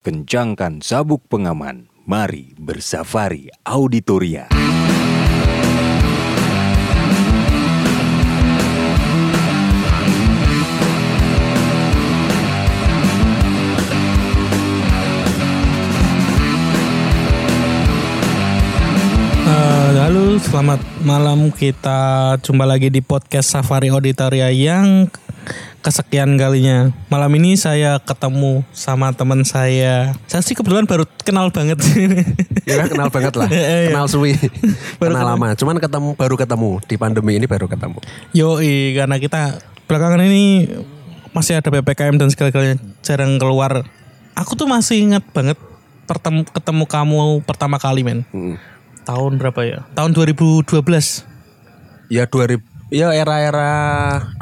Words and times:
Kencangkan 0.00 0.80
sabuk 0.80 1.28
pengaman. 1.28 1.92
Mari 2.08 2.56
bersafari 2.56 3.52
Auditoria. 3.68 4.48
Eh, 4.48 4.56
halo, 20.00 20.40
selamat 20.40 20.80
malam. 21.04 21.52
Kita 21.52 22.40
jumpa 22.40 22.64
lagi 22.64 22.88
di 22.88 23.04
podcast 23.04 23.52
Safari 23.52 23.92
Auditoria 23.92 24.48
yang 24.48 25.12
kesekian 25.80 26.36
kalinya. 26.36 26.92
Malam 27.08 27.32
ini 27.40 27.56
saya 27.56 27.96
ketemu 28.00 28.64
sama 28.76 29.12
teman 29.16 29.42
saya. 29.48 30.12
Saya 30.28 30.44
sih 30.44 30.52
kebetulan 30.52 30.84
baru 30.84 31.08
kenal 31.24 31.48
banget. 31.52 31.80
Ya 32.68 32.86
kenal 32.86 33.10
banget 33.10 33.34
lah, 33.34 33.50
Iya. 33.54 33.90
kenal 33.90 34.06
suwi, 34.06 34.36
Baru 35.02 35.16
kenal 35.18 35.34
lama. 35.34 35.58
Cuman 35.58 35.82
ketemu 35.82 36.14
baru 36.14 36.38
ketemu 36.38 36.70
di 36.86 36.94
pandemi 36.94 37.32
ini 37.34 37.50
baru 37.50 37.66
ketemu. 37.66 37.98
Yoi, 38.30 38.94
karena 38.94 39.18
kita 39.18 39.58
belakangan 39.90 40.22
ini 40.22 40.70
masih 41.34 41.58
ada 41.58 41.66
PPKM 41.66 42.14
dan 42.14 42.30
segala-galanya 42.30 42.78
jarang 43.02 43.42
keluar. 43.42 43.82
Aku 44.38 44.54
tuh 44.54 44.70
masih 44.70 45.02
ingat 45.02 45.26
banget 45.34 45.58
pertemu 46.06 46.46
ketemu 46.46 46.84
kamu 46.86 47.18
pertama 47.42 47.82
kali, 47.82 48.06
men. 48.06 48.22
Hmm. 48.30 48.54
Tahun 49.02 49.32
berapa 49.34 49.60
ya? 49.66 49.82
Tahun 49.98 50.14
2012. 50.14 50.70
Ya 52.06 52.30
2000, 52.30 52.62
ya 52.90 53.14
era-era 53.14 53.70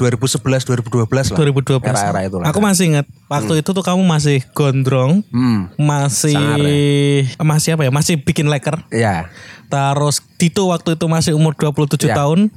2011 0.01 0.65
2012 0.65 1.05
lah. 1.33 1.39
2012. 1.39 1.85
Era-era 1.85 2.21
itu 2.25 2.37
lah. 2.41 2.47
Aku 2.51 2.59
masih 2.59 2.85
ingat 2.97 3.07
waktu 3.29 3.61
itu 3.61 3.71
tuh 3.71 3.85
kamu 3.85 4.03
masih 4.03 4.41
gondrong, 4.57 5.21
Hmm. 5.31 5.69
masih 5.79 6.35
Sangar 6.35 7.47
masih 7.47 7.71
apa 7.77 7.83
ya? 7.85 7.91
Masih 7.93 8.15
bikin 8.21 8.49
leker. 8.49 8.81
Ya, 8.91 9.29
Terus 9.69 10.25
Dito 10.41 10.65
waktu 10.73 10.97
itu 10.97 11.07
masih 11.07 11.33
umur 11.37 11.53
27 11.53 12.09
Ya. 12.09 12.17
tahun. 12.17 12.49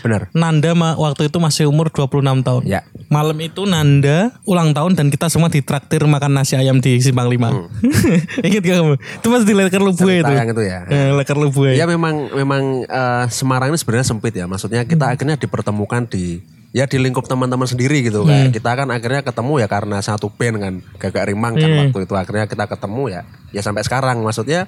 Benar. 0.00 0.32
Nanda 0.32 0.72
waktu 0.74 1.28
itu 1.28 1.38
masih 1.38 1.70
umur 1.70 1.92
26 1.92 2.42
tahun. 2.42 2.62
Ya. 2.66 2.82
Malam 3.12 3.36
itu 3.38 3.62
Nanda 3.68 4.34
ulang 4.42 4.74
tahun 4.74 4.98
dan 4.98 5.12
kita 5.12 5.28
semua 5.28 5.52
ditraktir 5.52 6.02
makan 6.02 6.34
nasi 6.34 6.56
ayam 6.56 6.80
di 6.80 6.98
Simpang 6.98 7.30
5. 7.30 7.38
Ingat 8.46 8.62
gak 8.64 8.76
kamu? 8.80 8.94
Itu 8.96 9.26
masih 9.30 9.46
di 9.46 9.54
leker 9.54 9.82
Lubu 9.82 10.06
itu. 10.08 10.32
Yang 10.32 10.48
itu 10.56 10.62
ya. 10.64 10.78
Eh, 10.88 11.10
leker 11.14 11.36
Lubu 11.36 11.68
Ya 11.70 11.84
memang 11.84 12.32
memang 12.32 12.82
eh, 12.82 13.24
Semarang 13.28 13.70
ini 13.70 13.78
sebenarnya 13.78 14.06
sempit 14.06 14.34
ya. 14.34 14.48
Maksudnya 14.48 14.82
kita 14.82 15.04
Hmm. 15.04 15.14
akhirnya 15.14 15.36
dipertemukan 15.36 16.08
di 16.08 16.40
ya 16.74 16.90
di 16.90 16.98
lingkup 16.98 17.30
teman-teman 17.30 17.70
sendiri 17.70 18.02
gitu 18.02 18.26
kayak 18.26 18.50
kita 18.50 18.74
kan 18.74 18.90
akhirnya 18.90 19.22
ketemu 19.22 19.62
ya 19.62 19.70
karena 19.70 20.02
satu 20.02 20.26
band 20.26 20.56
kan 20.58 20.74
gagak 20.98 21.30
rimang 21.30 21.54
kan 21.54 21.70
waktu 21.70 22.02
itu 22.02 22.14
akhirnya 22.18 22.50
kita 22.50 22.66
ketemu 22.66 23.02
ya 23.14 23.22
ya 23.54 23.62
sampai 23.62 23.86
sekarang 23.86 24.26
maksudnya 24.26 24.66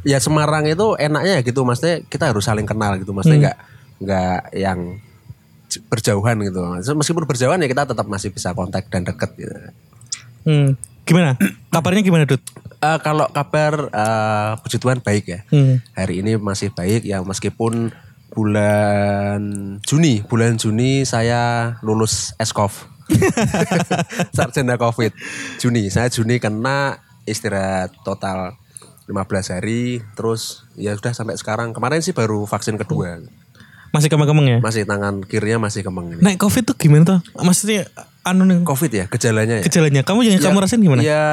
ya 0.00 0.16
Semarang 0.16 0.64
itu 0.64 0.96
enaknya 0.96 1.32
ya 1.36 1.42
gitu 1.44 1.60
maksudnya 1.68 2.00
kita 2.08 2.32
harus 2.32 2.40
saling 2.40 2.64
kenal 2.64 2.96
gitu 2.96 3.12
maksudnya 3.12 3.52
nggak 3.52 3.58
nggak 3.98 4.54
yang 4.54 4.98
berjauhan 5.92 6.40
gitu 6.48 6.62
meskipun 6.96 7.28
berjauhan 7.28 7.60
ya 7.60 7.68
kita 7.68 7.92
tetap 7.92 8.06
masih 8.08 8.32
bisa 8.32 8.56
kontak 8.56 8.88
dan 8.88 9.04
deket 9.04 9.30
gitu. 9.36 9.54
Hmm. 10.48 10.68
Gimana? 11.04 11.36
Kabarnya 11.74 12.02
gimana, 12.04 12.24
Dut? 12.24 12.40
Eh, 12.78 12.98
kalau 13.02 13.26
kabar 13.34 13.90
eh, 13.90 14.52
puji 14.62 14.78
Tuhan 14.78 15.02
baik 15.02 15.24
ya 15.26 15.40
Hmm. 15.50 15.82
hari 15.98 16.22
ini 16.22 16.38
masih 16.38 16.70
baik 16.70 17.02
ya 17.02 17.18
meskipun 17.26 17.90
bulan 18.30 19.42
Juni 19.82 20.22
bulan 20.22 20.54
Juni 20.62 21.02
saya 21.02 21.74
lulus 21.82 22.38
SKOF 22.38 22.86
sarjana 24.36 24.78
COVID 24.78 25.10
Juni 25.58 25.90
saya 25.90 26.06
Juni 26.06 26.38
kena 26.38 27.02
istirahat 27.26 27.90
total 28.06 28.54
15 29.10 29.58
hari 29.58 29.98
terus 30.14 30.62
ya 30.78 30.94
sudah 30.94 31.10
sampai 31.10 31.34
sekarang 31.34 31.74
kemarin 31.74 31.98
sih 31.98 32.14
baru 32.14 32.46
vaksin 32.46 32.78
kedua 32.78 33.26
Masih 33.88 34.08
kemeng-kemeng 34.12 34.46
ya? 34.46 34.58
masih 34.60 34.82
tangan 34.84 35.24
kirinya 35.24 35.64
masih 35.64 35.80
kemeng 35.80 36.12
ini 36.12 36.20
Naik 36.20 36.38
COVID 36.38 36.62
tuh 36.68 36.76
gimana 36.76 37.04
tuh? 37.04 37.18
Maksudnya 37.40 37.88
anu 38.22 38.44
nih 38.44 38.60
COVID 38.62 38.90
ya 38.92 39.04
gejalanya 39.08 39.60
ya 39.60 39.64
gejalanya. 39.64 40.00
Kamu 40.04 40.20
yang 40.22 40.36
kamu 40.38 40.58
rasain 40.60 40.80
gimana? 40.80 41.00
ya 41.00 41.24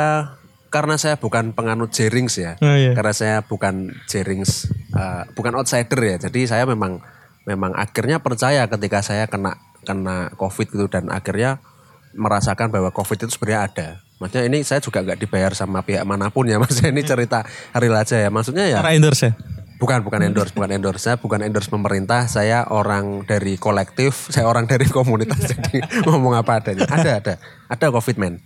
karena 0.72 1.00
saya 1.00 1.16
bukan 1.16 1.56
penganut 1.56 1.96
Jerings 1.96 2.35
ya 2.35 2.59
Oh, 2.59 2.75
iya. 2.75 2.91
karena 2.91 3.13
saya 3.16 3.38
bukan 3.44 3.96
Jerings 4.12 4.68
eh, 4.91 5.24
bukan 5.31 5.56
outsider 5.56 5.96
ya 6.00 6.16
jadi 6.28 6.40
saya 6.47 6.63
memang 6.68 7.00
memang 7.47 7.72
akhirnya 7.75 8.19
percaya 8.19 8.68
ketika 8.68 9.00
saya 9.00 9.28
kena 9.31 9.56
kena 9.88 10.34
covid 10.35 10.68
gitu 10.68 10.91
dan 10.91 11.08
akhirnya 11.08 11.63
merasakan 12.12 12.72
bahwa 12.72 12.91
covid 12.91 13.24
itu 13.24 13.31
sebenarnya 13.31 13.62
ada 13.72 13.88
maksudnya 14.18 14.47
ini 14.47 14.63
saya 14.63 14.79
juga 14.79 15.03
nggak 15.03 15.19
dibayar 15.19 15.52
sama 15.52 15.79
pihak 15.84 16.03
mana 16.03 16.28
pun 16.31 16.44
ya 16.47 16.59
maksudnya 16.63 16.91
ini 16.91 17.03
cerita 17.03 17.44
real 17.75 17.96
aja 17.96 18.16
ya 18.19 18.28
maksudnya 18.28 18.66
ya 18.68 18.79
Cara 18.84 18.96
endorse 18.96 19.31
ya? 19.31 19.31
Bukan 19.78 20.03
bukan 20.06 20.22
endorse 20.25 20.53
bukan 20.56 20.72
endorse. 20.72 21.02
Saya 21.03 21.16
bukan 21.19 21.44
endorse 21.44 21.69
pemerintah 21.72 22.28
saya 22.31 22.68
orang 22.68 23.24
dari 23.28 23.59
kolektif 23.59 24.25
saya 24.34 24.47
orang 24.47 24.66
dari 24.68 24.88
komunitas. 24.88 25.41
Jadi 25.52 25.84
ngomong 26.08 26.36
apa 26.36 26.63
adanya. 26.63 26.88
Ada 26.88 27.12
ada. 27.22 27.34
Ada 27.69 27.85
covid 27.91 28.18
man 28.18 28.40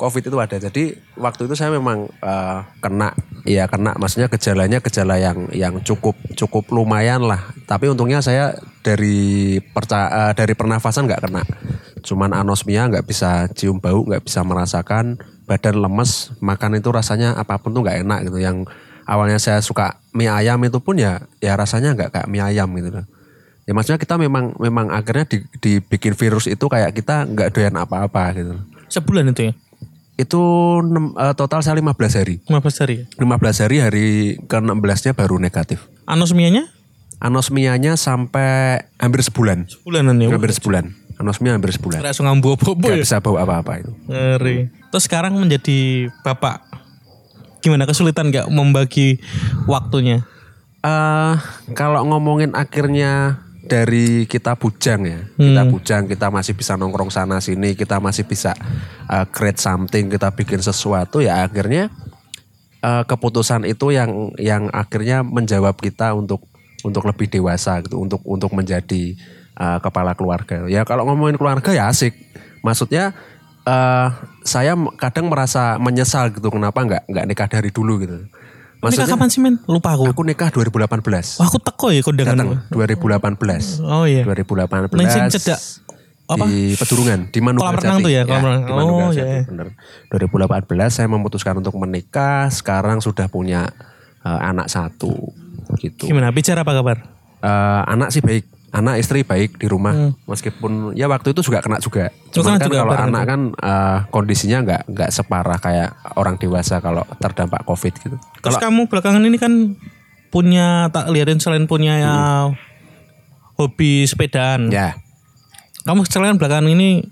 covid 0.00 0.24
itu 0.24 0.38
ada. 0.40 0.56
Jadi 0.56 0.96
waktu 1.20 1.44
itu 1.44 1.52
saya 1.52 1.76
memang 1.76 2.08
eh, 2.08 2.58
kena. 2.80 3.12
Ya 3.44 3.68
kena. 3.68 3.92
Maksudnya 4.00 4.32
gejalanya 4.32 4.80
gejala 4.80 5.20
yang 5.20 5.52
yang 5.52 5.84
cukup 5.84 6.16
cukup 6.32 6.72
lumayan 6.72 7.20
lah. 7.20 7.52
Tapi 7.68 7.92
untungnya 7.92 8.24
saya 8.24 8.56
dari 8.80 9.60
perca 9.60 10.08
eh, 10.08 10.32
dari 10.32 10.56
pernafasan 10.56 11.04
nggak 11.04 11.28
kena. 11.28 11.44
Cuman 12.00 12.32
anosmia 12.32 12.88
nggak 12.88 13.04
bisa 13.04 13.52
cium 13.52 13.76
bau 13.84 14.00
nggak 14.08 14.24
bisa 14.24 14.40
merasakan. 14.40 15.20
Badan 15.44 15.76
lemes 15.82 16.32
makan 16.40 16.80
itu 16.80 16.88
rasanya 16.88 17.36
apa 17.36 17.60
pun 17.60 17.76
tuh 17.76 17.84
nggak 17.84 18.00
enak 18.08 18.18
gitu. 18.32 18.40
Yang 18.40 18.72
awalnya 19.10 19.42
saya 19.42 19.58
suka 19.58 19.98
mie 20.10 20.30
ayam 20.30 20.62
itu 20.62 20.78
pun 20.78 20.94
ya 20.94 21.18
ya 21.38 21.58
rasanya 21.58 21.92
nggak 21.92 22.10
kayak 22.10 22.28
mie 22.30 22.38
ayam 22.40 22.70
gitu 22.72 22.94
loh. 22.94 23.06
Ya 23.66 23.74
maksudnya 23.74 23.98
kita 23.98 24.14
memang 24.14 24.54
memang 24.56 24.90
akhirnya 24.90 25.26
di- 25.26 25.46
dibikin 25.58 26.14
virus 26.14 26.46
itu 26.46 26.62
kayak 26.64 26.94
kita 26.94 27.26
nggak 27.26 27.50
doyan 27.50 27.74
apa-apa 27.74 28.30
gitu. 28.34 28.54
loh. 28.54 28.64
Sebulan 28.86 29.30
itu 29.30 29.50
ya? 29.50 29.52
Itu 30.14 30.42
eh, 31.16 31.34
total 31.34 31.60
saya 31.60 31.74
15 31.74 31.90
hari. 32.18 32.34
15 32.46 32.82
hari 32.82 32.94
ya? 32.94 33.04
15 33.18 33.62
hari 33.66 33.76
hari 33.78 34.06
ke-16-nya 34.46 35.12
baru 35.14 35.38
negatif. 35.38 35.86
Anosmianya? 36.06 36.70
Anosmianya 37.20 37.94
sampai 37.94 38.80
hampir 38.96 39.20
sebulan. 39.20 39.68
Sebulanan 39.68 40.16
ya? 40.18 40.32
Hampir 40.32 40.50
sebulan. 40.50 40.84
Anosmia 41.20 41.52
hampir 41.52 41.68
sebulan. 41.76 42.00
Langsung 42.00 42.24
ngambu 42.24 42.56
apa 42.56 42.64
Nggak 42.72 42.96
ya? 42.96 43.04
bisa 43.04 43.16
bawa 43.20 43.44
apa-apa 43.44 43.84
itu. 43.84 43.92
Ngeri. 44.08 44.72
Terus 44.88 45.04
sekarang 45.04 45.36
menjadi 45.36 46.08
bapak. 46.24 46.64
Gimana 47.60 47.84
kesulitan 47.84 48.32
nggak 48.32 48.48
membagi 48.48 49.20
waktunya? 49.68 50.24
eh 50.80 51.34
kalau 51.76 52.00
ngomongin 52.08 52.56
akhirnya 52.56 53.44
dari 53.60 54.24
kita 54.24 54.56
bujang 54.56 55.04
ya, 55.04 55.20
kita 55.36 55.62
bujang, 55.68 56.08
kita 56.08 56.32
masih 56.32 56.56
bisa 56.56 56.74
nongkrong 56.80 57.12
sana 57.12 57.38
sini, 57.38 57.76
kita 57.76 58.00
masih 58.00 58.24
bisa 58.24 58.56
eh, 59.06 59.26
create 59.28 59.60
something, 59.60 60.08
kita 60.08 60.32
bikin 60.32 60.64
sesuatu 60.64 61.20
ya 61.20 61.44
akhirnya 61.44 61.92
eh, 62.80 63.04
keputusan 63.04 63.68
itu 63.68 63.92
yang 63.92 64.32
yang 64.40 64.72
akhirnya 64.72 65.20
menjawab 65.20 65.76
kita 65.76 66.16
untuk 66.16 66.48
untuk 66.80 67.04
lebih 67.04 67.28
dewasa 67.28 67.84
gitu, 67.84 68.00
untuk 68.00 68.24
untuk 68.24 68.50
menjadi 68.56 69.14
eh, 69.60 69.78
kepala 69.84 70.16
keluarga. 70.16 70.64
Ya 70.64 70.88
kalau 70.88 71.04
ngomongin 71.04 71.36
keluarga 71.36 71.70
ya 71.76 71.92
asik, 71.92 72.16
maksudnya 72.64 73.12
eh 73.66 74.08
saya 74.42 74.72
kadang 74.96 75.28
merasa 75.28 75.76
menyesal 75.76 76.32
gitu 76.32 76.48
kenapa 76.48 76.80
nggak 76.80 77.02
nggak 77.08 77.24
nikah 77.28 77.48
dari 77.48 77.70
dulu 77.70 78.00
gitu. 78.00 78.18
Nikah 78.80 79.12
kapan 79.12 79.28
sih 79.28 79.44
men? 79.44 79.60
Lupa 79.68 79.92
aku. 79.92 80.08
Aku 80.08 80.24
nikah 80.24 80.48
2018. 80.48 81.36
Wah, 81.36 81.46
aku 81.52 81.60
teko 81.60 81.92
ya 81.92 82.00
kondangan. 82.00 82.32
Datang 82.32 82.48
2018. 82.72 83.84
Oh 83.84 84.08
iya. 84.08 84.24
2018. 84.24 84.96
Neng 84.96 85.08
sing 85.12 85.28
cedak 85.28 85.60
apa? 86.30 86.46
Di 86.46 86.78
Pedurungan, 86.78 87.20
di 87.28 87.40
Manuga 87.42 87.66
Kolam 87.66 87.76
renang 87.82 87.98
tuh 88.06 88.12
ya, 88.14 88.22
kolam 88.22 88.42
renang. 88.46 88.62
di 88.62 88.70
Oh, 88.72 89.10
Jati, 89.10 89.18
iya. 89.26 89.42
bener. 89.50 89.66
2018 90.14 90.94
saya 90.94 91.08
memutuskan 91.10 91.58
untuk 91.58 91.74
menikah, 91.74 92.46
sekarang 92.54 93.02
sudah 93.02 93.26
punya 93.26 93.66
eh, 94.22 94.40
anak 94.40 94.70
satu 94.70 95.10
gitu. 95.82 96.06
Gimana? 96.06 96.30
Bicara 96.30 96.62
apa 96.62 96.70
kabar? 96.70 97.02
Eh, 97.42 97.82
anak 97.90 98.14
sih 98.14 98.22
baik, 98.22 98.46
anak 98.70 99.02
istri 99.02 99.26
baik 99.26 99.58
di 99.58 99.66
rumah, 99.66 100.14
meskipun 100.30 100.94
ya 100.94 101.10
waktu 101.10 101.34
itu 101.34 101.42
juga 101.42 101.58
kena 101.58 101.82
juga. 101.82 102.10
Hmm. 102.10 102.30
Kena 102.30 102.56
kan 102.56 102.66
juga 102.70 102.78
kalau 102.86 102.94
anak 102.94 103.22
kan 103.26 103.40
eh, 103.58 103.98
kondisinya 104.14 104.58
nggak 104.62 104.82
nggak 104.94 105.10
separah 105.10 105.58
kayak 105.58 105.90
orang 106.14 106.38
dewasa 106.38 106.78
kalau 106.78 107.02
terdampak 107.18 107.66
covid 107.66 107.94
gitu. 107.98 108.16
Terus 108.42 108.56
kamu 108.62 108.86
belakangan 108.86 109.22
ini 109.26 109.36
kan 109.42 109.74
punya 110.30 110.86
tak 110.94 111.10
lihatin 111.10 111.42
selain 111.42 111.66
punya 111.66 111.98
ya, 111.98 112.14
hobi 113.58 114.06
sepedaan. 114.06 114.70
Ya, 114.70 114.94
Kamu 115.82 116.06
selain 116.06 116.38
belakangan 116.38 116.70
ini 116.70 117.10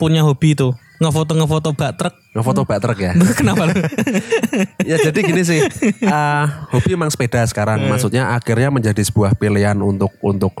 punya 0.00 0.24
hobi 0.24 0.56
itu 0.56 0.72
ngefoto 1.02 1.36
ngefoto 1.36 1.70
bak 1.76 1.92
truk. 2.00 2.14
ngefoto 2.34 2.60
bak 2.64 2.78
truk 2.80 2.98
ya. 2.98 3.12
Kenapa? 3.38 3.68
ya 4.88 4.96
jadi 4.98 5.18
gini 5.20 5.42
sih, 5.44 5.60
eh, 5.60 6.44
hobi 6.72 6.96
emang 6.96 7.12
sepeda 7.12 7.44
sekarang. 7.44 7.84
Maksudnya 7.86 8.32
akhirnya 8.32 8.72
menjadi 8.72 9.02
sebuah 9.04 9.36
pilihan 9.36 9.76
untuk 9.84 10.14
untuk 10.24 10.54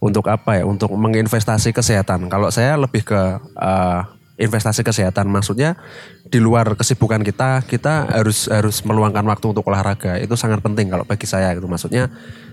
untuk 0.00 0.26
apa 0.32 0.58
ya? 0.60 0.64
Untuk 0.64 0.90
menginvestasi 0.96 1.76
kesehatan. 1.76 2.26
Kalau 2.32 2.48
saya 2.48 2.74
lebih 2.80 3.04
ke 3.06 3.20
eh, 3.60 4.00
investasi 4.40 4.80
kesehatan. 4.80 5.28
Maksudnya 5.28 5.76
di 6.30 6.38
luar 6.38 6.78
kesibukan 6.78 7.20
kita 7.26 7.66
kita 7.66 8.06
harus 8.06 8.46
harus 8.46 8.86
meluangkan 8.86 9.26
waktu 9.26 9.50
untuk 9.50 9.66
olahraga 9.66 10.14
itu 10.22 10.30
sangat 10.38 10.62
penting 10.62 10.86
kalau 10.86 11.02
bagi 11.02 11.26
saya 11.26 11.50
gitu 11.58 11.66
maksudnya 11.66 12.06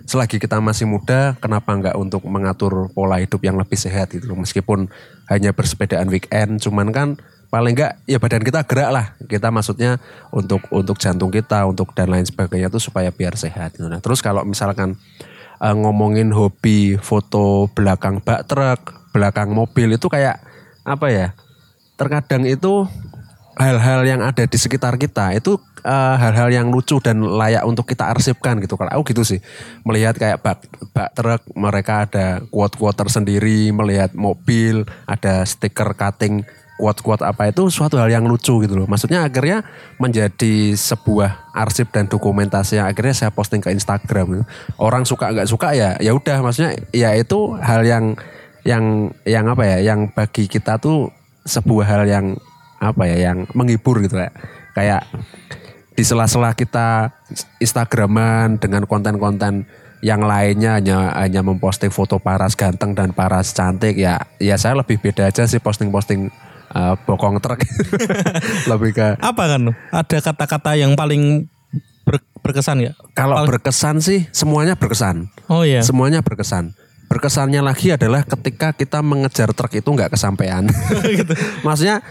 selagi 0.09 0.41
kita 0.41 0.57
masih 0.57 0.89
muda 0.89 1.37
kenapa 1.37 1.77
nggak 1.77 1.93
untuk 1.93 2.25
mengatur 2.25 2.89
pola 2.89 3.21
hidup 3.21 3.37
yang 3.45 3.53
lebih 3.53 3.77
sehat 3.77 4.09
gitu 4.09 4.33
meskipun 4.33 4.89
hanya 5.29 5.53
bersepedaan 5.53 6.09
weekend 6.09 6.57
cuman 6.57 6.89
kan 6.89 7.07
paling 7.53 7.77
nggak 7.77 8.01
ya 8.09 8.17
badan 8.17 8.41
kita 8.41 8.65
gerak 8.65 8.89
lah 8.89 9.05
kita 9.29 9.53
maksudnya 9.53 10.01
untuk 10.33 10.65
untuk 10.73 10.97
jantung 10.97 11.29
kita 11.29 11.69
untuk 11.69 11.93
dan 11.93 12.09
lain 12.09 12.25
sebagainya 12.25 12.73
itu 12.73 12.81
supaya 12.81 13.13
biar 13.13 13.37
sehat 13.37 13.77
gitu. 13.77 13.85
nah 13.85 14.01
terus 14.01 14.25
kalau 14.25 14.41
misalkan 14.41 14.97
eh, 15.61 15.75
ngomongin 15.75 16.33
hobi 16.33 16.97
foto 16.97 17.69
belakang 17.73 18.21
bak 18.21 18.45
truk 18.49 19.11
belakang 19.13 19.53
mobil 19.53 19.97
itu 19.97 20.07
kayak 20.09 20.41
apa 20.87 21.07
ya 21.09 21.27
terkadang 21.97 22.45
itu 22.45 22.85
hal-hal 23.57 24.05
yang 24.05 24.21
ada 24.21 24.45
di 24.45 24.57
sekitar 24.57 25.01
kita 25.01 25.33
itu 25.33 25.57
eh, 25.81 26.15
hal-hal 26.21 26.53
yang 26.53 26.69
lucu 26.69 27.01
dan 27.01 27.25
layak 27.25 27.65
untuk 27.65 27.89
kita 27.89 28.13
arsipkan 28.13 28.61
gitu. 28.61 28.77
Kalau 28.77 28.93
aku 28.93 29.11
gitu 29.11 29.25
sih 29.25 29.41
melihat 29.81 30.13
kayak 30.15 30.45
bak 30.45 30.61
bak 30.93 31.09
truk 31.17 31.41
mereka 31.57 32.05
ada 32.05 32.45
quote-quote 32.53 32.97
tersendiri 33.01 33.73
melihat 33.73 34.13
mobil 34.13 34.85
ada 35.09 35.41
stiker 35.43 35.97
cutting 35.97 36.45
quote-quote 36.77 37.25
apa 37.25 37.49
itu 37.49 37.67
suatu 37.73 37.97
hal 37.97 38.07
yang 38.07 38.29
lucu 38.29 38.61
gitu 38.61 38.73
loh. 38.77 38.85
Maksudnya 38.85 39.25
akhirnya 39.25 39.65
menjadi 39.97 40.77
sebuah 40.77 41.51
arsip 41.51 41.89
dan 41.89 42.05
dokumentasi 42.05 42.77
yang 42.77 42.87
akhirnya 42.87 43.17
saya 43.17 43.31
posting 43.33 43.59
ke 43.59 43.73
Instagram 43.73 44.25
gitu. 44.37 44.43
orang 44.77 45.03
suka 45.03 45.33
nggak 45.33 45.49
suka 45.49 45.73
ya 45.73 45.97
ya 45.97 46.13
udah. 46.13 46.37
Maksudnya 46.45 46.77
ya 46.93 47.17
itu 47.17 47.57
hal 47.57 47.81
yang 47.81 48.13
yang 48.61 49.09
yang 49.25 49.45
apa 49.49 49.63
ya 49.65 49.77
yang 49.93 50.13
bagi 50.13 50.45
kita 50.45 50.77
tuh 50.77 51.09
sebuah 51.49 51.85
hal 51.87 52.03
yang 52.05 52.25
apa 52.77 53.09
ya 53.09 53.33
yang 53.33 53.49
menghibur 53.57 53.97
gitu 54.05 54.21
kayak 54.21 54.35
kayak 54.77 55.01
di 55.97 56.05
sela-sela 56.05 56.53
kita 56.53 57.09
Instagraman 57.57 58.61
dengan 58.61 58.85
konten-konten 58.85 59.65
yang 60.05 60.21
lainnya 60.21 60.77
hanya 60.77 61.17
hanya 61.17 61.41
memposting 61.41 61.89
foto 61.89 62.21
paras 62.21 62.53
ganteng 62.53 62.93
dan 62.93 63.17
paras 63.17 63.49
cantik 63.49 63.97
ya 63.97 64.21
ya 64.37 64.53
saya 64.61 64.77
lebih 64.77 65.01
beda 65.01 65.25
aja 65.25 65.49
sih 65.49 65.57
posting-posting 65.57 66.29
uh, 66.77 66.93
bokong 67.09 67.41
truk. 67.41 67.65
Lebih 68.71 68.91
ke 68.93 69.07
Apa 69.17 69.57
kan? 69.57 69.73
Ada 69.89 70.17
kata-kata 70.21 70.77
yang 70.77 70.93
paling 70.93 71.49
ber- 72.05 72.25
berkesan 72.45 72.85
ya? 72.85 72.93
kalau 73.17 73.41
berkesan 73.49 73.99
sih 73.99 74.29
semuanya 74.29 74.77
berkesan. 74.77 75.33
Oh 75.49 75.65
iya. 75.65 75.81
semuanya 75.81 76.21
berkesan. 76.21 76.77
Berkesannya 77.07 77.63
lagi 77.63 77.95
adalah 77.95 78.27
ketika 78.27 78.75
kita 78.75 78.99
mengejar 79.01 79.55
truk 79.55 79.73
itu 79.73 79.89
nggak 79.89 80.13
kesampaian. 80.13 80.67
Maksudnya 81.65 82.03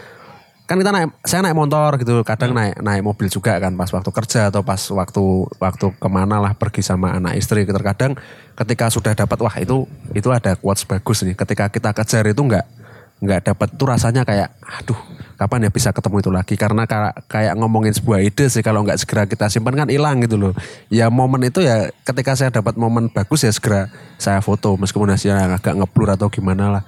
kan 0.67 0.83
kita 0.83 0.91
naik 0.91 1.15
saya 1.23 1.47
naik 1.47 1.55
motor 1.55 1.95
gitu 1.95 2.27
kadang 2.27 2.51
naik 2.51 2.83
naik 2.83 3.07
mobil 3.07 3.31
juga 3.31 3.55
kan 3.63 3.71
pas 3.79 3.87
waktu 3.87 4.11
kerja 4.11 4.51
atau 4.51 4.67
pas 4.67 4.83
waktu 4.83 5.23
waktu 5.63 5.87
ke 5.95 6.09
mana 6.11 6.43
lah 6.43 6.59
pergi 6.59 6.83
sama 6.83 7.15
anak 7.15 7.39
istri 7.39 7.63
terkadang 7.63 8.19
ketika 8.59 8.91
sudah 8.91 9.15
dapat 9.15 9.39
wah 9.47 9.55
itu 9.63 9.87
itu 10.11 10.27
ada 10.35 10.59
quotes 10.59 10.83
bagus 10.83 11.23
nih. 11.23 11.39
Ketika 11.39 11.71
kita 11.71 11.95
kejar 11.95 12.27
itu 12.27 12.43
nggak 12.43 12.75
nggak 13.17 13.49
dapat 13.49 13.69
itu 13.73 13.85
rasanya 13.89 14.23
kayak 14.29 14.53
aduh 14.61 14.99
kapan 15.41 15.69
ya 15.69 15.71
bisa 15.73 15.89
ketemu 15.93 16.17
itu 16.21 16.31
lagi 16.33 16.55
karena 16.57 16.85
kayak, 17.29 17.57
ngomongin 17.57 17.93
sebuah 17.93 18.21
ide 18.21 18.49
sih 18.53 18.61
kalau 18.61 18.85
nggak 18.85 19.01
segera 19.01 19.25
kita 19.25 19.49
simpan 19.49 19.73
kan 19.73 19.89
hilang 19.89 20.21
gitu 20.21 20.37
loh 20.37 20.53
ya 20.93 21.09
momen 21.09 21.49
itu 21.49 21.65
ya 21.65 21.89
ketika 22.05 22.37
saya 22.37 22.53
dapat 22.53 22.77
momen 22.77 23.09
bagus 23.09 23.45
ya 23.45 23.53
segera 23.53 23.89
saya 24.21 24.45
foto 24.45 24.77
meskipun 24.77 25.09
hasilnya 25.13 25.57
agak 25.57 25.77
ngeblur 25.77 26.13
atau 26.13 26.29
gimana 26.29 26.81
lah 26.81 26.85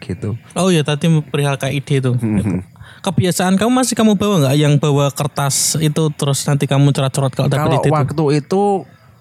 gitu 0.00 0.36
Oh 0.56 0.68
iya 0.72 0.84
tadi 0.84 1.08
perihal 1.28 1.56
kayak 1.56 1.74
ide 1.84 1.94
itu. 2.04 2.12
Mhm. 2.16 2.60
Kebiasaan 3.00 3.54
kamu 3.54 3.70
masih 3.70 3.94
kamu 3.94 4.18
bawa 4.18 4.34
nggak 4.48 4.56
yang 4.58 4.74
bawa 4.82 5.08
kertas 5.14 5.78
itu 5.78 6.02
terus 6.16 6.42
nanti 6.48 6.66
kamu 6.66 6.90
coret-coret 6.90 7.32
kalau 7.32 7.48
Kalau 7.48 7.80
ide 7.80 7.88
itu? 7.88 7.94
waktu 7.94 8.24
itu 8.44 8.62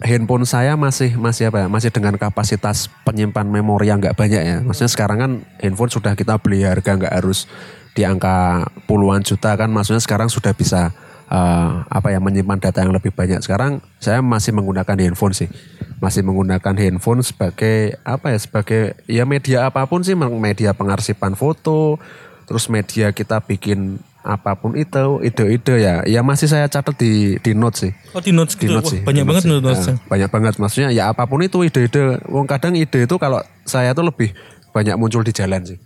handphone 0.05 0.45
saya 0.45 0.77
masih 0.77 1.17
masih 1.17 1.49
apa 1.49 1.65
ya? 1.65 1.67
Masih 1.67 1.89
dengan 1.89 2.15
kapasitas 2.15 2.87
penyimpan 3.03 3.49
memori 3.49 3.89
yang 3.89 3.97
nggak 3.97 4.15
banyak 4.15 4.43
ya. 4.45 4.57
Maksudnya 4.61 4.91
sekarang 4.93 5.17
kan 5.17 5.31
handphone 5.59 5.91
sudah 5.91 6.13
kita 6.13 6.37
beli 6.37 6.61
harga 6.61 6.95
nggak 6.95 7.13
harus 7.13 7.49
di 7.97 8.05
angka 8.05 8.69
puluhan 8.85 9.25
juta 9.25 9.57
kan. 9.57 9.67
Maksudnya 9.73 9.99
sekarang 9.99 10.29
sudah 10.29 10.53
bisa 10.53 10.93
eh, 11.27 11.71
apa 11.89 12.13
ya 12.13 12.21
menyimpan 12.21 12.61
data 12.61 12.85
yang 12.85 12.93
lebih 12.93 13.11
banyak. 13.11 13.41
Sekarang 13.41 13.81
saya 13.97 14.21
masih 14.21 14.53
menggunakan 14.53 14.95
handphone 14.95 15.33
sih. 15.33 15.49
Masih 15.97 16.21
menggunakan 16.21 16.75
handphone 16.77 17.25
sebagai 17.25 17.97
apa 18.05 18.29
ya? 18.29 18.37
Sebagai 18.37 18.81
ya 19.09 19.25
media 19.25 19.65
apa 19.65 19.89
pun 19.89 20.05
sih, 20.05 20.13
media 20.15 20.77
pengarsipan 20.77 21.33
foto, 21.33 21.97
terus 22.45 22.69
media 22.69 23.09
kita 23.09 23.41
bikin 23.41 23.97
apa 24.25 24.57
pun 24.57 24.73
itu 24.73 25.21
ide-ide 25.21 25.75
ya. 25.77 25.95
Ya 26.09 26.25
masih 26.25 26.49
saya 26.49 26.65
catat 26.65 26.97
di 26.97 27.37
di 27.45 27.53
notes 27.53 27.85
sih. 27.85 27.93
Oh 28.17 28.19
di 28.19 28.33
notes 28.33 28.57
di 28.57 28.65
gitu. 28.65 28.73
notes 28.73 28.89
Wah, 28.89 28.93
sih 28.97 29.01
banyak 29.05 29.23
di 29.23 29.29
banget 29.29 29.43
notes 29.45 29.79
sih. 29.85 29.93
Nah, 29.93 30.09
banyak 30.09 30.29
banget. 30.33 30.53
Maksudnya 30.57 30.89
ya 30.89 31.13
apa 31.13 31.29
pun 31.29 31.45
itu 31.45 31.61
ide-ide. 31.61 32.17
Wong 32.25 32.49
kadang 32.49 32.73
ide 32.73 33.05
itu 33.05 33.15
kalau 33.21 33.45
saya 33.69 33.93
tuh 33.93 34.09
lebih 34.09 34.33
banyak 34.73 34.97
muncul 34.97 35.21
di 35.21 35.29
jalan 35.29 35.61
sih. 35.61 35.77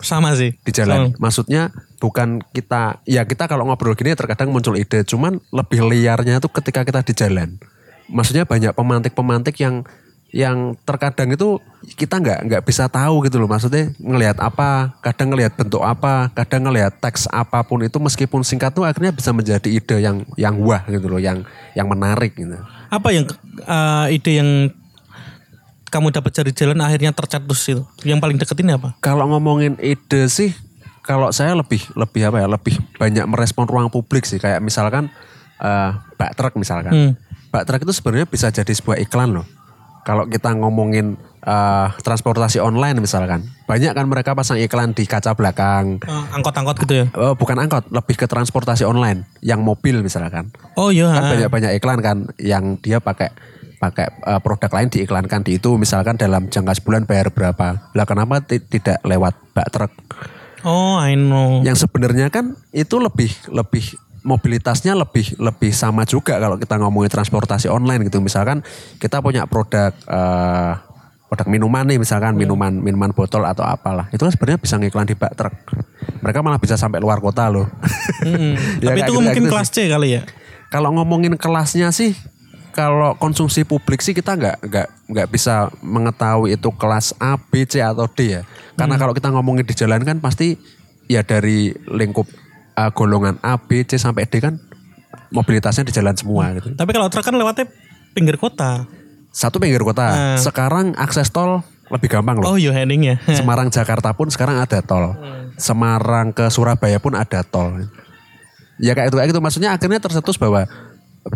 Sama 0.00 0.32
sih. 0.36 0.56
di 0.60 0.72
jalan. 0.72 1.12
Maksudnya 1.20 1.72
bukan 2.00 2.40
kita 2.56 3.04
ya 3.04 3.24
kita 3.28 3.44
kalau 3.48 3.68
ngobrol 3.68 3.96
gini 3.96 4.12
terkadang 4.12 4.52
muncul 4.52 4.76
ide. 4.76 5.00
Cuman 5.08 5.40
lebih 5.48 5.80
liarnya 5.88 6.40
itu 6.40 6.48
ketika 6.52 6.84
kita 6.84 7.00
di 7.00 7.16
jalan. 7.16 7.56
Maksudnya 8.10 8.44
banyak 8.44 8.76
pemantik-pemantik 8.76 9.56
yang 9.60 9.88
yang 10.30 10.78
terkadang 10.86 11.34
itu 11.34 11.58
kita 11.98 12.22
nggak 12.22 12.38
nggak 12.46 12.62
bisa 12.62 12.86
tahu 12.86 13.26
gitu 13.26 13.42
loh 13.42 13.50
maksudnya 13.50 13.90
ngelihat 13.98 14.38
apa 14.38 14.94
kadang 15.02 15.34
ngelihat 15.34 15.58
bentuk 15.58 15.82
apa 15.82 16.30
kadang 16.30 16.70
ngelihat 16.70 17.02
teks 17.02 17.26
apa 17.34 17.66
pun 17.66 17.82
itu 17.82 17.98
meskipun 17.98 18.46
singkat 18.46 18.70
tuh 18.70 18.86
akhirnya 18.86 19.10
bisa 19.10 19.34
menjadi 19.34 19.66
ide 19.66 19.96
yang 19.98 20.22
yang 20.38 20.54
wah 20.62 20.86
gitu 20.86 21.10
loh 21.10 21.18
yang 21.18 21.42
yang 21.74 21.90
menarik 21.90 22.38
gitu 22.38 22.54
Apa 22.90 23.10
yang 23.10 23.26
eh, 23.66 24.06
ide 24.14 24.32
yang 24.38 24.50
kamu 25.90 26.14
dapat 26.14 26.30
dari 26.30 26.54
jalan 26.54 26.78
akhirnya 26.80 27.10
tercetus 27.10 27.66
itu? 27.66 27.82
Yang 28.06 28.18
paling 28.22 28.38
deket 28.38 28.56
ini 28.62 28.78
apa? 28.78 28.94
Kalau 29.02 29.26
ngomongin 29.26 29.74
ide 29.82 30.30
sih, 30.30 30.54
kalau 31.02 31.34
saya 31.34 31.58
lebih 31.58 31.82
lebih 31.98 32.30
apa 32.30 32.38
ya, 32.38 32.46
lebih 32.46 32.78
banyak 32.94 33.26
merespon 33.26 33.66
ruang 33.66 33.90
publik 33.90 34.22
sih. 34.22 34.38
Kayak 34.38 34.62
misalkan 34.62 35.10
eh 35.60 35.90
bak 36.14 36.38
truk 36.38 36.54
misalkan, 36.56 36.94
Hmm. 36.94 37.12
bak 37.50 37.66
truk 37.66 37.82
itu 37.82 37.92
sebenarnya 37.92 38.30
bisa 38.30 38.48
jadi 38.54 38.70
sebuah 38.70 39.02
iklan 39.02 39.34
loh. 39.34 39.46
Kalau 40.00 40.24
kita 40.24 40.56
ngomongin 40.56 41.14
eh, 41.40 41.88
transportasi 42.00 42.56
online 42.56 42.98
misalkan, 42.98 43.44
banyak 43.64 43.92
kan 43.92 44.04
mereka 44.04 44.32
pasang 44.32 44.56
iklan 44.56 44.92
di 44.92 45.04
kaca 45.04 45.32
belakang. 45.32 46.00
Eh, 46.00 46.24
Angkot-angkot 46.32 46.80
gitu 46.80 46.94
ya? 46.94 47.06
Oh, 47.14 47.32
bukan 47.32 47.56
angkot, 47.56 47.88
lebih 47.88 48.16
ke 48.16 48.24
transportasi 48.24 48.84
online, 48.84 49.28
yang 49.40 49.60
mobil 49.60 50.00
misalkan. 50.00 50.48
Oh 50.74 50.88
iya. 50.88 51.08
Kan 51.10 51.24
banyak-banyak 51.30 51.72
iklan 51.76 52.00
kan, 52.00 52.16
yang 52.36 52.76
dia 52.76 52.98
pakai 52.98 53.28
pakai 53.76 54.12
eh, 54.12 54.40
produk 54.40 54.68
lain 54.70 54.88
diiklankan 54.88 55.40
di 55.40 55.56
itu 55.56 55.76
misalkan 55.76 56.16
dalam 56.16 56.48
jangka 56.48 56.76
sebulan 56.76 57.08
bayar 57.08 57.32
berapa. 57.32 57.92
Lah 57.92 58.04
kenapa 58.04 58.40
ti- 58.40 58.60
tidak 58.60 59.00
lewat 59.00 59.32
bak 59.52 59.68
truk? 59.72 59.92
Oh 60.60 61.00
I 61.00 61.16
know. 61.16 61.64
yang 61.64 61.72
sebenarnya 61.72 62.28
kan 62.28 62.52
itu 62.68 63.00
lebih 63.00 63.32
lebih 63.48 63.96
mobilitasnya 64.22 64.92
lebih 64.92 65.36
lebih 65.36 65.70
sama 65.70 66.04
juga 66.04 66.36
kalau 66.36 66.56
kita 66.56 66.76
ngomongin 66.76 67.08
transportasi 67.08 67.66
online 67.66 68.06
gitu. 68.06 68.20
Misalkan 68.20 68.60
kita 68.96 69.20
punya 69.20 69.44
produk 69.44 69.92
eh, 69.92 70.72
produk 71.26 71.46
minuman 71.46 71.86
nih 71.86 71.98
misalkan 71.98 72.34
minuman 72.34 72.74
minuman 72.74 73.10
botol 73.10 73.46
atau 73.46 73.62
apalah. 73.62 74.10
Itu 74.10 74.26
kan 74.26 74.32
sebenarnya 74.34 74.58
bisa 74.58 74.74
ngiklan 74.76 75.06
di 75.06 75.14
bak 75.14 75.32
truk. 75.34 75.54
Mereka 76.20 76.42
malah 76.42 76.58
bisa 76.58 76.74
sampai 76.74 76.98
luar 76.98 77.18
kota 77.18 77.46
loh. 77.48 77.68
Mm-mm. 78.24 78.54
Ya, 78.84 78.92
Tapi 78.92 79.00
itu 79.00 79.12
gitu- 79.12 79.16
mungkin 79.22 79.42
gitu 79.46 79.52
kelas 79.52 79.68
C 79.70 79.86
kali 79.86 80.08
ya? 80.18 80.22
kalau 80.70 80.94
ngomongin 80.94 81.34
kelasnya 81.34 81.90
sih 81.90 82.14
kalau 82.70 83.18
konsumsi 83.18 83.66
publik 83.66 83.98
sih 83.98 84.14
kita 84.14 84.38
nggak 84.38 84.56
nggak 84.62 84.88
nggak 85.10 85.28
bisa 85.28 85.66
mengetahui 85.82 86.54
itu 86.54 86.70
kelas 86.78 87.10
A, 87.18 87.34
B, 87.34 87.66
C 87.66 87.82
atau 87.82 88.06
D 88.06 88.38
ya. 88.38 88.42
Karena 88.78 88.94
kalau 88.94 89.10
kita 89.10 89.34
ngomongin 89.34 89.66
di 89.66 89.74
jalan 89.74 89.98
kan 90.06 90.22
pasti 90.22 90.54
ya 91.10 91.26
dari 91.26 91.74
lingkup 91.90 92.30
uh, 92.80 92.90
golongan 92.96 93.36
A, 93.44 93.60
B, 93.60 93.84
C 93.84 94.00
sampai 94.00 94.24
D 94.24 94.40
kan 94.40 94.56
mobilitasnya 95.30 95.84
di 95.84 95.92
jalan 95.92 96.16
semua 96.16 96.50
gitu. 96.56 96.72
Tapi 96.74 96.90
kalau 96.90 97.06
truk 97.12 97.22
kan 97.22 97.36
lewatnya 97.36 97.68
pinggir 98.16 98.40
kota. 98.40 98.88
Satu 99.30 99.62
pinggir 99.62 99.84
kota. 99.84 100.36
Sekarang 100.40 100.96
akses 100.98 101.30
tol 101.30 101.62
lebih 101.90 102.08
gampang 102.10 102.38
loh. 102.38 102.54
Oh 102.54 102.58
iya 102.58 102.74
heading 102.74 103.06
ya. 103.06 103.16
Semarang 103.38 103.70
Jakarta 103.70 104.10
pun 104.14 104.30
sekarang 104.30 104.58
ada 104.58 104.82
tol. 104.82 105.14
Semarang 105.54 106.34
ke 106.34 106.50
Surabaya 106.50 106.98
pun 106.98 107.14
ada 107.14 107.46
tol. 107.46 107.86
Ya 108.80 108.96
kayak 108.96 109.12
itu 109.12 109.16
kayak 109.20 109.28
gitu 109.30 109.40
maksudnya 109.44 109.76
akhirnya 109.76 110.00
tercetus 110.00 110.40
bahwa 110.40 110.64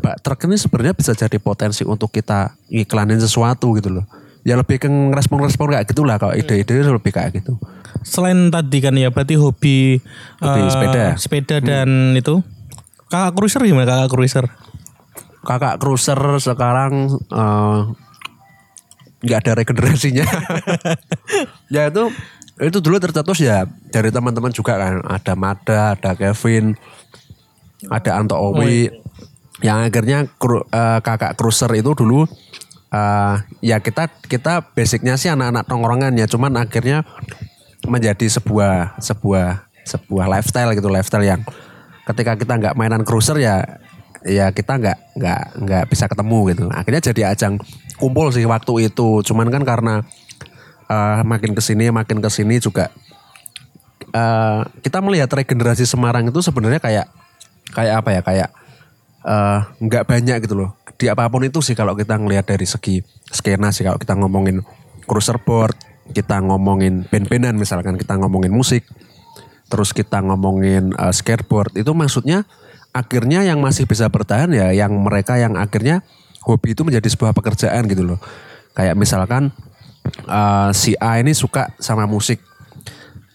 bak 0.01 0.17
truk 0.25 0.49
ini 0.49 0.57
sebenarnya 0.57 0.95
bisa 0.97 1.13
jadi 1.13 1.37
potensi 1.37 1.85
untuk 1.85 2.09
kita 2.09 2.57
ngiklanin 2.73 3.21
sesuatu 3.21 3.77
gitu 3.79 4.01
loh. 4.01 4.07
Ya 4.45 4.61
lebih 4.61 4.77
ke 4.77 4.89
ngerespon-respon 4.93 5.73
kayak 5.73 5.89
gitulah 5.89 6.21
kalau 6.21 6.37
ide-ide 6.37 6.85
lebih 6.85 7.13
kayak 7.17 7.41
gitu. 7.41 7.57
Selain 8.05 8.53
tadi 8.53 8.85
kan 8.85 8.93
ya 8.93 9.09
berarti 9.09 9.41
hobi, 9.41 9.97
Hobi 10.41 10.61
eh, 10.61 10.69
sepeda. 10.69 11.05
Hmm. 11.09 11.17
sepeda 11.17 11.57
dan 11.65 12.13
itu. 12.13 12.45
Kakak 13.09 13.33
cruiser 13.33 13.65
gimana 13.65 13.89
kakak 14.05 14.11
cruiser? 14.13 14.45
Kakak 15.41 15.81
cruiser 15.81 16.21
sekarang 16.45 17.09
eh, 17.33 17.81
nggak 19.25 19.39
ada 19.41 19.53
regenerasinya. 19.57 20.29
ya 21.75 21.89
itu 21.89 22.13
itu 22.61 22.79
dulu 22.79 23.01
tercetus 23.01 23.41
ya 23.41 23.65
dari 23.91 24.13
teman-teman 24.13 24.53
juga 24.53 24.77
kan 24.77 25.01
ada 25.03 25.35
Mada 25.35 25.97
ada 25.97 26.13
Kevin 26.15 26.77
ada 27.91 28.11
Anto 28.15 28.37
Owi 28.39 28.93
yang 29.59 29.89
akhirnya 29.89 30.29
kru- 30.37 30.69
eh, 30.69 31.01
kakak 31.01 31.35
cruiser 31.35 31.73
itu 31.73 31.97
dulu 31.97 32.29
eh, 32.95 33.35
ya 33.65 33.77
kita 33.83 34.07
kita 34.31 34.71
basicnya 34.73 35.19
sih 35.19 35.31
anak-anak 35.33 35.67
tongkrongan 35.67 36.15
ya. 36.15 36.27
Cuman 36.31 36.55
akhirnya 36.55 37.03
menjadi 37.85 38.27
sebuah 38.31 39.03
sebuah 39.03 39.69
sebuah 39.85 40.27
lifestyle 40.31 40.71
gitu. 40.73 40.89
Lifestyle 40.89 41.27
yang 41.27 41.41
ketika 42.07 42.39
kita 42.39 42.53
nggak 42.61 42.75
mainan 42.79 43.03
cruiser 43.03 43.37
ya 43.41 43.81
ya 44.25 44.49
kita 44.57 44.81
nggak 44.81 44.99
nggak 45.19 45.43
nggak 45.67 45.85
bisa 45.91 46.05
ketemu 46.07 46.39
gitu. 46.55 46.65
Akhirnya 46.71 47.03
jadi 47.03 47.23
ajang 47.35 47.59
kumpul 47.99 48.31
sih 48.31 48.47
waktu 48.47 48.89
itu. 48.89 49.21
Cuman 49.27 49.51
kan 49.51 49.63
karena 49.67 49.95
eh, 50.89 51.21
makin 51.27 51.53
ke 51.53 51.63
sini 51.65 51.91
makin 51.91 52.23
ke 52.23 52.31
sini 52.31 52.63
juga 52.63 52.95
eh, 54.15 54.61
kita 54.81 55.03
melihat 55.03 55.29
regenerasi 55.29 55.85
Semarang 55.85 56.31
itu 56.31 56.41
sebenarnya 56.41 56.79
kayak 56.79 57.07
kayak 57.75 57.95
apa 58.01 58.11
ya? 58.15 58.23
Kayak 58.23 58.51
nggak 59.81 60.05
banyak 60.05 60.45
gitu 60.45 60.53
loh 60.53 60.77
di 61.05 61.13
apa 61.13 61.29
pun 61.29 61.45
itu 61.45 61.61
sih 61.61 61.77
kalau 61.77 61.93
kita 61.93 62.17
ngelihat 62.17 62.49
dari 62.49 62.65
segi 62.65 63.05
skena 63.29 63.69
sih 63.69 63.85
kalau 63.85 64.01
kita 64.01 64.17
ngomongin 64.17 64.65
cruiser 65.05 65.37
board 65.37 65.77
kita 66.17 66.41
ngomongin 66.41 67.05
band-bandan 67.13 67.61
misalkan 67.61 68.01
kita 68.01 68.17
ngomongin 68.17 68.49
musik 68.49 68.89
terus 69.69 69.93
kita 69.93 70.25
ngomongin 70.25 70.97
eh, 70.97 71.13
skateboard 71.13 71.77
itu 71.77 71.93
maksudnya 71.93 72.49
akhirnya 72.95 73.45
yang 73.45 73.61
masih 73.61 73.85
bisa 73.85 74.09
bertahan 74.09 74.49
ya 74.55 74.73
yang 74.73 74.97
mereka 74.97 75.37
yang 75.37 75.61
akhirnya 75.61 76.01
hobi 76.47 76.77
itu 76.77 76.87
menjadi 76.87 77.09
sebuah 77.11 77.35
pekerjaan 77.35 77.89
gitu 77.91 78.07
loh. 78.07 78.21
Kayak 78.77 78.95
misalkan 78.95 79.51
eh, 80.29 80.71
si 80.73 80.95
A 81.03 81.19
ini 81.19 81.35
suka 81.35 81.75
sama 81.83 82.07
musik. 82.07 82.39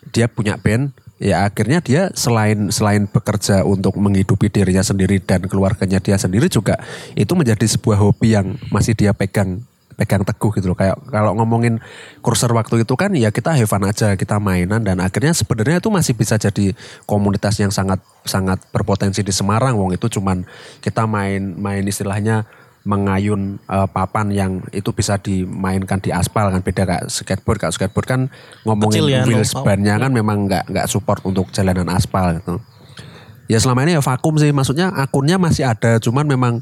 Dia 0.09 0.25
punya 0.25 0.57
band 0.57 0.95
ya 1.19 1.43
akhirnya 1.45 1.83
dia 1.83 2.07
selain 2.15 2.71
selain 2.71 3.05
bekerja 3.05 3.67
untuk 3.67 3.99
menghidupi 3.99 4.47
dirinya 4.47 4.81
sendiri 4.81 5.19
dan 5.19 5.43
keluarganya 5.45 5.99
dia 5.99 6.15
sendiri 6.15 6.47
juga 6.47 6.79
itu 7.13 7.35
menjadi 7.35 7.67
sebuah 7.67 7.99
hobi 7.99 8.39
yang 8.39 8.55
masih 8.71 8.95
dia 8.95 9.11
pegang 9.11 9.59
pegang 9.99 10.23
teguh 10.23 10.55
gitu 10.55 10.71
loh. 10.71 10.79
Kayak 10.79 10.95
kalau 11.11 11.35
ngomongin 11.35 11.83
kurser 12.23 12.47
waktu 12.55 12.87
itu 12.87 12.95
kan 12.95 13.11
ya 13.11 13.35
kita 13.35 13.51
have 13.51 13.75
aja 13.83 14.15
kita 14.15 14.39
mainan 14.39 14.79
dan 14.79 15.03
akhirnya 15.03 15.35
sebenarnya 15.35 15.83
itu 15.83 15.91
masih 15.91 16.15
bisa 16.15 16.39
jadi 16.39 16.71
komunitas 17.03 17.59
yang 17.59 17.75
sangat 17.75 17.99
sangat 18.23 18.63
berpotensi 18.71 19.19
di 19.19 19.35
Semarang. 19.35 19.75
Wong 19.75 19.91
itu 19.91 20.07
cuman 20.07 20.47
kita 20.79 21.03
main 21.03 21.59
main 21.59 21.83
istilahnya 21.83 22.47
mengayun 22.87 23.59
eh, 23.63 23.87
papan 23.91 24.27
yang 24.31 24.51
itu 24.71 24.89
bisa 24.95 25.19
dimainkan 25.19 25.99
di 25.99 26.09
aspal 26.09 26.51
kan. 26.51 26.61
Beda 26.63 26.83
kayak 26.87 27.11
skateboard. 27.11 27.59
Kayak 27.59 27.73
skateboard 27.75 28.07
kan 28.07 28.21
ngomongin 28.63 29.03
Kecil 29.03 29.07
ya, 29.11 29.21
wheels 29.27 29.51
no- 29.51 29.63
bannya 29.63 29.95
kan 29.99 30.11
memang 30.11 30.37
nggak 30.47 30.63
nggak 30.71 30.85
support 30.87 31.19
untuk 31.23 31.51
jalanan 31.51 31.89
aspal 31.91 32.35
gitu. 32.39 32.59
Ya 33.49 33.57
selama 33.57 33.83
ini 33.83 33.97
ya 33.97 34.01
vakum 34.01 34.37
sih. 34.37 34.53
Maksudnya 34.53 34.93
akunnya 34.93 35.41
masih 35.41 35.65
ada 35.65 35.97
cuman 35.97 36.23
memang 36.23 36.53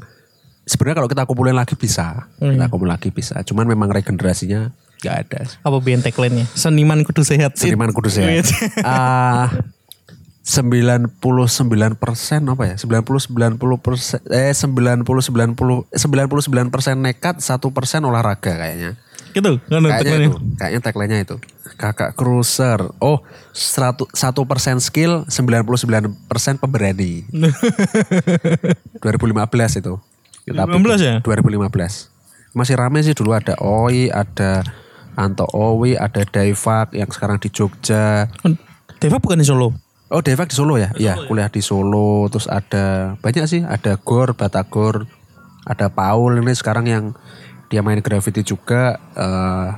sebenarnya 0.64 1.04
kalau 1.04 1.08
kita 1.12 1.22
kumpulin 1.28 1.56
lagi 1.56 1.76
bisa. 1.76 2.26
Kita 2.40 2.66
kumpulin 2.72 2.96
lagi 2.96 3.12
bisa. 3.12 3.40
Cuman 3.44 3.68
memang 3.68 3.92
regenerasinya 3.92 4.72
nggak 4.98 5.14
ada 5.14 5.40
Apa 5.62 5.78
biar 5.78 6.02
tagline-nya? 6.02 6.50
Seniman 6.58 7.06
kudu 7.06 7.22
sehat 7.22 7.54
sih. 7.54 7.70
seniman 7.70 7.94
kudu 7.94 8.10
sehat. 8.10 8.50
Ah, 8.82 9.46
99 10.48 11.20
persen 12.00 12.40
apa 12.48 12.72
ya? 12.72 12.76
90 12.80 13.04
90 13.04 13.60
persen 13.84 14.20
eh 14.32 14.56
90 14.56 15.04
90 15.04 15.92
99 15.92 16.72
persen 16.72 16.94
nekat 17.04 17.44
satu 17.44 17.68
persen 17.76 18.08
olahraga 18.08 18.56
kayaknya. 18.56 18.96
Gitu? 19.36 19.60
Kan 19.68 19.84
kayaknya 19.84 20.32
itu 20.32 20.40
kayaknya 20.56 20.80
tagline-nya 20.80 21.20
itu. 21.20 21.36
Kakak 21.76 22.16
cruiser. 22.16 22.80
Oh 22.96 23.20
satu 23.52 24.48
persen 24.48 24.80
skill 24.80 25.28
99 25.28 26.16
persen 26.32 26.56
pemberani. 26.56 27.28
2015 29.04 29.84
itu. 29.84 29.94
Kita 30.48 30.64
2015 30.64 31.04
ya? 31.04 31.14
2015 31.20 32.16
masih 32.56 32.80
rame 32.80 33.04
sih 33.04 33.12
dulu 33.12 33.36
ada 33.36 33.52
Oi 33.60 34.08
ada 34.08 34.64
Anto 35.12 35.44
Owi 35.52 36.00
ada 36.00 36.24
Daivak 36.24 36.96
yang 36.96 37.12
sekarang 37.12 37.36
di 37.36 37.52
Jogja. 37.52 38.32
Deva 38.98 39.20
bukan 39.20 39.38
di 39.38 39.46
Solo. 39.46 39.87
Oh 40.08 40.24
Devak 40.24 40.48
di 40.48 40.56
Solo 40.56 40.80
ya? 40.80 40.88
Iya 40.96 41.20
kuliah 41.28 41.52
di 41.52 41.60
Solo 41.60 42.32
Terus 42.32 42.48
ada 42.48 43.16
banyak 43.20 43.44
sih 43.44 43.60
Ada 43.60 44.00
Gor, 44.00 44.32
Batagor 44.32 45.04
Ada 45.68 45.92
Paul 45.92 46.40
ini 46.40 46.52
sekarang 46.56 46.88
yang 46.88 47.04
Dia 47.68 47.84
main 47.84 48.00
graffiti 48.00 48.40
juga 48.40 48.96
eh 49.12 49.68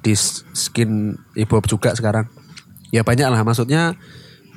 Di 0.00 0.14
skin 0.54 1.18
hop 1.50 1.66
juga 1.66 1.90
sekarang 1.92 2.30
Ya 2.94 3.02
banyak 3.02 3.26
lah 3.26 3.42
maksudnya 3.42 3.98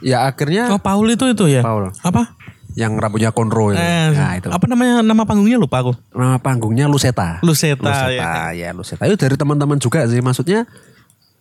Ya 0.05 0.29
akhirnya 0.29 0.69
Oh 0.69 0.77
Paul 0.77 1.09
itu 1.09 1.25
itu 1.25 1.49
ya? 1.49 1.65
Paul. 1.65 1.89
Apa? 2.05 2.37
Yang 2.77 3.01
rambutnya 3.01 3.33
konro 3.33 3.73
itu. 3.73 3.81
Eh, 3.81 4.13
Nah 4.13 4.37
itu 4.37 4.47
Apa 4.47 4.69
namanya 4.69 5.01
nama 5.01 5.25
panggungnya 5.25 5.57
lupa 5.57 5.81
aku. 5.81 5.97
Nama 6.13 6.37
panggungnya 6.37 6.85
Luseta 6.85 7.41
Luseta, 7.41 7.81
Luseta 7.81 8.53
ya 8.53 8.69
Luseta 8.77 9.03
Itu 9.09 9.17
dari 9.17 9.33
teman-teman 9.35 9.81
juga 9.81 10.05
sih 10.05 10.21
Maksudnya 10.21 10.69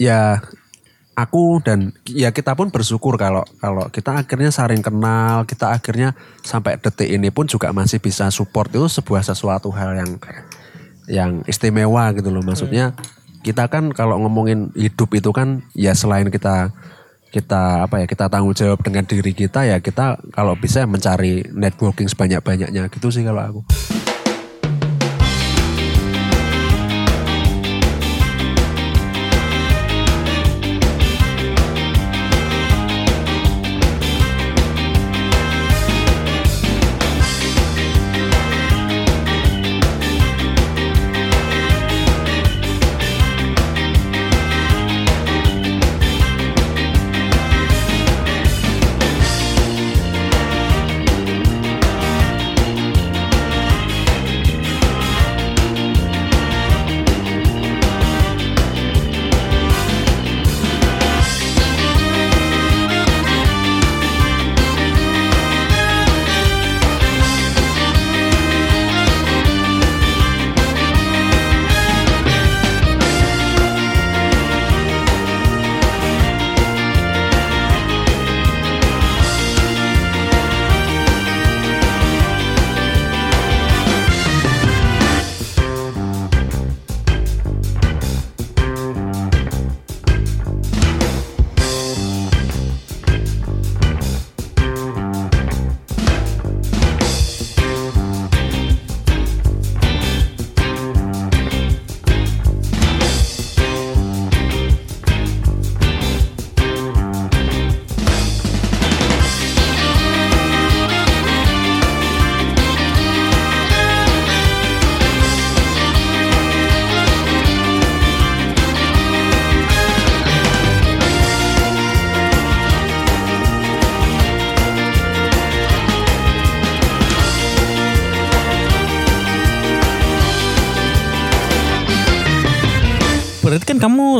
Ya 0.00 0.40
aku 1.18 1.58
dan 1.66 1.90
ya 2.06 2.30
kita 2.30 2.54
pun 2.54 2.70
bersyukur 2.70 3.18
kalau 3.18 3.42
kalau 3.58 3.90
kita 3.90 4.22
akhirnya 4.22 4.54
saling 4.54 4.78
kenal, 4.78 5.42
kita 5.42 5.75
akhirnya 5.75 6.14
sampai 6.46 6.78
detik 6.78 7.10
ini 7.10 7.34
pun 7.34 7.50
juga 7.50 7.75
masih 7.75 7.98
bisa 7.98 8.30
support 8.30 8.70
itu 8.70 8.87
sebuah 8.87 9.26
sesuatu 9.26 9.75
hal 9.75 9.98
yang 9.98 10.10
yang 11.10 11.30
istimewa 11.50 12.14
gitu 12.14 12.30
loh. 12.30 12.46
Maksudnya 12.46 12.94
kita 13.42 13.66
kan 13.66 13.90
kalau 13.90 14.22
ngomongin 14.22 14.70
hidup 14.78 15.10
itu 15.18 15.34
kan 15.34 15.66
ya 15.75 15.90
selain 15.98 16.30
kita 16.30 16.70
kita 17.28 17.84
apa 17.84 18.00
ya 18.00 18.06
kita 18.08 18.30
tanggung 18.32 18.56
jawab 18.56 18.80
dengan 18.80 19.04
diri 19.04 19.37
kita 19.37 19.66
ya 19.68 19.82
kita 19.84 20.16
kalau 20.32 20.56
bisa 20.56 20.88
mencari 20.88 21.44
networking 21.52 22.08
sebanyak-banyaknya 22.08 22.87
gitu 22.94 23.10
sih 23.10 23.26
kalau 23.26 23.42
aku. 23.42 23.60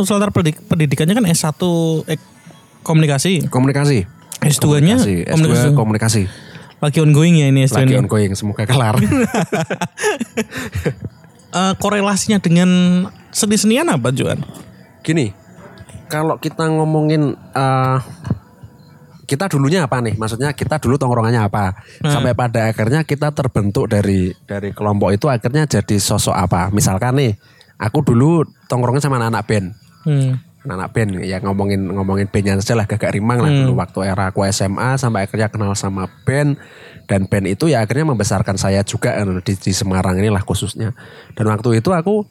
Pendidik- 0.09 0.65
pendidikannya 0.65 1.13
kan 1.13 1.25
S1 1.25 1.53
ek- 2.07 2.27
komunikasi. 2.81 3.45
Komunikasi. 3.45 4.09
S2-nya 4.39 4.95
Komunikasi. 5.27 5.67
S2 5.67 5.75
komunikasi. 5.75 6.21
Lagi 6.79 7.03
ongoing 7.03 7.35
ya 7.35 7.51
ini 7.51 7.67
S2 7.67 7.83
Lagi 7.83 7.91
ini. 7.91 7.99
ongoing, 7.99 8.31
semoga 8.33 8.63
kelar. 8.63 8.95
Eh, 11.49 11.73
korelasinya 11.81 12.37
dengan 12.37 12.69
seni-senian 13.33 13.89
apa 13.89 14.13
Juan? 14.13 14.37
Gini, 15.01 15.33
kalau 16.05 16.37
kita 16.37 16.69
ngomongin 16.69 17.33
eh 17.33 17.97
kita 19.25 19.49
dulunya 19.49 19.81
apa 19.81 19.97
nih? 19.97 20.13
Maksudnya 20.13 20.53
kita 20.53 20.77
dulu 20.77 21.01
tongkrongannya 21.01 21.41
apa? 21.41 21.73
Sampai 22.01 22.37
pada 22.37 22.69
akhirnya 22.69 23.01
kita 23.01 23.33
terbentuk 23.33 23.89
dari 23.89 24.29
dari 24.45 24.69
kelompok 24.69 25.09
itu 25.09 25.25
akhirnya 25.25 25.65
jadi 25.65 25.97
sosok 25.97 26.37
apa? 26.37 26.69
Misalkan 26.69 27.17
nih, 27.17 27.33
aku 27.81 28.05
dulu 28.05 28.45
tongkrongnya 28.69 29.01
sama 29.01 29.17
anak-anak 29.17 29.43
band. 29.45 29.67
Hmm. 30.09 30.33
Anak 30.59 30.91
band 30.91 31.23
ya 31.23 31.39
ngomongin 31.39 31.87
ngomongin 31.87 32.27
bandnya 32.27 32.59
saja 32.59 32.75
lah 32.75 32.83
gagak 32.83 33.15
rimang 33.15 33.39
lah 33.39 33.47
dulu 33.47 33.79
waktu 33.79 34.11
era 34.11 34.27
aku 34.27 34.43
SMA 34.51 34.99
sampai 34.99 35.23
akhirnya 35.23 35.47
kenal 35.47 35.71
sama 35.71 36.09
band 36.27 36.59
dan 37.07 37.29
band 37.31 37.47
itu 37.47 37.71
ya 37.71 37.79
akhirnya 37.79 38.11
membesarkan 38.11 38.59
saya 38.59 38.83
juga 38.83 39.15
eh, 39.17 39.39
di, 39.39 39.55
di 39.55 39.71
Semarang 39.71 40.19
inilah 40.19 40.43
khususnya 40.43 40.91
dan 41.33 41.45
waktu 41.47 41.79
itu 41.79 41.89
aku 41.95 42.27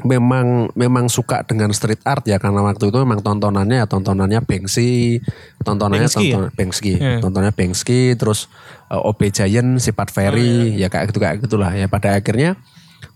memang 0.00 0.72
memang 0.72 1.12
suka 1.12 1.44
dengan 1.44 1.68
street 1.76 2.00
art 2.08 2.24
ya 2.24 2.40
karena 2.40 2.64
waktu 2.64 2.88
itu 2.88 2.96
memang 2.96 3.20
tontonannya 3.20 3.84
ya 3.84 3.86
tontonannya 3.86 4.40
Banksy 4.40 5.20
tontonannya 5.60 6.08
Banksy 6.08 6.24
ya? 6.32 6.34
tonton 6.40 6.52
Banksy 6.56 6.92
Hmm. 6.96 7.20
tontonannya 7.20 7.52
Banksy 7.52 8.00
terus 8.16 8.48
uh, 8.88 9.04
OB 9.04 9.20
Giant 9.28 9.76
sifat 9.76 10.08
Ferry 10.08 10.80
ya 10.80 10.88
kayak 10.88 11.12
gitu 11.12 11.20
kayak 11.20 11.44
gitulah 11.44 11.76
ya 11.76 11.86
pada 11.92 12.16
akhirnya 12.16 12.56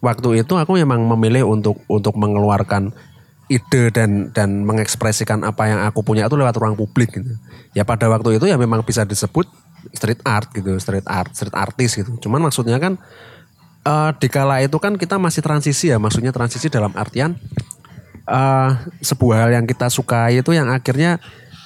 waktu 0.05 0.45
itu 0.45 0.53
aku 0.53 0.77
memang 0.77 1.01
memilih 1.17 1.49
untuk 1.49 1.81
untuk 1.89 2.13
mengeluarkan 2.21 2.93
ide 3.49 3.93
dan 3.93 4.33
dan 4.33 4.65
mengekspresikan 4.65 5.45
apa 5.45 5.69
yang 5.69 5.81
aku 5.85 6.01
punya 6.01 6.25
itu 6.25 6.37
lewat 6.37 6.57
ruang 6.57 6.77
publik 6.77 7.13
gitu. 7.13 7.33
Ya 7.77 7.85
pada 7.85 8.09
waktu 8.09 8.41
itu 8.41 8.49
ya 8.49 8.57
memang 8.57 8.81
bisa 8.83 9.05
disebut 9.05 9.47
street 9.93 10.25
art 10.25 10.49
gitu, 10.57 10.73
street 10.81 11.05
art, 11.05 11.33
street 11.37 11.53
artist 11.53 12.01
gitu. 12.01 12.17
Cuman 12.25 12.41
maksudnya 12.41 12.81
kan 12.81 12.97
eh 13.85 14.11
di 14.17 14.29
kala 14.33 14.65
itu 14.65 14.81
kan 14.81 14.97
kita 14.97 15.21
masih 15.21 15.45
transisi 15.45 15.93
ya, 15.93 16.01
maksudnya 16.01 16.33
transisi 16.33 16.73
dalam 16.73 16.93
artian 16.97 17.37
eh 18.25 18.71
sebuah 19.05 19.45
hal 19.45 19.51
yang 19.61 19.67
kita 19.69 19.93
sukai 19.93 20.41
itu 20.41 20.57
yang 20.57 20.73
akhirnya 20.73 21.21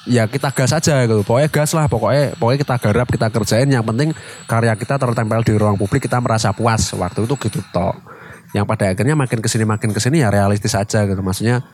ya 0.09 0.27
kita 0.27 0.51
gas 0.51 0.75
aja 0.75 1.05
gitu. 1.07 1.23
Pokoknya 1.23 1.53
gas 1.53 1.71
lah, 1.77 1.87
pokoknya 1.87 2.35
pokoknya 2.41 2.59
kita 2.65 2.75
garap, 2.81 3.07
kita 3.07 3.27
kerjain. 3.31 3.69
Yang 3.71 3.85
penting 3.87 4.09
karya 4.51 4.75
kita 4.75 4.99
tertempel 4.99 5.41
di 5.47 5.55
ruang 5.55 5.77
publik, 5.79 6.09
kita 6.09 6.19
merasa 6.19 6.51
puas. 6.51 6.91
Waktu 6.91 7.29
itu 7.29 7.35
gitu 7.39 7.61
toh. 7.71 7.95
Yang 8.57 8.65
pada 8.65 8.85
akhirnya 8.93 9.17
makin 9.19 9.39
ke 9.45 9.49
sini 9.49 9.65
makin 9.69 9.91
ke 9.93 10.01
sini 10.01 10.25
ya 10.25 10.33
realistis 10.33 10.73
aja 10.73 11.05
gitu. 11.05 11.21
Maksudnya 11.21 11.65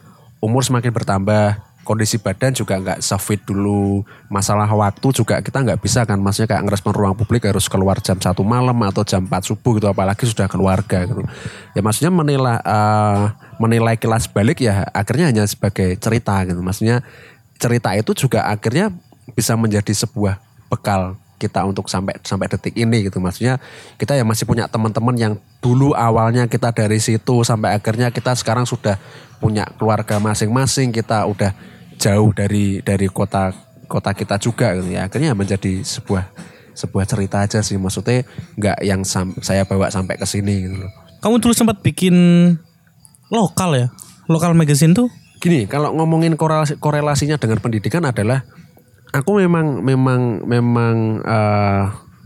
umur 0.43 0.67
semakin 0.67 0.91
bertambah, 0.91 1.63
kondisi 1.87 2.19
badan 2.19 2.51
juga 2.57 2.81
nggak 2.81 2.99
sefit 2.99 3.45
dulu. 3.47 4.03
Masalah 4.27 4.67
waktu 4.67 5.09
juga 5.15 5.39
kita 5.39 5.63
nggak 5.63 5.79
bisa 5.79 6.03
kan. 6.03 6.19
Maksudnya 6.19 6.51
kayak 6.51 6.63
ngerespon 6.67 6.93
ruang 6.97 7.15
publik 7.15 7.47
harus 7.47 7.71
keluar 7.71 8.01
jam 8.03 8.19
satu 8.19 8.43
malam 8.43 8.75
atau 8.83 9.07
jam 9.07 9.23
4 9.23 9.31
subuh 9.45 9.79
gitu. 9.79 9.87
Apalagi 9.87 10.27
sudah 10.27 10.51
keluarga 10.51 11.07
gitu. 11.07 11.23
Ya 11.79 11.81
maksudnya 11.85 12.11
menilai 12.11 12.59
eh, 12.59 13.23
menilai 13.63 13.95
kilas 13.95 14.27
balik 14.27 14.65
ya 14.65 14.89
akhirnya 14.91 15.31
hanya 15.31 15.45
sebagai 15.47 15.95
cerita 16.01 16.43
gitu. 16.43 16.59
Maksudnya 16.59 17.05
cerita 17.61 17.95
itu 17.95 18.11
juga 18.27 18.51
akhirnya 18.51 18.91
bisa 19.33 19.55
menjadi 19.55 19.95
sebuah 19.95 20.43
bekal 20.69 21.15
kita 21.45 21.61
untuk 21.69 21.93
sampai 21.93 22.17
sampai 22.25 22.49
detik 22.49 22.73
ini 22.73 23.05
gitu 23.05 23.21
maksudnya 23.21 23.61
kita 24.01 24.17
ya 24.17 24.25
masih 24.25 24.49
punya 24.49 24.65
teman-teman 24.65 25.13
yang 25.21 25.33
dulu 25.61 25.93
awalnya 25.93 26.49
kita 26.49 26.73
dari 26.73 26.97
situ 26.97 27.45
sampai 27.45 27.77
akhirnya 27.77 28.09
kita 28.09 28.33
sekarang 28.33 28.65
sudah 28.65 28.97
punya 29.45 29.69
keluarga 29.77 30.17
masing-masing 30.17 30.89
kita 30.89 31.29
udah 31.29 31.53
jauh 32.01 32.33
dari 32.33 32.81
dari 32.81 33.13
kota 33.13 33.53
kota 33.85 34.17
kita 34.17 34.41
juga 34.41 34.73
gitu 34.81 34.89
ya 34.97 35.05
akhirnya 35.05 35.37
menjadi 35.37 35.85
sebuah 35.85 36.55
sebuah 36.75 37.05
cerita 37.07 37.47
aja 37.47 37.63
sih 37.63 37.79
maksudnya 37.79 38.27
nggak 38.59 38.79
yang 38.83 39.07
sam- 39.07 39.39
saya 39.41 39.63
bawa 39.63 39.89
sampai 39.89 40.19
ke 40.19 40.27
sini 40.27 40.67
gitu 40.67 40.77
loh. 40.83 40.91
Kamu 41.23 41.41
dulu 41.41 41.55
sempat 41.57 41.81
bikin 41.81 42.15
lokal 43.31 43.71
ya? 43.79 43.87
Lokal 44.29 44.53
magazine 44.53 44.93
tuh? 44.93 45.09
Gini, 45.41 45.65
kalau 45.69 45.93
ngomongin 45.93 46.37
korelasi, 46.37 46.77
korelasinya 46.81 47.37
dengan 47.37 47.61
pendidikan 47.61 48.05
adalah 48.05 48.45
aku 49.15 49.39
memang 49.39 49.79
memang 49.79 50.43
memang 50.43 51.23
eh, 51.23 51.85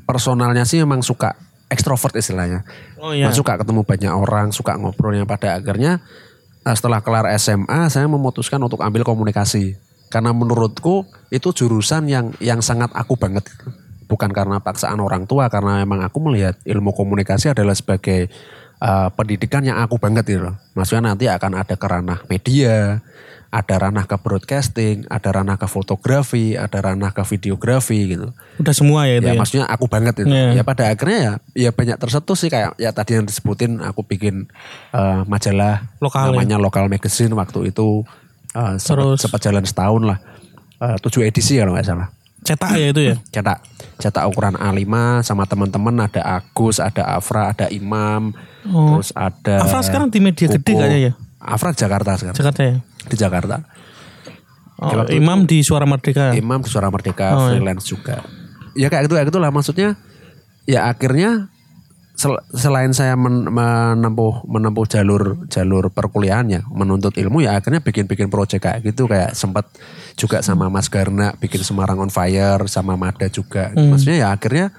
personalnya 0.08 0.64
sih 0.64 0.80
memang 0.80 1.04
suka 1.04 1.36
ekstrovert 1.68 2.16
istilahnya. 2.16 2.64
Oh 2.96 3.12
iya. 3.12 3.28
Nah, 3.28 3.36
suka 3.36 3.60
ketemu 3.60 3.84
banyak 3.84 4.08
orang, 4.08 4.48
suka 4.56 4.80
ngobrol 4.80 5.12
yang 5.12 5.28
pada 5.28 5.60
akhirnya 5.60 6.00
eh, 6.64 6.74
setelah 6.74 7.04
kelar 7.04 7.28
SMA 7.36 7.92
saya 7.92 8.08
memutuskan 8.08 8.58
untuk 8.64 8.80
ambil 8.80 9.04
komunikasi. 9.04 9.76
Karena 10.08 10.32
menurutku 10.32 11.04
itu 11.28 11.52
jurusan 11.52 12.08
yang 12.08 12.32
yang 12.40 12.64
sangat 12.64 12.88
aku 12.96 13.20
banget. 13.20 13.44
Bukan 14.08 14.32
karena 14.32 14.56
paksaan 14.56 14.96
orang 15.04 15.28
tua, 15.28 15.52
karena 15.52 15.84
memang 15.84 16.00
aku 16.00 16.16
melihat 16.24 16.56
ilmu 16.64 16.96
komunikasi 16.96 17.52
adalah 17.52 17.76
sebagai 17.76 18.32
eh, 18.80 19.08
pendidikan 19.12 19.60
yang 19.60 19.84
aku 19.84 20.00
banget 20.00 20.24
gitu 20.24 20.48
loh. 20.48 20.56
Maksudnya 20.72 21.12
nanti 21.12 21.28
akan 21.28 21.52
ada 21.60 21.76
ke 21.76 21.84
ranah 21.84 22.24
media, 22.32 23.04
ada 23.48 23.74
ranah 23.80 24.04
ke 24.04 24.16
broadcasting, 24.20 25.08
ada 25.08 25.32
ranah 25.32 25.56
ke 25.56 25.64
fotografi, 25.64 26.52
ada 26.52 26.84
ranah 26.84 27.10
ke 27.10 27.24
videografi 27.24 28.12
gitu. 28.12 28.28
Udah 28.60 28.74
semua 28.76 29.08
ya 29.08 29.18
itu 29.18 29.26
Ya, 29.26 29.32
ya? 29.32 29.38
maksudnya 29.40 29.64
aku 29.64 29.88
banget 29.88 30.20
itu. 30.20 30.28
Iya. 30.28 30.60
Ya 30.60 30.62
pada 30.62 30.92
akhirnya 30.92 31.18
ya 31.18 31.32
ya 31.56 31.70
banyak 31.72 31.96
tersentuh 31.96 32.36
sih 32.36 32.52
kayak 32.52 32.76
ya 32.76 32.92
tadi 32.92 33.16
yang 33.16 33.24
disebutin 33.24 33.80
aku 33.80 34.04
bikin 34.04 34.52
eh, 34.92 35.20
majalah 35.24 35.88
Lokal 35.98 36.28
ya? 36.28 36.44
namanya 36.44 36.56
Lokal 36.60 36.86
Magazine 36.86 37.32
waktu 37.32 37.72
itu 37.72 38.04
eh, 38.52 38.76
sempat, 38.76 39.40
jalan 39.40 39.64
setahun 39.64 40.02
lah. 40.04 40.18
Eh, 40.78 40.96
tujuh 41.00 41.24
edisi 41.24 41.56
kalau 41.56 41.72
nggak 41.72 41.88
salah. 41.88 42.12
Cetak 42.44 42.70
ya 42.76 42.86
itu 42.92 43.00
ya? 43.00 43.16
Cetak 43.34 43.58
cetak 43.98 44.30
ukuran 44.30 44.54
A5 44.54 44.86
sama 45.26 45.42
teman-teman 45.42 46.06
ada 46.06 46.22
Agus, 46.38 46.78
ada 46.78 47.18
Afra, 47.18 47.50
ada 47.50 47.66
Imam, 47.68 48.30
Oh. 48.62 49.00
terus 49.00 49.10
ada 49.10 49.64
Afra 49.64 49.80
sekarang 49.80 50.06
di 50.06 50.20
media 50.20 50.44
gede 50.46 50.60
Kuko. 50.70 50.78
kayaknya 50.78 51.00
ya? 51.00 51.12
Afra 51.38 51.70
di 51.70 51.78
Jakarta 51.78 52.18
sekarang. 52.18 52.36
Jakarta 52.36 52.60
ya? 52.62 52.74
Di 53.06 53.16
Jakarta. 53.16 53.56
Oh, 54.78 54.94
waktu 54.94 55.18
Imam 55.18 55.42
di 55.42 55.62
Suara 55.62 55.86
Merdeka. 55.86 56.34
Imam 56.34 56.62
di 56.62 56.70
Suara 56.70 56.86
Merdeka 56.86 57.34
Oh, 57.34 57.50
iya. 57.50 57.58
freelance 57.58 57.84
juga. 57.84 58.22
Ya 58.78 58.86
kayak 58.86 59.10
gitu 59.10 59.14
kayak 59.18 59.28
gitulah 59.30 59.50
maksudnya. 59.50 59.98
Ya 60.70 60.86
akhirnya 60.86 61.50
sel- 62.14 62.42
selain 62.50 62.94
saya 62.94 63.14
men- 63.14 63.46
menempuh 63.48 64.46
menempuh 64.46 64.86
jalur 64.86 65.46
jalur 65.46 65.90
perkuliahannya 65.90 66.66
menuntut 66.68 67.14
ilmu 67.14 67.42
ya 67.42 67.58
akhirnya 67.58 67.78
bikin-bikin 67.78 68.26
proyek 68.28 68.58
kayak 68.62 68.82
gitu 68.84 69.06
kayak 69.06 69.34
sempat 69.34 69.66
juga 70.14 70.42
sama 70.42 70.66
Mas 70.66 70.86
Garna 70.86 71.34
bikin 71.38 71.62
Semarang 71.62 71.98
on 71.98 72.10
Fire 72.10 72.62
sama 72.66 72.94
Mada 72.94 73.26
juga. 73.26 73.70
Maksudnya 73.74 74.26
ya 74.26 74.28
akhirnya 74.30 74.70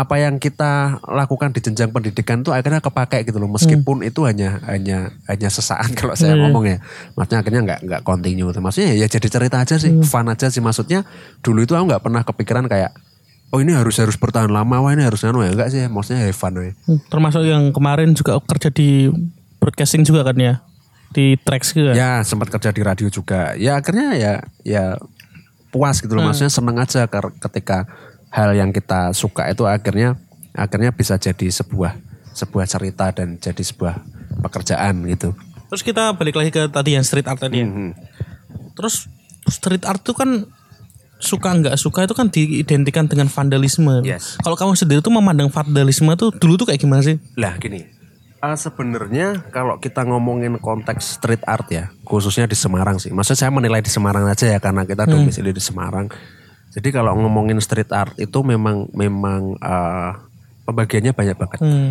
apa 0.00 0.16
yang 0.16 0.40
kita 0.40 0.96
lakukan 1.04 1.52
di 1.52 1.60
jenjang 1.60 1.92
pendidikan 1.92 2.40
itu 2.40 2.48
akhirnya 2.48 2.80
kepake 2.80 3.28
gitu 3.28 3.36
loh. 3.36 3.52
Meskipun 3.52 4.00
itu 4.00 4.24
hanya 4.24 4.56
hanya 4.64 5.12
hanya 5.28 5.48
sesaat 5.48 5.92
kalau 6.00 6.16
saya 6.16 6.32
Iya. 6.32 6.40
ngomong 6.40 6.64
ya. 6.64 6.78
Maksudnya 7.12 7.38
akhirnya 7.38 7.60
nggak 7.62 7.80
nggak 7.84 8.02
continue. 8.02 8.48
Maksudnya 8.48 8.96
ya 8.96 9.04
jadi 9.04 9.28
cerita 9.28 9.56
aja 9.60 9.76
sih. 9.76 9.92
Fun 10.00 10.24
aja 10.26 10.48
sih. 10.48 10.58
Maksudnya 10.58 11.04
dulu 11.40 11.60
itu 11.60 11.76
aku 11.76 11.84
nggak 11.86 12.00
pernah 12.00 12.24
kepikiran 12.24 12.64
kayak 12.64 12.96
oh 13.50 13.58
ini 13.58 13.74
harus 13.74 13.98
harus 13.98 14.14
bertahan 14.14 14.48
lama 14.48 14.80
wah 14.80 14.90
ini 14.90 15.04
harus 15.04 15.20
anu 15.22 15.44
ya. 15.44 15.52
Enggak 15.52 15.68
sih. 15.68 15.84
Maksudnya 15.84 16.24
ya 16.24 16.32
fun. 16.32 16.56
Hmm, 16.56 16.98
Termasuk 17.06 17.44
yang 17.44 17.68
kemarin 17.70 18.16
juga 18.16 18.40
kerja 18.40 18.72
di 18.72 19.12
broadcasting 19.60 20.08
juga 20.08 20.24
kan 20.24 20.38
ya? 20.40 20.54
Di 21.10 21.34
Trax 21.36 21.74
juga. 21.74 21.92
ya 21.92 22.22
sempat 22.22 22.48
kerja 22.48 22.70
di 22.70 22.80
radio 22.80 23.10
juga. 23.10 23.58
Ya 23.58 23.76
akhirnya 23.76 24.14
ya 24.14 24.32
ya 24.62 24.94
puas 25.68 25.98
gitu 25.98 26.14
loh. 26.14 26.22
Maksudnya 26.24 26.50
seneng 26.50 26.78
aja 26.78 27.06
ketika 27.42 27.86
hal 28.30 28.54
yang 28.54 28.70
kita 28.70 29.12
suka 29.12 29.50
itu 29.50 29.66
akhirnya 29.66 30.16
akhirnya 30.54 30.94
bisa 30.94 31.18
jadi 31.18 31.50
sebuah 31.50 31.98
sebuah 32.34 32.66
cerita 32.66 33.10
dan 33.10 33.38
jadi 33.42 33.62
sebuah 33.62 34.00
pekerjaan 34.46 35.02
gitu 35.10 35.34
Terus 35.70 35.86
kita 35.86 36.18
balik 36.18 36.34
lagi 36.34 36.50
ke 36.50 36.66
tadi 36.66 36.98
yang 36.98 37.06
street 37.06 37.30
art 37.30 37.38
tadi 37.38 37.62
ya. 37.62 37.66
Mhm. 37.70 37.94
Terus 38.74 39.06
street 39.46 39.86
art 39.86 40.02
itu 40.02 40.12
kan 40.18 40.50
suka 41.22 41.48
nggak 41.54 41.78
suka 41.78 42.10
itu 42.10 42.14
kan 42.18 42.26
diidentikan 42.26 43.06
dengan 43.06 43.30
vandalisme. 43.30 44.02
Yes. 44.02 44.34
Kalau 44.42 44.58
kamu 44.58 44.74
sendiri 44.74 44.98
tuh 44.98 45.14
memandang 45.14 45.46
vandalisme 45.46 46.10
tuh 46.18 46.34
dulu 46.34 46.58
tuh 46.58 46.66
kayak 46.66 46.82
gimana 46.82 47.06
sih? 47.06 47.22
Lah 47.38 47.54
gini, 47.62 47.86
eh, 48.42 48.56
sebenarnya 48.58 49.46
kalau 49.54 49.78
kita 49.78 50.02
ngomongin 50.02 50.58
konteks 50.58 51.22
street 51.22 51.46
art 51.46 51.70
ya, 51.70 51.94
khususnya 52.02 52.50
di 52.50 52.58
Semarang 52.58 52.98
sih. 52.98 53.14
Maksudnya 53.14 53.46
saya 53.46 53.54
menilai 53.54 53.78
di 53.78 53.92
Semarang 53.94 54.26
aja 54.26 54.50
ya 54.50 54.58
karena 54.58 54.82
kita 54.82 55.06
domisili 55.06 55.54
di 55.54 55.62
Semarang. 55.62 56.10
Jadi 56.70 56.88
kalau 56.94 57.18
ngomongin 57.18 57.58
street 57.58 57.90
art 57.90 58.14
itu 58.18 58.38
memang 58.46 58.86
memang 58.94 59.58
eh, 59.58 60.10
pembagiannya 60.66 61.12
banyak 61.14 61.36
banget. 61.36 61.60
Hmm. 61.60 61.90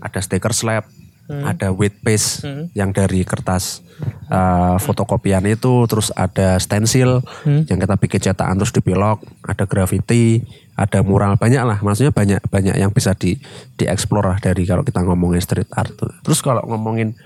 Ada 0.00 0.24
stiker 0.24 0.54
slab, 0.56 0.88
ada 1.30 1.70
weight 1.70 2.00
paste 2.02 2.42
yang 2.72 2.90
dari 2.90 3.22
kertas 3.26 3.82
eh, 4.30 4.76
fotokopian 4.80 5.44
itu, 5.50 5.84
terus 5.90 6.14
ada 6.14 6.56
stensil 6.62 7.22
yang 7.44 7.78
kita 7.78 7.94
bikin 7.98 8.20
cetakan 8.30 8.56
terus 8.58 8.72
dipilok, 8.72 9.20
ada 9.44 9.66
graffiti, 9.66 10.40
ada 10.78 11.02
mural 11.02 11.36
banyak 11.36 11.62
lah. 11.62 11.78
Maksudnya 11.82 12.14
banyak 12.14 12.40
banyak 12.48 12.74
yang 12.78 12.90
bisa 12.94 13.12
di 13.18 13.36
dieksplor 13.76 14.24
lah 14.24 14.38
dari 14.38 14.62
kalau 14.64 14.86
kita 14.86 15.02
ngomongin 15.02 15.42
street 15.42 15.68
art. 15.74 15.92
Terus 16.22 16.40
kalau 16.40 16.64
ngomongin 16.64 17.18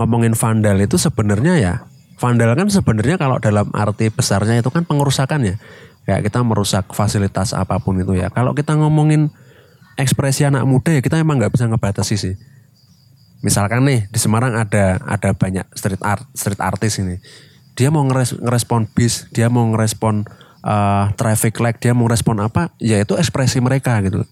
ngomongin 0.00 0.32
vandal 0.32 0.80
itu 0.80 0.96
sebenarnya 0.96 1.54
ya 1.60 1.74
vandal 2.20 2.52
kan 2.52 2.68
sebenarnya 2.68 3.16
kalau 3.16 3.40
dalam 3.40 3.68
arti 3.72 4.12
besarnya 4.12 4.60
itu 4.60 4.68
kan 4.68 4.84
pengerusakan 4.84 5.40
ya 5.44 5.54
kayak 6.04 6.26
kita 6.28 6.40
merusak 6.44 6.88
fasilitas 6.92 7.52
apa 7.52 7.80
pun 7.80 7.98
itu 8.00 8.16
ya. 8.16 8.28
Kalau 8.32 8.56
kita 8.56 8.76
ngomongin 8.76 9.32
ekspresi 10.00 10.48
anak 10.48 10.64
muda 10.64 10.96
ya 10.96 11.00
kita 11.04 11.20
emang 11.20 11.40
nggak 11.40 11.52
bisa 11.52 11.68
ngebatasi 11.68 12.16
sih. 12.16 12.34
Misalkan 13.40 13.84
nih 13.88 14.08
di 14.12 14.18
Semarang 14.20 14.56
ada 14.56 15.00
ada 15.04 15.32
banyak 15.32 15.64
street 15.76 16.00
art 16.04 16.24
street 16.36 16.60
artis 16.60 17.00
ini. 17.00 17.16
Dia 17.78 17.88
mau 17.88 18.04
ngeres, 18.04 18.36
ngerespon 18.36 18.88
bis 18.92 19.28
dia 19.32 19.48
mau 19.48 19.64
ngerespon 19.72 20.28
uh, 20.64 21.12
traffic 21.16 21.56
light 21.60 21.80
dia 21.80 21.96
mau 21.96 22.08
ngerespon 22.08 22.40
apa 22.44 22.72
ya 22.80 23.00
itu 23.00 23.16
ekspresi 23.16 23.60
mereka 23.60 23.96
gitu 24.04 24.24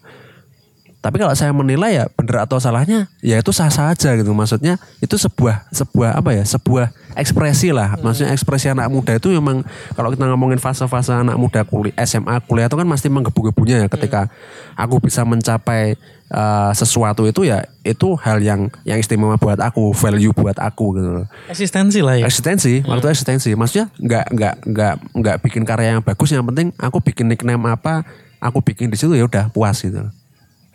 tapi 0.99 1.23
kalau 1.23 1.31
saya 1.31 1.55
menilai 1.55 1.95
ya 1.95 2.05
benar 2.11 2.51
atau 2.51 2.59
salahnya 2.59 3.07
ya 3.23 3.39
itu 3.39 3.55
sah 3.55 3.71
sah 3.71 3.95
aja 3.95 4.19
gitu. 4.19 4.35
Maksudnya 4.35 4.83
itu 4.99 5.15
sebuah 5.15 5.71
sebuah 5.71 6.19
apa 6.19 6.35
ya 6.35 6.43
sebuah 6.43 6.91
ekspresi 7.15 7.71
lah. 7.71 7.95
Maksudnya 8.03 8.35
ekspresi 8.35 8.75
anak 8.75 8.91
muda 8.91 9.15
itu 9.15 9.31
memang 9.31 9.63
kalau 9.95 10.11
kita 10.11 10.27
ngomongin 10.27 10.59
fase-fase 10.59 11.15
anak 11.15 11.39
muda 11.39 11.63
kuliah 11.63 11.95
SMA 12.03 12.43
kuliah 12.51 12.67
itu 12.67 12.75
kan 12.75 12.87
pasti 12.91 13.09
menggebu-gebunya 13.15 13.87
ya 13.87 13.89
ketika 13.89 14.27
aku 14.75 14.99
bisa 14.99 15.23
mencapai 15.23 15.95
uh, 16.35 16.75
sesuatu 16.75 17.31
itu 17.31 17.47
ya 17.47 17.63
itu 17.87 18.19
hal 18.19 18.43
yang 18.43 18.67
yang 18.83 18.99
istimewa 18.99 19.39
buat 19.39 19.63
aku 19.63 19.95
value 19.95 20.35
buat 20.35 20.59
aku 20.59 20.99
gitu. 20.99 21.11
Eksistensi 21.47 22.03
lah 22.03 22.19
ya. 22.19 22.27
eksistensi 22.27 22.83
waktu 22.83 23.07
eksistensi. 23.15 23.55
Maksudnya 23.55 23.87
nggak 24.03 24.35
nggak 24.35 24.55
nggak 24.67 24.95
nggak 25.15 25.37
bikin 25.47 25.63
karya 25.63 25.95
yang 25.95 26.03
bagus 26.03 26.35
yang 26.35 26.43
penting 26.43 26.75
aku 26.75 26.99
bikin 26.99 27.31
nickname 27.31 27.71
apa 27.71 28.03
aku 28.43 28.67
bikin 28.67 28.91
di 28.91 28.99
situ 28.99 29.15
ya 29.15 29.27
udah 29.27 29.51
puas 29.55 29.79
gitu 29.79 30.11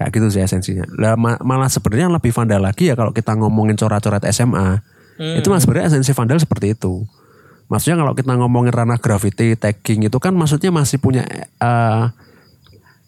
kayak 0.03 0.11
gitu 0.19 0.27
sih 0.29 0.41
esensinya. 0.43 0.83
Lah 0.99 1.15
ma- 1.15 1.39
malah 1.39 1.71
sebenarnya 1.71 2.11
yang 2.11 2.15
lebih 2.15 2.35
vandal 2.35 2.59
lagi 2.59 2.91
ya 2.91 2.95
kalau 2.99 3.15
kita 3.15 3.33
ngomongin 3.39 3.79
coret-coret 3.79 4.27
SMA 4.35 4.83
itu 5.39 5.47
malah 5.47 5.61
sebenarnya 5.63 5.87
esensi 5.95 6.11
vandal 6.11 6.37
seperti 6.43 6.75
itu. 6.75 7.07
Maksudnya 7.71 8.03
kalau 8.03 8.13
kita 8.13 8.35
ngomongin 8.35 8.75
ranah 8.75 8.99
graffiti 8.99 9.55
tagging 9.55 10.05
itu 10.05 10.17
kan 10.19 10.35
maksudnya 10.35 10.69
masih 10.69 10.99
punya 10.99 11.23
eh, 11.61 12.03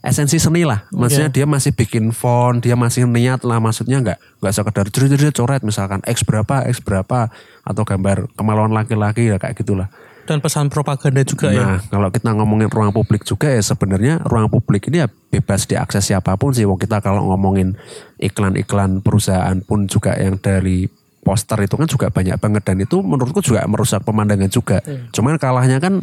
esensi 0.06 0.38
seni 0.40 0.64
lah. 0.64 0.86
Maksudnya 0.94 1.30
dia 1.34 1.46
masih 1.50 1.74
bikin 1.76 2.14
font 2.14 2.62
dia 2.62 2.78
masih 2.78 3.10
niat 3.10 3.44
lah. 3.44 3.58
Maksudnya 3.60 4.00
nggak 4.00 4.18
nggak 4.42 4.54
sekedar 4.54 4.86
jerit-jerit 4.88 5.36
coret. 5.36 5.62
Misalkan 5.66 6.00
x 6.06 6.24
berapa 6.24 6.64
x 6.72 6.80
berapa 6.80 7.34
atau 7.66 7.84
gambar 7.84 8.30
kemaluan 8.38 8.72
laki-laki 8.72 9.34
ya 9.34 9.42
kayak 9.42 9.58
gitulah 9.58 9.90
Dan 10.26 10.42
pesan 10.42 10.74
propaganda 10.74 11.22
juga 11.22 11.54
ya. 11.54 11.78
Nah, 11.78 11.80
kalau 11.86 12.10
kita 12.10 12.34
ngomongin 12.34 12.70
ruang 12.70 12.90
publik 12.90 13.22
juga 13.22 13.54
ya 13.54 13.62
sebenarnya 13.62 14.26
ruang 14.26 14.50
publik 14.50 14.90
ini 14.90 15.06
ya 15.06 15.08
bebas 15.08 15.70
diakses 15.70 16.02
siapa 16.02 16.34
pun 16.36 16.50
sih. 16.50 16.66
Wong 16.66 16.82
kita 16.82 16.98
kalau 17.00 17.30
ngomongin 17.30 17.78
iklan-iklan 18.18 19.06
perusahaan 19.06 19.62
pun 19.62 19.86
juga 19.86 20.18
yang 20.18 20.42
dari 20.42 20.90
poster 21.26 21.58
itu 21.66 21.74
kan 21.74 21.90
juga 21.90 22.08
banyak 22.14 22.38
banget 22.38 22.64
dan 22.66 22.78
itu 22.82 23.02
menurutku 23.02 23.42
juga 23.42 23.66
merusak 23.66 24.02
pemandangan 24.06 24.50
juga. 24.50 24.82
Cuman 25.14 25.38
kalahnya 25.42 25.82
kan 25.82 26.02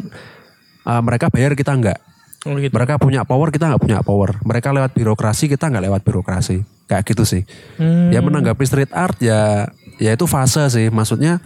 uh, 0.83 1.01
mereka 1.03 1.31
bayar 1.31 1.55
kita 1.55 1.71
enggak. 1.75 1.99
Oh, 2.43 2.59
gitu. 2.59 2.75
Mereka 2.75 2.99
punya 2.99 3.23
power 3.23 3.55
kita 3.55 3.71
nggak 3.71 3.81
punya 3.83 3.99
power. 4.03 4.35
Mereka 4.43 4.75
lewat 4.75 4.91
birokrasi 4.91 5.47
kita 5.47 5.71
nggak 5.71 5.83
lewat 5.87 6.01
birokrasi. 6.03 6.67
Kayak 6.91 7.15
gitu 7.15 7.23
sih. 7.23 7.41
Hmm. 7.79 8.11
Ya 8.11 8.19
menanggapi 8.19 8.63
street 8.67 8.91
art 8.91 9.15
ya 9.23 9.71
ya 9.95 10.11
itu 10.11 10.27
fase 10.27 10.67
sih. 10.67 10.91
Maksudnya 10.91 11.39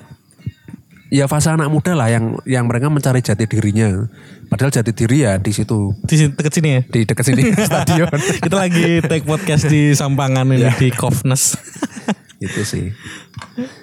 ya 1.07 1.25
fase 1.25 1.51
anak 1.51 1.71
muda 1.71 1.95
lah 1.95 2.11
yang 2.11 2.35
yang 2.43 2.67
mereka 2.67 2.91
mencari 2.91 3.23
jati 3.23 3.47
dirinya. 3.47 4.07
Padahal 4.47 4.71
jati 4.71 4.95
diri 4.95 5.27
ya 5.27 5.35
di 5.35 5.51
situ 5.51 5.91
Di 6.07 6.15
sini 6.15 6.31
dekat 6.31 6.53
sini 6.55 6.69
ya. 6.71 6.81
di 6.87 6.99
dekat 7.03 7.25
sini 7.27 7.41
stadion. 7.67 8.07
Kita 8.39 8.55
lagi 8.55 9.03
take 9.03 9.27
podcast 9.27 9.67
di 9.67 9.91
Sampangan 9.91 10.47
ini 10.55 10.71
di 10.79 10.87
Kofnes. 10.91 11.59
itu 12.43 12.61
sih. 12.63 12.93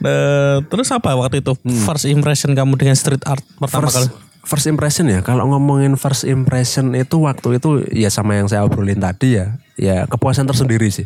Eh, 0.00 0.56
terus 0.70 0.88
apa 0.94 1.12
waktu 1.18 1.42
itu 1.42 1.52
first 1.84 2.06
impression 2.06 2.54
kamu 2.54 2.78
dengan 2.78 2.96
street 2.96 3.20
art 3.28 3.42
pertama 3.60 3.90
kali? 3.90 4.08
First, 4.08 4.16
first 4.46 4.66
impression 4.70 5.04
ya. 5.10 5.20
Kalau 5.20 5.44
ngomongin 5.52 5.98
first 6.00 6.24
impression 6.24 6.96
itu 6.96 7.20
waktu 7.20 7.60
itu 7.60 7.84
ya 7.92 8.08
sama 8.08 8.38
yang 8.38 8.48
saya 8.48 8.64
obrolin 8.64 9.02
tadi 9.02 9.36
ya. 9.36 9.58
Ya 9.76 10.08
kepuasan 10.08 10.48
tersendiri 10.48 10.88
sih. 10.88 11.04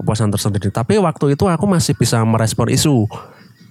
Kepuasan 0.00 0.32
tersendiri. 0.32 0.72
Tapi 0.72 0.96
waktu 0.96 1.36
itu 1.36 1.44
aku 1.50 1.68
masih 1.68 1.92
bisa 1.98 2.22
merespon 2.24 2.72
isu. 2.72 3.04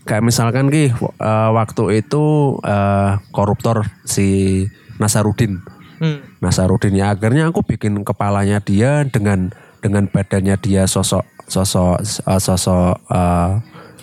Kayak 0.10 0.26
misalkan 0.26 0.74
ki 0.74 0.90
eh, 0.90 1.50
waktu 1.54 2.02
itu 2.02 2.58
eh, 2.66 3.22
koruptor 3.30 3.86
si 4.10 4.66
Nasarudin. 4.98 5.62
Hmm. 6.02 6.26
Nasarudin 6.42 6.98
ya 6.98 7.14
akhirnya 7.14 7.54
aku 7.54 7.62
bikin 7.62 8.02
kepalanya 8.02 8.58
dia 8.58 9.06
dengan 9.06 9.54
dengan 9.86 10.10
badannya 10.10 10.58
dia 10.58 10.90
sosok 10.90 11.22
sosok 11.46 12.02
eh, 12.02 12.42
sosok 12.42 13.06
eh, 13.06 13.52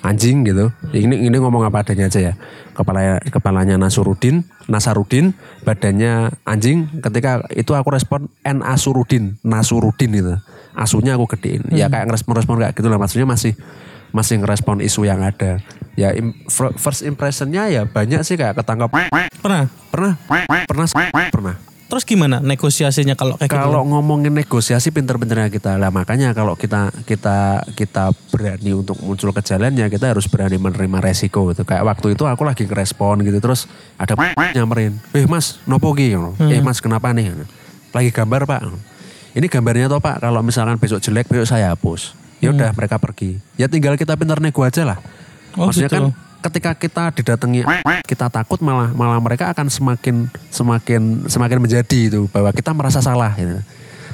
anjing 0.06 0.46
gitu. 0.46 0.70
Ini 0.94 1.26
ini 1.26 1.36
ngomong 1.42 1.66
apa 1.66 1.82
adanya 1.82 2.06
aja 2.06 2.30
ya. 2.30 2.34
Kepala 2.70 3.18
kepalanya 3.26 3.74
Nasarudin, 3.74 4.46
Nasarudin, 4.70 5.34
badannya 5.66 6.30
anjing. 6.46 6.86
Ketika 7.02 7.42
itu 7.50 7.74
aku 7.74 7.90
respon 7.90 8.30
N 8.46 8.62
Asurudin, 8.62 9.42
Nasurudin 9.42 10.12
itu. 10.14 10.38
Asunya 10.76 11.18
aku 11.18 11.26
gedein. 11.34 11.66
Ya 11.72 11.90
kayak 11.90 12.06
ngerespon-respon 12.12 12.62
kayak 12.62 12.76
gitu 12.76 12.86
lah 12.92 13.00
maksudnya 13.00 13.26
masih 13.26 13.56
masih 14.16 14.40
ngerespon 14.40 14.81
isu 14.81 15.05
yang 15.05 15.20
ada. 15.20 15.61
Ya 15.92 16.16
im- 16.16 16.33
fir- 16.48 16.72
first 16.76 17.05
impressionnya 17.05 17.68
ya 17.68 17.85
banyak 17.85 18.24
sih 18.24 18.37
kayak 18.37 18.57
ketangkap 18.57 18.88
Pernah? 19.40 19.68
pernah? 19.92 20.14
Pernah 20.64 20.87
pernah. 21.29 21.57
Terus 21.87 22.02
gimana 22.02 22.42
negosiasinya 22.42 23.14
kalau 23.14 23.38
kayak 23.38 23.46
gitu? 23.46 23.62
kalau 23.62 23.87
ngomongin 23.87 24.35
negosiasi 24.35 24.90
pinter-pinternya 24.90 25.46
kita. 25.55 25.79
Lah 25.79 25.94
makanya 25.94 26.35
kalau 26.35 26.59
kita 26.59 26.90
kita 27.07 27.62
kita 27.79 28.11
berani 28.35 28.74
untuk 28.74 28.98
muncul 28.98 29.31
ke 29.31 29.38
jalan 29.46 29.70
ya 29.70 29.87
kita 29.87 30.11
harus 30.11 30.26
berani 30.26 30.59
menerima 30.59 30.98
resiko 30.98 31.46
gitu. 31.55 31.62
Kayak 31.62 31.87
waktu 31.87 32.18
itu 32.18 32.26
aku 32.26 32.42
lagi 32.42 32.66
ngerespon 32.66 33.22
gitu 33.22 33.38
terus 33.38 33.70
ada 33.96 34.18
nyamperin 34.57 34.98
eh 35.14 35.31
mas 35.31 35.62
nopo 35.62 35.94
ki? 35.94 36.18
Eh 36.50 36.59
mas 36.59 36.83
kenapa 36.83 37.14
nih? 37.14 37.31
Lagi 37.94 38.11
gambar 38.11 38.50
pak. 38.50 38.66
Ini 39.38 39.46
gambarnya 39.46 39.87
toh 39.87 40.02
pak 40.02 40.18
kalau 40.18 40.42
misalkan 40.42 40.83
besok 40.83 40.98
jelek 40.98 41.31
besok 41.31 41.55
saya 41.55 41.70
hapus 41.70 42.25
ya 42.38 42.53
udah 42.53 42.70
mereka 42.77 42.96
pergi 43.01 43.40
ya 43.57 43.66
tinggal 43.66 43.96
kita 43.96 44.12
pintar 44.16 44.38
nego 44.40 44.61
aja 44.62 44.85
lah 44.85 44.99
Oh, 45.57 45.72
maksudnya 45.72 45.88
gitu. 45.88 45.96
kan 45.96 46.05
ketika 46.44 46.70
kita 46.77 47.05
didatangi 47.16 47.64
kita 48.05 48.29
takut 48.29 48.61
malah 48.61 48.92
malah 48.92 49.16
mereka 49.18 49.49
akan 49.51 49.72
semakin 49.72 50.29
semakin 50.53 51.25
semakin 51.27 51.59
menjadi 51.64 52.12
itu 52.12 52.29
bahwa 52.29 52.53
kita 52.53 52.77
merasa 52.77 53.01
salah 53.01 53.33
gitu. 53.40 53.57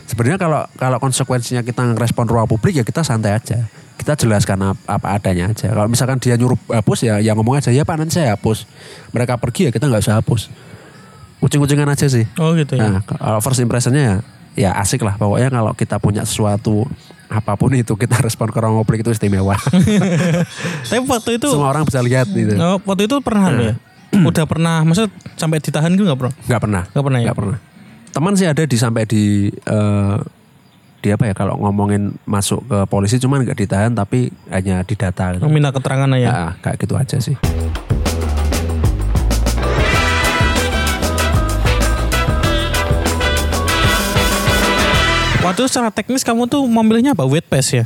Sebenarnya 0.06 0.38
kalau 0.38 0.62
kalau 0.78 0.98
konsekuensinya 1.02 1.66
kita 1.66 1.82
ngerespon 1.82 2.30
ruang 2.30 2.46
publik 2.46 2.78
ya 2.78 2.84
kita 2.86 3.02
santai 3.02 3.34
aja. 3.34 3.66
Kita 3.98 4.14
jelaskan 4.14 4.74
apa, 4.74 4.98
apa 4.98 5.18
adanya 5.18 5.50
aja. 5.50 5.74
Kalau 5.74 5.90
misalkan 5.90 6.22
dia 6.22 6.38
nyuruh 6.38 6.58
hapus 6.70 7.10
ya 7.10 7.18
ya 7.18 7.34
ngomong 7.34 7.58
aja 7.58 7.74
ya 7.74 7.82
Pak 7.82 7.96
nanti 7.98 8.22
saya 8.22 8.38
hapus. 8.38 8.70
Mereka 9.10 9.42
pergi 9.42 9.66
ya 9.66 9.70
kita 9.74 9.90
nggak 9.90 10.02
usah 10.06 10.22
hapus. 10.22 10.46
Kucing-kucingan 11.42 11.90
aja 11.90 12.06
sih. 12.06 12.22
Oh 12.38 12.54
gitu 12.54 12.78
ya. 12.78 12.86
Nah, 12.86 13.02
kalau 13.02 13.42
first 13.42 13.58
impressionnya 13.58 14.22
ya, 14.54 14.70
ya 14.70 14.70
asik 14.78 15.02
lah. 15.02 15.18
Pokoknya 15.18 15.50
kalau 15.50 15.74
kita 15.74 15.98
punya 15.98 16.22
sesuatu 16.22 16.86
apa 17.32 17.56
pun 17.56 17.72
itu 17.72 17.96
kita 17.96 18.20
respon 18.20 18.52
ke 18.52 18.58
ruang 18.60 18.76
publik 18.84 19.00
itu 19.00 19.10
istimewa. 19.16 19.56
Tapi 20.92 21.00
waktu 21.08 21.40
itu 21.40 21.48
Semua 21.48 21.72
orang 21.72 21.88
bisa 21.88 22.04
lihat 22.04 22.28
gitu. 22.28 22.52
oh, 22.60 22.76
waktu 22.84 23.08
itu 23.08 23.16
pernah 23.24 23.48
lu 23.48 23.62
ya? 23.72 23.74
Udah 24.12 24.44
pernah 24.44 24.84
maksudnya 24.84 25.08
sampai 25.40 25.64
ditahan 25.64 25.88
gitu 25.96 26.04
enggak, 26.04 26.18
Bro? 26.20 26.30
Nggak 26.44 26.60
pernah. 26.60 26.82
Nggak 26.92 27.04
pernah 27.08 27.18
ya? 27.18 27.26
Nggak 27.32 27.38
pernah. 27.40 27.58
Teman 28.12 28.32
sih 28.36 28.44
ada 28.44 28.62
di 28.68 28.76
sampai 28.76 29.02
di 29.08 29.48
eh, 29.48 30.16
di 31.02 31.08
apa 31.10 31.24
ya 31.26 31.34
kalau 31.34 31.58
ngomongin 31.58 32.14
masuk 32.28 32.62
ke 32.68 32.78
polisi 32.86 33.18
cuman 33.18 33.42
nggak 33.42 33.58
ditahan 33.58 33.96
tapi 33.96 34.28
hanya 34.52 34.84
didata 34.84 35.34
gitu. 35.34 35.48
Minta 35.48 35.72
keterangan 35.72 36.12
aja. 36.12 36.28
Ya, 36.28 36.44
kayak 36.60 36.76
gitu 36.78 36.94
aja 36.94 37.16
sih. 37.18 37.34
Waktu 45.52 45.68
itu 45.68 45.68
secara 45.68 45.92
teknis 45.92 46.24
kamu 46.24 46.48
tuh 46.48 46.64
memilihnya 46.64 47.12
apa? 47.12 47.28
Weight 47.28 47.44
pass 47.44 47.76
ya? 47.76 47.84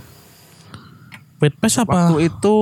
Weight 1.43 1.59
pass 1.59 1.75
apa? 1.83 2.15
Waktu 2.15 2.31
itu 2.31 2.57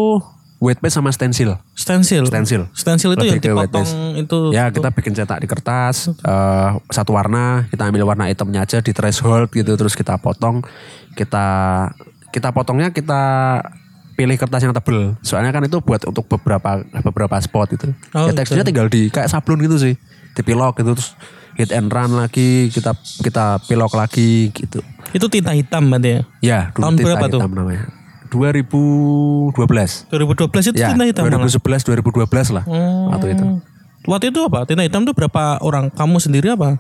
weight 0.65 0.81
pass 0.81 0.97
sama 0.97 1.13
stencil. 1.13 1.61
Stensil. 1.77 2.25
Stensil. 2.25 2.73
Stensil 2.73 3.13
itu 3.13 3.21
Lebih 3.21 3.37
yang 3.37 3.69
dipotong 3.69 3.85
itu. 4.17 4.39
Ya 4.57 4.73
kita 4.73 4.89
bikin 4.97 5.13
cetak 5.13 5.45
di 5.45 5.47
kertas 5.47 6.09
eh, 6.09 6.69
satu 6.89 7.13
warna 7.13 7.69
kita 7.69 7.85
ambil 7.85 8.09
warna 8.09 8.33
hitamnya 8.33 8.65
aja 8.65 8.81
di 8.81 8.97
threshold 8.97 9.53
gitu 9.53 9.77
terus 9.77 9.93
kita 9.93 10.17
potong 10.17 10.65
kita 11.13 11.45
kita 12.33 12.49
potongnya 12.57 12.89
kita 12.89 13.61
pilih 14.17 14.41
kertas 14.41 14.65
yang 14.65 14.73
tebel 14.73 15.21
soalnya 15.21 15.53
kan 15.53 15.69
itu 15.69 15.85
buat 15.85 16.01
untuk 16.09 16.25
beberapa 16.33 16.81
beberapa 17.05 17.37
spot 17.45 17.77
itu 17.77 17.93
Oh, 18.17 18.25
ya 18.25 18.33
gitu. 18.33 18.41
teksturnya 18.41 18.65
tinggal 18.65 18.89
di 18.89 19.13
kayak 19.13 19.29
sablon 19.29 19.61
gitu 19.61 19.77
sih 19.77 19.95
dipilok 20.35 20.79
gitu 20.79 20.93
terus 20.93 21.15
hit 21.55 21.71
and 21.71 21.89
run 21.89 22.13
lagi 22.13 22.69
kita 22.69 22.93
kita 23.21 23.63
pilok 23.65 23.95
lagi 23.95 24.51
gitu 24.51 24.83
Itu 25.11 25.27
tinta 25.29 25.55
hitam 25.55 25.87
berarti 25.87 26.11
ya? 26.11 26.21
ya 26.43 26.61
Tahun 26.71 26.95
tinta 26.95 27.15
berapa 27.15 27.27
tuh? 27.29 27.41
hitam 27.41 27.53
namanya 27.53 27.85
2012 28.29 29.55
2012 30.11 30.11
itu 30.67 30.77
ya 30.77 30.91
tinta 30.91 31.05
hitam 31.05 31.23
malah? 31.25 31.39
2011 31.41 31.87
2012 32.03 32.51
lah 32.51 32.65
Hmm. 32.65 33.11
waktu 33.11 33.29
itu 33.33 33.47
Waktu 34.05 34.37
itu 34.37 34.45
apa? 34.45 34.69
Tinta 34.69 34.85
hitam 34.85 35.01
itu 35.01 35.17
berapa 35.17 35.57
orang? 35.59 35.89
Kamu 35.89 36.21
sendiri 36.21 36.53
apa? 36.53 36.77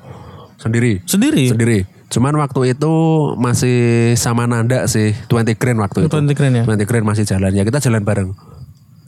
sendiri 0.54 1.00
Sendiri? 1.08 1.48
sendiri. 1.48 1.78
Cuman 2.12 2.36
waktu 2.36 2.76
itu 2.76 2.92
masih 3.34 3.78
sama 4.14 4.44
Nanda 4.44 4.84
sih, 4.84 5.16
20 5.24 5.56
Grand 5.56 5.80
waktu 5.80 6.04
itu. 6.04 6.12
20 6.12 6.30
grand 6.30 6.52
ya? 6.52 6.62
20 6.68 6.84
Grand 6.84 7.00
masih 7.02 7.24
jalan 7.24 7.48
ya 7.50 7.64
kita 7.64 7.80
jalan 7.80 8.04
bareng. 8.04 8.36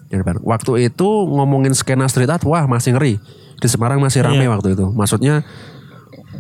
Di 0.09 0.17
depan. 0.17 0.41
Waktu 0.41 0.89
itu 0.89 1.05
ngomongin 1.29 1.77
skena 1.77 2.09
street 2.09 2.33
art, 2.33 2.41
wah 2.43 2.65
masih 2.65 2.97
ngeri. 2.97 3.21
Di 3.57 3.69
Semarang 3.69 3.99
masih 4.01 4.25
rame 4.25 4.45
Iya. 4.45 4.53
waktu 4.53 4.77
itu. 4.77 4.87
Maksudnya 4.93 5.43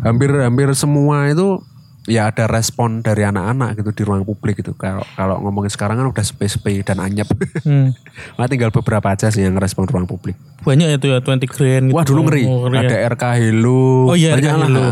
hampir-hampir 0.05 0.69
semua 0.77 1.29
itu 1.33 1.65
ya 2.07 2.31
ada 2.31 2.47
respon 2.47 3.03
dari 3.03 3.27
anak-anak 3.27 3.83
gitu 3.83 3.91
di 3.91 4.03
ruang 4.07 4.23
publik 4.23 4.63
gitu. 4.63 4.73
Kalau 4.79 5.03
kalau 5.19 5.43
ngomongin 5.43 5.73
sekarang 5.73 5.99
kan 5.99 6.07
udah 6.07 6.25
sepi-sepi 6.25 6.87
dan 6.87 7.03
anyep. 7.03 7.27
Hmm. 7.67 7.93
Nah, 8.39 8.47
tinggal 8.49 8.71
beberapa 8.73 9.13
aja 9.13 9.29
sih 9.29 9.43
yang 9.45 9.59
respon 9.59 9.89
ruang 9.91 10.07
publik. 10.07 10.37
Banyak 10.63 11.01
itu 11.03 11.07
ya 11.13 11.19
20 11.21 11.49
grand 11.51 11.85
gitu. 11.91 11.97
Wah 11.97 12.05
dulu 12.07 12.21
ngeri. 12.31 12.45
Oh, 12.47 12.69
ngeri 12.71 12.85
ya. 12.85 12.89
Ada 12.89 12.97
RK 13.17 13.25
Hello. 13.43 13.83
Oh 14.13 14.17
iya, 14.17 14.37
banyak 14.37 14.53
RK 14.53 14.61
lah. 14.61 14.69
Hello. 14.69 14.87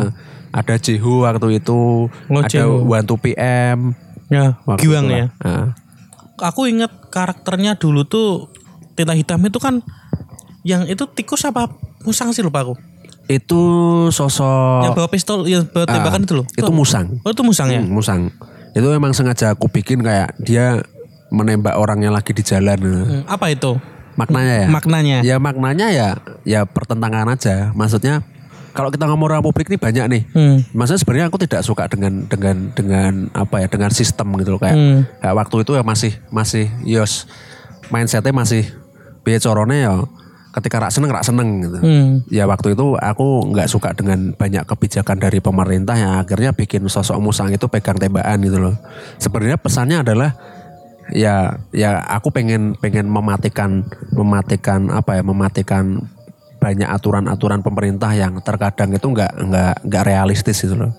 Ada 0.55 0.75
Jehu 0.79 1.15
waktu 1.27 1.49
itu. 1.59 2.09
Oh, 2.11 2.41
ada. 2.41 2.63
One 2.71 3.07
PM. 3.19 3.79
Ya, 4.33 4.57
Waktu 4.65 4.81
Giwang 4.83 5.07
ya. 5.13 5.31
Nah. 5.45 5.77
Aku 6.41 6.67
ingat 6.67 6.91
karakternya 7.15 7.79
dulu 7.79 8.03
tuh 8.03 8.51
Tita 8.99 9.15
Hitam 9.15 9.43
itu 9.47 9.59
kan 9.63 9.83
yang 10.67 10.89
itu 10.89 11.05
tikus 11.07 11.45
apa 11.45 11.71
musang 12.05 12.31
sih 12.31 12.41
lupa 12.41 12.63
aku. 12.63 12.75
Itu 13.25 13.61
sosok 14.13 14.85
Yang 14.85 14.93
bawa 14.95 15.09
pistol, 15.09 15.39
yang 15.49 15.65
bawa 15.65 15.89
tembakan 15.89 16.23
itu 16.23 16.35
loh. 16.37 16.47
Itu 16.51 16.71
musang. 16.71 17.19
Oh 17.25 17.33
itu 17.33 17.41
musang 17.41 17.69
ya? 17.69 17.81
Hmm, 17.81 17.89
musang. 17.91 18.29
Itu 18.77 18.93
emang 18.93 19.17
sengaja 19.17 19.57
aku 19.57 19.67
bikin 19.67 20.05
kayak 20.05 20.37
dia 20.39 20.85
menembak 21.33 21.75
orang 21.75 22.05
yang 22.05 22.13
lagi 22.13 22.31
di 22.31 22.45
jalan. 22.45 22.79
Hmm, 22.79 23.25
Apa 23.25 23.49
itu? 23.49 23.81
Maknanya 24.15 24.55
ya. 24.55 24.69
Maknanya. 24.71 25.19
ya 25.25 25.37
maknanya 25.39 25.87
ya 25.91 26.09
ya 26.45 26.61
pertentangan 26.63 27.27
aja. 27.27 27.73
Maksudnya 27.73 28.23
kalau 28.71 28.91
kita 28.91 29.07
ngomong 29.07 29.31
ruang 29.31 29.43
publik 29.43 29.67
ini 29.67 29.79
banyak 29.79 30.05
nih. 30.07 30.23
Hmm. 30.31 30.57
Maksudnya 30.71 31.01
sebenarnya 31.01 31.27
aku 31.33 31.39
tidak 31.41 31.65
suka 31.65 31.89
dengan 31.89 32.29
dengan 32.29 32.71
dengan 32.77 33.33
apa 33.33 33.65
ya 33.65 33.67
dengan 33.67 33.91
sistem 33.91 34.31
gitu 34.37 34.55
loh 34.55 34.61
kayak, 34.61 34.77
Hmm. 34.77 35.01
kayak 35.19 35.35
waktu 35.35 35.57
itu 35.65 35.73
ya 35.75 35.83
masih 35.83 36.13
masih 36.29 36.67
yos 36.85 37.25
mindsetnya 37.89 38.31
masih 38.31 38.69
biaya 39.25 39.41
corone 39.41 39.81
ya 39.81 39.95
ketika 40.55 40.87
rak 40.87 40.93
seneng 40.95 41.11
rak 41.11 41.27
seneng 41.27 41.49
gitu. 41.67 41.79
Hmm. 41.83 42.11
Ya 42.31 42.47
waktu 42.47 42.79
itu 42.79 42.95
aku 42.95 43.51
nggak 43.51 43.67
suka 43.67 43.91
dengan 43.93 44.31
banyak 44.39 44.63
kebijakan 44.63 45.19
dari 45.19 45.43
pemerintah 45.43 45.99
yang 45.99 46.23
akhirnya 46.23 46.55
bikin 46.55 46.87
sosok 46.87 47.19
musang 47.19 47.51
itu 47.51 47.67
pegang 47.67 47.99
tembakan 47.99 48.39
gitu 48.47 48.59
loh. 48.63 48.77
Sebenarnya 49.19 49.59
pesannya 49.59 50.07
adalah 50.07 50.31
ya 51.11 51.59
ya 51.75 52.01
aku 52.07 52.31
pengen 52.31 52.79
pengen 52.79 53.11
mematikan 53.11 53.85
mematikan 54.15 54.89
apa 54.95 55.21
ya 55.21 55.23
mematikan 55.27 56.01
banyak 56.63 56.89
aturan-aturan 56.89 57.61
pemerintah 57.61 58.09
yang 58.17 58.41
terkadang 58.41 58.97
itu 58.97 59.05
nggak 59.05 59.33
nggak 59.37 59.75
nggak 59.85 60.05
realistis 60.07 60.65
gitu 60.65 60.79
loh. 60.79 60.95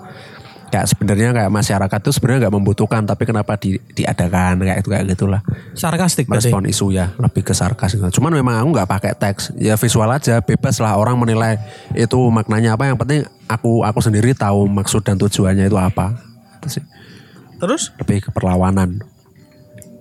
Kayak 0.66 0.86
sebenarnya 0.92 1.30
kayak 1.32 1.52
masyarakat 1.54 2.00
itu 2.02 2.12
sebenarnya 2.12 2.40
nggak 2.48 2.56
membutuhkan 2.58 3.02
tapi 3.06 3.24
kenapa 3.24 3.54
di, 3.56 3.78
diadakan 3.94 4.60
kayak 4.60 4.78
itu 4.82 4.90
kayak 4.92 5.04
gitulah 5.14 5.42
Sarkastik 5.78 6.26
merespon 6.26 6.66
isu 6.66 6.92
ya 6.92 7.14
lebih 7.22 7.46
ke 7.46 7.54
sarkas 7.54 7.96
gitu. 7.96 8.20
Cuman 8.20 8.34
memang 8.34 8.60
aku 8.60 8.70
nggak 8.76 8.90
pakai 8.90 9.14
teks 9.16 9.54
ya 9.56 9.78
visual 9.78 10.10
aja 10.10 10.42
bebas 10.42 10.82
lah 10.82 10.98
orang 10.98 11.16
menilai 11.22 11.62
itu 11.94 12.18
maknanya 12.34 12.76
apa 12.76 12.90
yang 12.90 12.98
penting 12.98 13.24
aku 13.46 13.86
aku 13.86 14.00
sendiri 14.02 14.34
tahu 14.34 14.66
maksud 14.68 15.06
dan 15.06 15.16
tujuannya 15.22 15.70
itu 15.70 15.78
apa 15.78 16.18
itu 16.60 16.82
sih 16.82 16.84
Terus 17.56 17.96
lebih 18.02 18.28
ke 18.28 18.30
perlawanan 18.36 19.00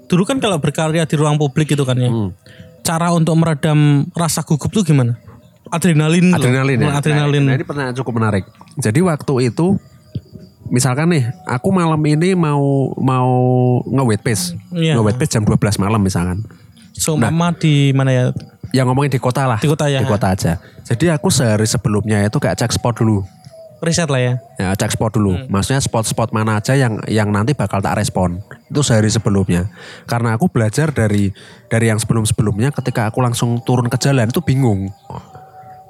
dulu 0.05 0.23
kan 0.29 0.37
kalau 0.37 0.61
berkarya 0.61 1.09
di 1.09 1.17
ruang 1.17 1.41
publik 1.41 1.75
gitu 1.75 1.83
kan 1.89 1.97
ya. 1.97 2.13
Hmm. 2.13 2.31
Cara 2.85 3.17
untuk 3.17 3.33
meredam 3.41 4.05
rasa 4.13 4.45
gugup 4.45 4.69
tuh 4.69 4.85
gimana? 4.85 5.17
Adrenalin. 5.73 6.29
tuh. 6.29 6.37
adrenalin 6.39 6.79
ya 6.79 6.91
Adrenalin. 6.93 7.43
nah, 7.49 7.57
ini 7.57 7.65
pertanyaan 7.65 7.97
cukup 7.97 8.13
menarik 8.21 8.45
jadi 8.77 9.01
waktu 9.01 9.49
itu 9.49 9.81
misalkan 10.69 11.11
nih 11.13 11.25
aku 11.45 11.69
malam 11.71 12.01
ini 12.05 12.33
mau 12.33 12.93
mau 12.97 13.31
nge-wet 13.85 14.21
pace 14.25 14.57
Iya. 14.73 14.97
nge-wet 14.97 15.17
pace 15.17 15.37
jam 15.37 15.45
12 15.45 15.81
malam 15.81 16.01
misalkan 16.01 16.45
So 16.95 17.19
mama 17.19 17.51
di 17.51 17.91
mana 17.91 18.11
ya? 18.15 18.25
yang 18.71 18.87
ngomongin 18.87 19.11
di 19.11 19.19
kota 19.19 19.47
lah 19.51 19.59
Di 19.59 19.67
kota 19.67 19.91
ya. 19.91 20.03
di 20.03 20.07
kota 20.07 20.31
aja 20.35 20.59
jadi 20.87 21.19
aku 21.19 21.29
sehari 21.31 21.67
sebelumnya 21.67 22.23
itu 22.23 22.39
kayak 22.39 22.59
cek 22.59 22.73
spot 22.75 23.03
dulu 23.03 23.23
Riset 23.85 24.09
lah 24.09 24.17
ya. 24.17 24.33
Ya, 24.57 24.73
cek 24.73 24.97
spot 24.97 25.13
dulu. 25.13 25.45
Maksudnya 25.53 25.77
spot-spot 25.85 26.33
mana 26.33 26.57
aja 26.57 26.73
yang 26.73 27.05
yang 27.05 27.29
nanti 27.29 27.53
bakal 27.53 27.85
tak 27.85 28.01
respon. 28.01 28.41
Itu 28.73 28.81
sehari 28.81 29.13
sebelumnya. 29.13 29.69
Karena 30.09 30.33
aku 30.41 30.49
belajar 30.49 30.89
dari 30.89 31.29
dari 31.69 31.93
yang 31.93 32.01
sebelum-sebelumnya 32.01 32.73
ketika 32.73 33.13
aku 33.13 33.21
langsung 33.21 33.61
turun 33.61 33.93
ke 33.93 34.01
jalan 34.01 34.33
itu 34.33 34.41
bingung. 34.41 34.89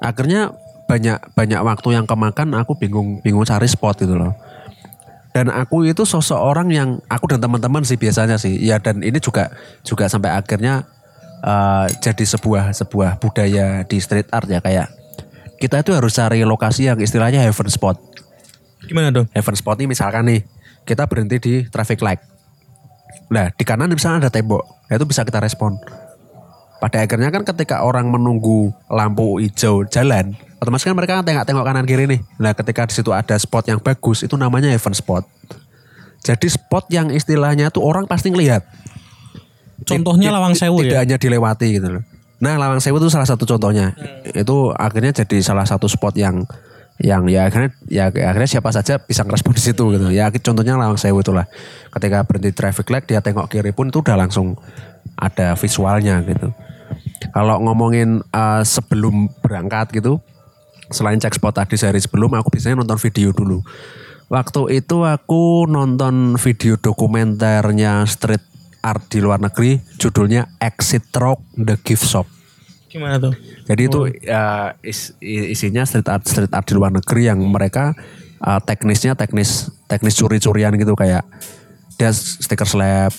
Akhirnya 0.03 0.51
banyak 0.91 1.33
banyak 1.33 1.61
waktu 1.63 1.87
yang 1.95 2.03
kemakan 2.03 2.53
aku 2.59 2.75
bingung 2.75 3.23
bingung 3.23 3.47
cari 3.47 3.65
spot 3.65 4.03
gitu 4.03 4.19
loh. 4.19 4.35
Dan 5.35 5.51
aku 5.51 5.83
itu 5.83 6.07
sosok 6.07 6.39
orang 6.39 6.71
yang 6.71 7.03
aku 7.11 7.27
dan 7.27 7.43
teman-teman 7.43 7.83
sih 7.83 7.99
biasanya 7.99 8.39
sih. 8.39 8.55
Ya 8.55 8.79
dan 8.79 9.03
ini 9.03 9.19
juga 9.19 9.51
juga 9.83 10.07
sampai 10.07 10.31
akhirnya 10.31 10.87
eh, 11.43 11.91
jadi 11.99 12.23
sebuah 12.23 12.71
sebuah 12.71 13.19
budaya 13.19 13.83
di 13.83 13.99
street 13.99 14.31
art 14.31 14.47
ya 14.47 14.63
kayak 14.63 14.87
kita 15.59 15.83
itu 15.83 15.91
harus 15.91 16.15
cari 16.15 16.39
lokasi 16.47 16.87
yang 16.87 16.95
istilahnya 17.03 17.43
heaven 17.43 17.67
spot. 17.67 17.99
Gimana 18.87 19.11
dong? 19.11 19.27
Heaven 19.35 19.55
spot 19.59 19.75
ini 19.83 19.91
misalkan 19.91 20.23
nih 20.23 20.39
kita 20.87 21.03
berhenti 21.03 21.35
di 21.43 21.53
traffic 21.67 21.99
light. 21.99 22.23
Nah 23.27 23.51
di 23.51 23.63
kanan 23.67 23.91
misalnya 23.91 24.27
ada 24.27 24.31
tembok, 24.31 24.63
nah, 24.87 24.95
itu 24.95 25.03
bisa 25.03 25.27
kita 25.27 25.43
respon. 25.43 25.75
Pada 26.79 27.03
akhirnya 27.03 27.27
kan 27.27 27.43
ketika 27.43 27.83
orang 27.83 28.07
menunggu 28.07 28.71
lampu 28.87 29.43
hijau 29.43 29.83
jalan, 29.89 30.31
otomatis 30.59 30.85
kan 30.87 30.95
mereka 30.95 31.21
tengok-tengok 31.21 31.63
kanan 31.65 31.85
kiri 31.85 32.05
nih. 32.07 32.19
Nah 32.39 32.55
ketika 32.55 32.87
di 32.87 32.93
situ 32.95 33.11
ada 33.11 33.35
spot 33.35 33.67
yang 33.67 33.79
bagus, 33.79 34.23
itu 34.23 34.35
namanya 34.39 34.71
heaven 34.71 34.95
spot. 34.95 35.23
Jadi 36.25 36.47
spot 36.49 36.89
yang 36.89 37.13
istilahnya 37.13 37.69
tuh 37.69 37.85
orang 37.85 38.09
pasti 38.09 38.33
ngelihat. 38.33 38.65
Contohnya 39.85 40.33
Lawang 40.33 40.57
Sewu 40.57 40.81
Tidak 40.81 40.97
ya. 40.97 41.03
hanya 41.03 41.17
dilewati 41.19 41.77
gitu 41.77 41.99
loh. 41.99 42.03
Nah 42.41 42.55
Lawang 42.57 42.81
Sewu 42.81 42.97
itu 42.97 43.11
salah 43.13 43.27
satu 43.27 43.45
contohnya. 43.45 43.93
Itu 44.33 44.73
akhirnya 44.73 45.13
jadi 45.13 45.37
salah 45.43 45.67
satu 45.67 45.85
spot 45.85 46.17
yang 46.17 46.47
yang 46.95 47.27
ya 47.27 47.51
akhirnya 47.51 47.75
ya 47.91 48.07
akhirnya 48.07 48.47
siapa 48.47 48.71
saja 48.71 49.03
bisa 49.03 49.27
ngerespon 49.27 49.53
di 49.53 49.61
situ 49.61 49.83
gitu. 49.93 50.07
Ya 50.09 50.31
contohnya 50.31 50.79
Lawang 50.79 50.97
Sewu 50.97 51.21
itulah. 51.21 51.45
Ketika 51.91 52.25
berhenti 52.25 52.55
traffic 52.55 52.87
light 52.89 53.05
dia 53.05 53.19
tengok 53.21 53.51
kiri 53.51 53.75
pun 53.75 53.91
itu 53.91 54.01
udah 54.01 54.15
langsung 54.15 54.57
ada 55.19 55.53
visualnya 55.59 56.23
gitu. 56.25 56.49
Kalau 57.35 57.61
ngomongin 57.61 58.23
eh, 58.23 58.63
sebelum 58.63 59.29
berangkat 59.43 59.91
gitu, 59.93 60.23
selain 60.89 61.17
cek 61.17 61.37
spot 61.37 61.55
tadi 61.55 61.77
sehari 61.77 62.01
sebelum, 62.01 62.33
aku 62.35 62.53
biasanya 62.53 62.81
nonton 62.81 62.99
video 62.99 63.31
dulu. 63.31 63.61
Waktu 64.25 64.81
itu 64.81 65.05
aku 65.05 65.69
nonton 65.69 66.33
video 66.41 66.81
dokumenternya 66.81 68.09
street 68.09 68.41
art 68.81 69.05
di 69.09 69.21
luar 69.21 69.37
negeri, 69.41 69.77
judulnya 69.97 70.57
Exit 70.57 71.09
Rock 71.13 71.41
The 71.57 71.77
Gift 71.81 72.05
Shop. 72.05 72.25
Gimana 72.89 73.19
tuh? 73.19 73.33
Jadi 73.65 73.81
itu 73.85 73.99
ya, 74.23 74.73
is- 74.81 75.13
i- 75.21 75.53
isinya 75.53 75.85
street 75.85 76.09
art 76.09 76.25
street 76.25 76.53
art 76.53 76.65
di 76.65 76.73
luar 76.73 76.93
negeri 76.93 77.27
yang 77.27 77.41
mereka 77.43 77.93
uh, 78.39 78.61
teknisnya 78.63 79.13
teknis 79.17 79.67
teknis 79.89 80.15
curi-curian 80.15 80.73
gitu 80.79 80.95
kayak 80.95 81.25
dia 81.99 82.09
stiker 82.13 82.65
slab 82.65 83.11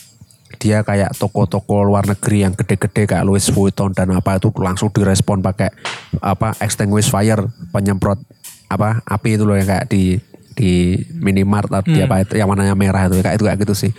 dia 0.57 0.83
kayak 0.83 1.15
toko-toko 1.15 1.85
luar 1.87 2.09
negeri 2.09 2.49
yang 2.49 2.53
gede-gede 2.57 3.07
kayak 3.07 3.25
Louis 3.25 3.45
Vuitton 3.53 3.93
dan 3.93 4.11
apa 4.17 4.41
itu 4.41 4.51
langsung 4.57 4.91
direspon 4.91 5.45
pakai 5.45 5.71
apa 6.19 6.57
extinguish 6.59 7.13
fire 7.13 7.47
penyemprot 7.71 8.19
apa 8.67 9.05
api 9.07 9.39
itu 9.39 9.45
loh 9.47 9.55
yang 9.55 9.69
kayak 9.69 9.87
di 9.87 10.19
di 10.57 10.97
minimart 11.13 11.69
atau 11.69 11.85
di 11.85 12.01
apa 12.01 12.25
itu 12.25 12.41
yang 12.41 12.49
warnanya 12.49 12.73
merah 12.73 13.07
itu 13.07 13.21
kayak 13.21 13.37
itu 13.37 13.45
kayak 13.45 13.59
gitu 13.63 13.75
sih. 13.77 13.93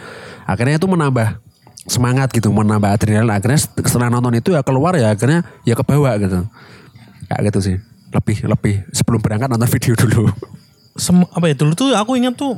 Akhirnya 0.49 0.81
itu 0.81 0.89
menambah 0.89 1.37
semangat 1.85 2.33
gitu 2.33 2.49
menambah 2.49 2.89
adrenalin. 2.89 3.31
Akhirnya 3.31 3.61
setelah 3.61 4.09
nonton 4.09 4.33
itu 4.35 4.57
ya 4.57 4.65
keluar 4.65 4.97
ya 4.97 5.13
akhirnya 5.13 5.45
ya 5.63 5.77
ke 5.77 5.85
bawah 5.85 6.17
gitu. 6.17 6.49
Kayak 7.29 7.41
gitu 7.53 7.59
sih. 7.61 7.75
Lebih 8.09 8.37
lebih 8.49 8.75
sebelum 8.89 9.21
berangkat 9.21 9.53
nonton 9.53 9.69
video 9.69 9.93
dulu. 9.93 10.33
Sem- 10.97 11.29
apa 11.29 11.45
ya 11.45 11.55
dulu 11.55 11.77
tuh 11.77 11.93
aku 11.93 12.17
ingat 12.17 12.33
tuh 12.33 12.57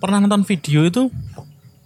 pernah 0.00 0.24
nonton 0.24 0.48
video 0.48 0.88
itu 0.88 1.12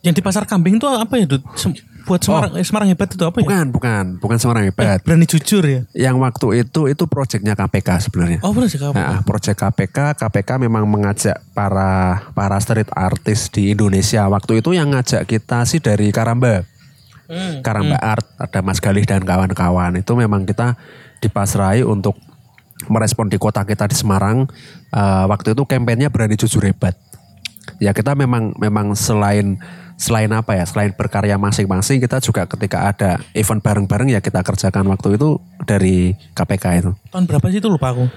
yang 0.04 0.12
di 0.12 0.20
pasar 0.20 0.44
kambing 0.44 0.76
tuh 0.76 0.92
apa 0.92 1.16
ya 1.16 1.24
Dut? 1.24 1.42
Sem- 1.56 1.74
buat 2.04 2.20
Semarang 2.20 2.52
eh, 2.60 2.64
Semarang 2.64 2.88
hebat 2.92 3.08
itu 3.08 3.24
apa 3.24 3.40
ya? 3.40 3.44
bukan 3.48 3.66
bukan 3.72 4.04
bukan 4.20 4.36
Semarang 4.36 4.68
hebat 4.68 5.00
Berani 5.00 5.24
jujur 5.24 5.64
ya. 5.64 5.80
yang 5.96 6.20
waktu 6.20 6.68
itu 6.68 6.92
itu 6.92 7.04
proyeknya 7.08 7.56
KPK 7.56 7.88
sebenarnya 8.04 8.38
Oh 8.44 8.52
sih 8.68 8.76
kamu. 8.76 8.92
Nah, 8.92 9.24
proyek 9.24 9.56
KPK, 9.56 10.20
KPK 10.20 10.60
memang 10.60 10.84
mengajak 10.84 11.40
para 11.56 12.20
para 12.36 12.60
street 12.60 12.92
artis 12.92 13.48
di 13.48 13.72
Indonesia. 13.72 14.28
Waktu 14.28 14.60
itu 14.60 14.76
yang 14.76 14.92
ngajak 14.92 15.24
kita 15.24 15.64
sih 15.64 15.80
dari 15.80 16.12
Karamba. 16.12 16.68
Hmm. 17.24 17.64
Karamba 17.64 17.96
Art, 17.96 18.36
ada 18.36 18.60
Mas 18.60 18.84
Galih 18.84 19.08
dan 19.08 19.24
kawan-kawan. 19.24 19.96
Itu 19.96 20.12
memang 20.12 20.44
kita 20.44 20.76
dipasrai 21.24 21.80
untuk 21.80 22.20
merespon 22.92 23.32
di 23.32 23.40
kota 23.40 23.64
kita 23.64 23.88
di 23.88 23.96
Semarang. 23.96 24.44
Eh, 24.92 25.24
waktu 25.24 25.56
itu 25.56 25.64
kampanyenya 25.64 26.12
berani 26.12 26.36
jujur 26.36 26.60
hebat. 26.68 27.00
Ya 27.80 27.96
kita 27.96 28.12
memang 28.12 28.52
memang 28.60 28.92
selain 28.92 29.56
selain 29.96 30.30
apa 30.34 30.58
ya, 30.58 30.64
selain 30.66 30.92
berkarya 30.92 31.38
masing-masing, 31.38 32.02
kita 32.02 32.18
juga 32.18 32.46
ketika 32.50 32.90
ada 32.90 33.10
event 33.32 33.62
bareng-bareng 33.62 34.10
ya 34.14 34.20
kita 34.20 34.42
kerjakan 34.42 34.86
waktu 34.90 35.16
itu 35.16 35.38
dari 35.62 36.18
KPK 36.34 36.64
itu. 36.82 36.90
Tahun 37.10 37.24
berapa 37.24 37.46
sih 37.50 37.58
itu 37.62 37.70
lupa 37.70 37.94
aku. 37.94 38.10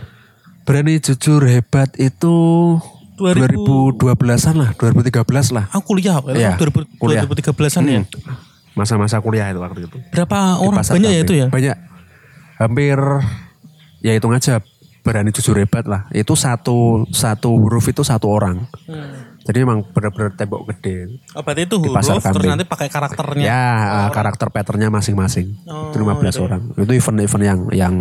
Berani 0.67 0.99
jujur 0.99 1.47
hebat 1.47 1.95
itu 1.95 2.35
2000 3.17 3.97
2012-an 3.97 4.55
lah, 4.61 4.69
2013 4.77 5.55
lah. 5.55 5.65
Aku 5.73 5.95
kuliah, 5.95 6.21
Iya, 6.29 6.53
2000, 6.59 6.85
kuliah. 7.01 7.23
2013-an 7.25 7.83
ya. 7.87 8.01
Masa-masa 8.77 9.17
kuliah 9.23 9.49
itu 9.49 9.57
waktu 9.57 9.89
itu. 9.89 9.97
Berapa 10.13 10.61
orang 10.61 10.85
banyak 10.85 11.09
ya 11.09 11.21
itu 11.25 11.33
ya? 11.33 11.47
Banyak. 11.49 11.77
Hampir 12.61 12.97
ya 14.05 14.11
hitung 14.13 14.33
aja 14.37 14.61
berani 15.01 15.33
jujur 15.33 15.57
hebat 15.57 15.89
lah. 15.89 16.05
Itu 16.13 16.37
satu 16.37 17.09
satu 17.09 17.57
huruf 17.57 17.89
itu 17.89 18.05
satu 18.05 18.29
orang. 18.29 18.69
Jadi 19.47 19.63
emang 19.63 19.79
bener-bener 19.95 20.35
tembok 20.35 20.67
gede. 20.75 21.23
Oh, 21.31 21.39
berarti 21.39 21.63
itu 21.63 21.79
pasar 21.87 22.19
huruf 22.19 22.35
terus 22.35 22.51
nanti 22.51 22.67
pakai 22.67 22.91
karakternya. 22.91 23.45
Ya, 23.47 23.63
eh, 24.03 24.09
karakter 24.11 24.51
patternnya 24.51 24.91
masing-masing. 24.91 25.55
Oh, 25.63 25.95
itu 25.95 26.03
15 26.03 26.35
gitu 26.35 26.43
orang. 26.43 26.61
Itu 26.75 26.91
event-event 26.91 27.43
yang 27.47 27.59
yang 27.71 27.95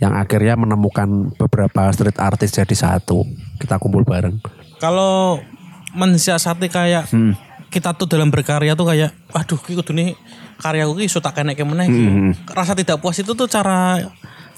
yang 0.00 0.16
akhirnya 0.16 0.56
menemukan 0.56 1.36
beberapa 1.36 1.92
street 1.92 2.16
artist 2.16 2.56
jadi 2.56 2.72
satu. 2.72 3.20
Kita 3.60 3.76
kumpul 3.76 4.08
bareng. 4.08 4.40
Kalau 4.80 5.44
mensiasati 5.92 6.72
kayak 6.72 7.12
Hmm. 7.12 7.36
kita 7.68 7.92
tuh 7.92 8.08
dalam 8.08 8.32
berkarya 8.32 8.72
tuh 8.72 8.88
kayak 8.88 9.12
aduh 9.36 9.60
iki 9.60 9.76
kudu 9.76 9.92
nih 9.92 10.16
karyaku 10.56 11.02
ki 11.02 11.04
iso 11.04 11.20
tak 11.20 11.36
kenek 11.36 11.60
meneh 11.68 11.84
iki. 11.84 12.00
Hmm. 12.08 12.32
Rasa 12.48 12.72
tidak 12.72 13.04
puas 13.04 13.20
itu 13.20 13.36
tuh 13.36 13.44
cara 13.44 14.00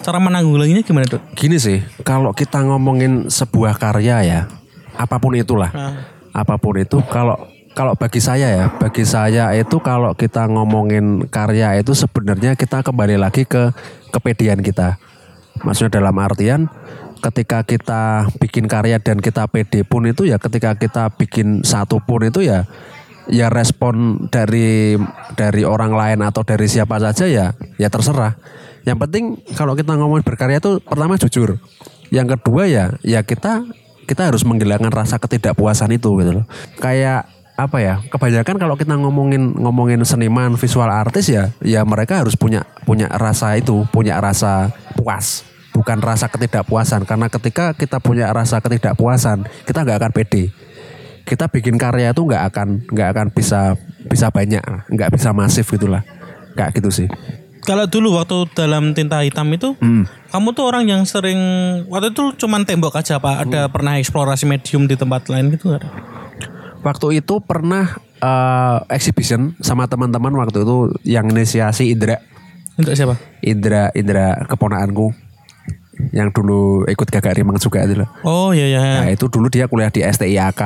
cara 0.01 0.17
menanggulanginya 0.17 0.81
gimana, 0.81 1.05
Dok? 1.05 1.37
Gini 1.37 1.61
sih, 1.61 1.83
kalau 2.07 2.33
kita 2.33 2.65
ngomongin 2.65 3.29
sebuah 3.29 3.77
karya 3.77 4.17
ya, 4.25 4.41
apa 4.97 5.21
pun 5.21 5.37
itulah, 5.37 5.69
Nah, 5.77 5.93
apa 6.31 6.59
pun 6.59 6.79
itu, 6.79 7.03
kalau 7.09 7.37
kalau 7.71 7.95
bagi 7.95 8.19
saya 8.19 8.51
ya, 8.51 8.67
bagi 8.77 9.07
saya 9.07 9.55
itu 9.55 9.79
kalau 9.79 10.13
kita 10.19 10.51
ngomongin 10.51 11.31
karya 11.31 11.79
itu 11.79 11.95
sebenarnya 11.95 12.59
kita 12.59 12.83
kembali 12.83 13.17
lagi 13.17 13.47
ke 13.47 13.71
kepedean 14.11 14.59
kita. 14.59 14.99
Maksudnya 15.63 16.03
dalam 16.03 16.17
artian 16.19 16.67
ketika 17.21 17.63
kita 17.63 18.27
bikin 18.41 18.67
karya 18.67 18.99
dan 18.99 19.21
kita 19.21 19.45
pede 19.47 19.85
pun 19.85 20.09
itu 20.09 20.25
ya 20.25 20.41
ketika 20.41 20.73
kita 20.75 21.13
bikin 21.15 21.61
satu 21.61 22.01
pun 22.01 22.25
itu 22.25 22.41
ya 22.41 22.65
ya 23.29 23.53
respon 23.53 24.27
dari 24.33 24.97
dari 25.37 25.63
orang 25.63 25.93
lain 25.93 26.25
atau 26.25 26.43
dari 26.43 26.67
siapa 26.67 26.99
saja 26.99 27.29
ya 27.29 27.47
ya 27.79 27.89
terserah. 27.93 28.35
Yang 28.89 28.99
penting 29.07 29.25
kalau 29.55 29.77
kita 29.77 29.95
ngomongin 29.95 30.25
berkarya 30.25 30.59
itu 30.59 30.81
pertama 30.81 31.21
jujur. 31.21 31.61
Yang 32.11 32.41
kedua 32.41 32.67
ya 32.67 32.85
ya 33.07 33.23
kita 33.23 33.63
kita 34.11 34.27
harus 34.27 34.43
menghilangkan 34.43 34.91
rasa 34.91 35.23
ketidakpuasan 35.23 35.95
itu 35.95 36.11
gitu 36.19 36.43
loh. 36.43 36.47
Kayak 36.83 37.31
apa 37.55 37.79
ya? 37.79 38.03
Kebanyakan 38.11 38.59
kalau 38.59 38.75
kita 38.75 38.99
ngomongin 38.99 39.55
ngomongin 39.55 40.03
seniman, 40.03 40.59
visual 40.59 40.91
artis 40.91 41.31
ya 41.31 41.55
ya 41.63 41.87
mereka 41.87 42.19
harus 42.19 42.35
punya 42.35 42.67
punya 42.83 43.07
rasa 43.07 43.55
itu, 43.55 43.87
punya 43.95 44.19
rasa 44.19 44.75
puas. 44.99 45.47
Bukan 45.71 46.03
rasa 46.03 46.27
ketidakpuasan 46.27 47.07
karena 47.07 47.31
ketika 47.31 47.79
kita 47.79 48.03
punya 48.03 48.27
rasa 48.35 48.59
ketidakpuasan, 48.59 49.47
kita 49.63 49.87
nggak 49.87 49.99
akan 50.03 50.13
pede 50.13 50.51
kita 51.31 51.47
bikin 51.47 51.79
karya 51.79 52.11
itu 52.11 52.27
nggak 52.27 52.43
akan 52.51 52.69
nggak 52.91 53.09
akan 53.15 53.27
bisa 53.31 53.79
bisa 54.11 54.35
banyak 54.35 54.63
nggak 54.91 55.15
bisa 55.15 55.31
masif 55.31 55.71
gitulah 55.71 56.03
kayak 56.59 56.75
gitu 56.75 56.91
sih 56.91 57.09
kalau 57.61 57.85
dulu 57.85 58.17
waktu 58.17 58.49
dalam 58.53 58.93
tinta 58.93 59.21
hitam 59.21 59.49
itu 59.51 59.77
Hmm. 59.77 60.05
kamu 60.29 60.49
tuh 60.53 60.65
orang 60.65 60.85
yang 60.85 61.03
sering 61.05 61.39
waktu 61.87 62.11
itu 62.11 62.37
cuman 62.37 62.65
tembok 62.65 62.95
aja 62.95 63.17
apa 63.17 63.41
ada 63.41 63.67
Hmm. 63.67 63.73
pernah 63.73 63.97
eksplorasi 63.97 64.45
medium 64.45 64.85
di 64.85 64.95
tempat 64.95 65.27
lain 65.27 65.51
gitu 65.51 65.73
ada? 65.73 65.89
waktu 66.81 67.21
itu 67.21 67.41
pernah 67.41 67.97
eh, 68.17 68.79
exhibition 68.91 69.57
sama 69.59 69.85
teman-teman 69.85 70.33
waktu 70.35 70.61
itu 70.61 70.77
yang 71.03 71.25
inisiasi 71.27 71.89
Indra 71.89 72.21
Untuk 72.77 72.93
siapa? 72.93 73.17
Indra 73.41 73.89
Indra 73.93 74.45
keponakanku 74.45 75.13
yang 76.13 76.29
dulu 76.29 76.85
ikut 76.87 77.05
gagak 77.07 77.37
rimang 77.37 77.57
juga 77.57 77.85
itu 77.85 77.93
loh. 77.95 78.09
Oh 78.25 78.53
iya 78.53 78.65
iya. 78.67 78.81
Nah 78.99 79.09
itu 79.09 79.29
dulu 79.29 79.49
dia 79.49 79.69
kuliah 79.69 79.89
di 79.89 80.01
STIAK 80.01 80.61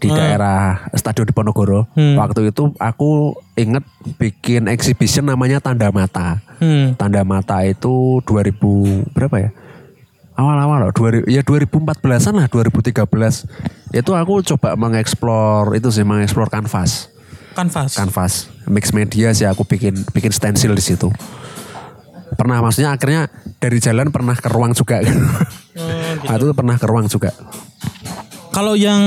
di 0.00 0.08
daerah 0.12 0.88
Stadion 0.92 1.26
Diponegoro. 1.28 1.88
Hmm. 1.96 2.16
Waktu 2.16 2.52
itu 2.52 2.72
aku 2.76 3.36
inget 3.56 3.84
bikin 4.20 4.68
exhibition 4.68 5.28
namanya 5.28 5.60
Tanda 5.60 5.88
Mata. 5.92 6.40
Hmm. 6.60 6.96
Tanda 6.96 7.24
Mata 7.24 7.64
itu 7.64 8.20
2000 8.24 9.12
berapa 9.16 9.36
ya? 9.40 9.50
Awal-awal 10.36 10.88
loh, 10.88 10.92
2000, 10.92 11.32
ya 11.32 11.40
2014-an 11.40 12.34
lah, 12.36 12.46
2013. 12.52 13.96
Itu 13.96 14.12
aku 14.12 14.44
coba 14.44 14.76
mengeksplor 14.76 15.72
itu 15.72 15.88
sih, 15.88 16.04
mengeksplor 16.04 16.52
kanvas. 16.52 17.08
Kanvas. 17.56 17.96
Kanvas, 17.96 18.34
mix 18.68 18.92
media 18.92 19.32
sih 19.32 19.48
aku 19.48 19.64
bikin 19.64 19.96
bikin 20.12 20.28
stensil 20.28 20.76
di 20.76 20.84
situ. 20.84 21.08
Pernah 22.36 22.60
maksudnya 22.60 22.92
akhirnya 22.92 23.32
dari 23.56 23.80
jalan 23.80 24.12
pernah 24.12 24.36
ke 24.36 24.52
ruang 24.52 24.76
juga. 24.76 25.00
Oh, 25.00 25.08
gitu. 26.20 26.28
Nah, 26.28 26.36
itu 26.36 26.52
pernah 26.52 26.76
ke 26.76 26.84
ruang 26.84 27.08
juga. 27.08 27.32
Kalau 28.56 28.72
yang 28.72 29.02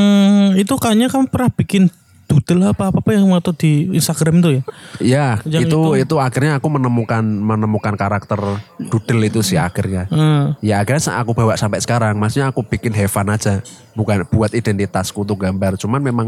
itu 0.53 0.77
kayaknya 0.77 1.09
kamu 1.09 1.25
pernah 1.33 1.49
bikin 1.49 1.89
doodle 2.29 2.69
apa 2.69 2.93
apa 2.93 3.09
yang 3.09 3.25
waktu 3.33 3.51
di 3.57 3.71
Instagram 3.97 4.45
itu 4.45 4.49
ya? 4.53 4.61
Ya, 5.01 5.27
Yang 5.49 5.73
itu, 5.73 5.79
itu- 5.81 5.93
itu 6.05 6.15
akhirnya 6.21 6.61
aku 6.61 6.69
menemukan 6.69 7.25
menemukan 7.25 7.97
karakter 7.97 8.37
doodle 8.77 9.21
itu 9.25 9.41
sih 9.41 9.57
akhirnya. 9.57 10.05
Hmm. 10.13 10.53
Ya 10.61 10.77
akhirnya 10.85 11.17
aku 11.17 11.33
bawa 11.33 11.57
sampai 11.57 11.81
sekarang. 11.81 12.21
Maksudnya 12.21 12.53
aku 12.53 12.61
bikin 12.61 12.93
have 12.93 13.09
fun 13.09 13.25
aja, 13.33 13.65
bukan 13.97 14.29
buat 14.29 14.53
identitasku 14.53 15.25
untuk 15.25 15.41
gambar. 15.41 15.81
Cuman 15.81 16.05
memang 16.05 16.27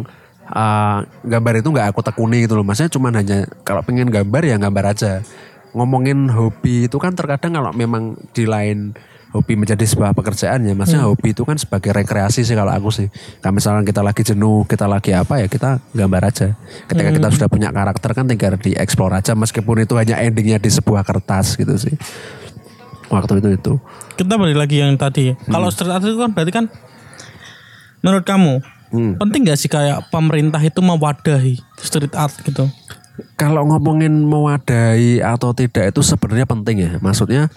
uh, 0.49 1.05
gambar 1.21 1.61
itu 1.61 1.69
nggak 1.69 1.93
aku 1.93 2.01
tekuni 2.01 2.49
gitu 2.49 2.57
loh. 2.57 2.65
Maksudnya 2.65 2.89
cuman 2.89 3.13
hanya 3.21 3.37
kalau 3.61 3.85
pengen 3.85 4.09
gambar 4.09 4.41
ya 4.41 4.57
gambar 4.57 4.97
aja. 4.97 5.21
Ngomongin 5.77 6.27
hobi 6.33 6.89
itu 6.89 6.97
kan 6.97 7.13
terkadang 7.13 7.55
kalau 7.55 7.71
memang 7.71 8.17
di 8.33 8.43
lain 8.49 8.91
hobi 9.31 9.55
menjadi 9.55 9.83
sebuah 9.87 10.11
pekerjaan 10.11 10.67
ya. 10.67 10.75
Maksudnya 10.75 11.07
hobi 11.07 11.31
itu 11.31 11.47
kan 11.47 11.55
sebagai 11.55 11.95
rekreasi 11.95 12.43
sih 12.43 12.55
kalau 12.55 12.71
aku 12.71 12.91
sih. 12.91 13.07
Kalau 13.39 13.55
misalnya 13.55 13.83
kita 13.87 14.03
lagi 14.03 14.21
jenuh, 14.27 14.67
kita 14.67 14.85
lagi 14.87 15.15
apa 15.15 15.39
ya 15.39 15.47
kita 15.47 15.79
gambar 15.95 16.21
aja. 16.27 16.55
Ketika 16.87 17.09
kita 17.15 17.27
sudah 17.31 17.47
punya 17.47 17.69
karakter 17.71 18.11
kan 18.11 18.27
tinggal 18.27 18.59
dieksplor 18.59 19.11
aja 19.15 19.31
meskipun 19.33 19.87
itu 19.87 19.95
hanya 19.95 20.19
endingnya 20.19 20.59
di 20.59 20.67
sebuah 20.67 21.07
kertas 21.07 21.55
gitu 21.55 21.75
sih. 21.79 21.95
Waktu 23.11 23.43
itu 23.43 23.49
itu. 23.55 23.73
Kita 24.15 24.39
balik 24.39 24.55
lagi 24.59 24.79
yang 24.79 24.95
tadi. 24.95 25.35
Kalau 25.47 25.67
street 25.71 25.91
art 25.91 26.03
itu 26.03 26.19
kan 26.19 26.31
berarti 26.31 26.51
kan 26.51 26.65
menurut 28.03 28.25
kamu 28.27 28.53
Hmm. 28.91 29.15
penting 29.15 29.47
gak 29.47 29.55
sih 29.55 29.71
kayak 29.71 30.11
pemerintah 30.11 30.59
itu 30.59 30.83
mewadahi 30.83 31.63
street 31.79 32.11
art 32.11 32.35
gitu? 32.43 32.67
Kalau 33.39 33.63
ngomongin 33.63 34.11
mewadahi 34.27 35.23
atau 35.23 35.55
tidak 35.55 35.95
itu 35.95 36.03
sebenarnya 36.03 36.43
penting 36.43 36.77
ya. 36.83 36.91
Maksudnya 36.99 37.47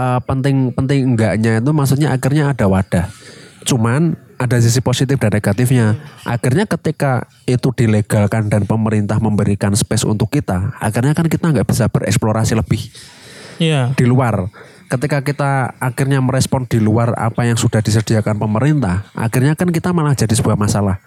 eh, 0.00 0.18
penting 0.24 0.72
penting 0.72 1.12
enggaknya 1.12 1.60
itu 1.60 1.70
maksudnya 1.76 2.08
akhirnya 2.16 2.56
ada 2.56 2.64
wadah. 2.64 3.06
Cuman 3.68 4.16
ada 4.40 4.56
sisi 4.56 4.80
positif 4.80 5.20
dan 5.20 5.36
negatifnya. 5.36 6.00
Akhirnya 6.24 6.64
ketika 6.64 7.28
itu 7.44 7.68
dilegalkan 7.76 8.48
dan 8.48 8.64
pemerintah 8.64 9.20
memberikan 9.20 9.76
space 9.76 10.08
untuk 10.08 10.32
kita, 10.32 10.72
akhirnya 10.80 11.12
kan 11.12 11.28
kita 11.28 11.52
nggak 11.52 11.68
bisa 11.68 11.92
bereksplorasi 11.92 12.56
lebih 12.56 12.88
Iya. 13.60 13.92
di 13.92 14.08
luar. 14.08 14.48
Ketika 14.88 15.20
kita 15.22 15.76
akhirnya 15.78 16.18
merespon 16.24 16.64
di 16.66 16.80
luar 16.80 17.14
apa 17.14 17.46
yang 17.46 17.60
sudah 17.60 17.84
disediakan 17.84 18.40
pemerintah, 18.40 19.06
akhirnya 19.12 19.52
kan 19.54 19.68
kita 19.70 19.92
malah 19.92 20.16
jadi 20.16 20.32
sebuah 20.32 20.56
masalah. 20.56 20.98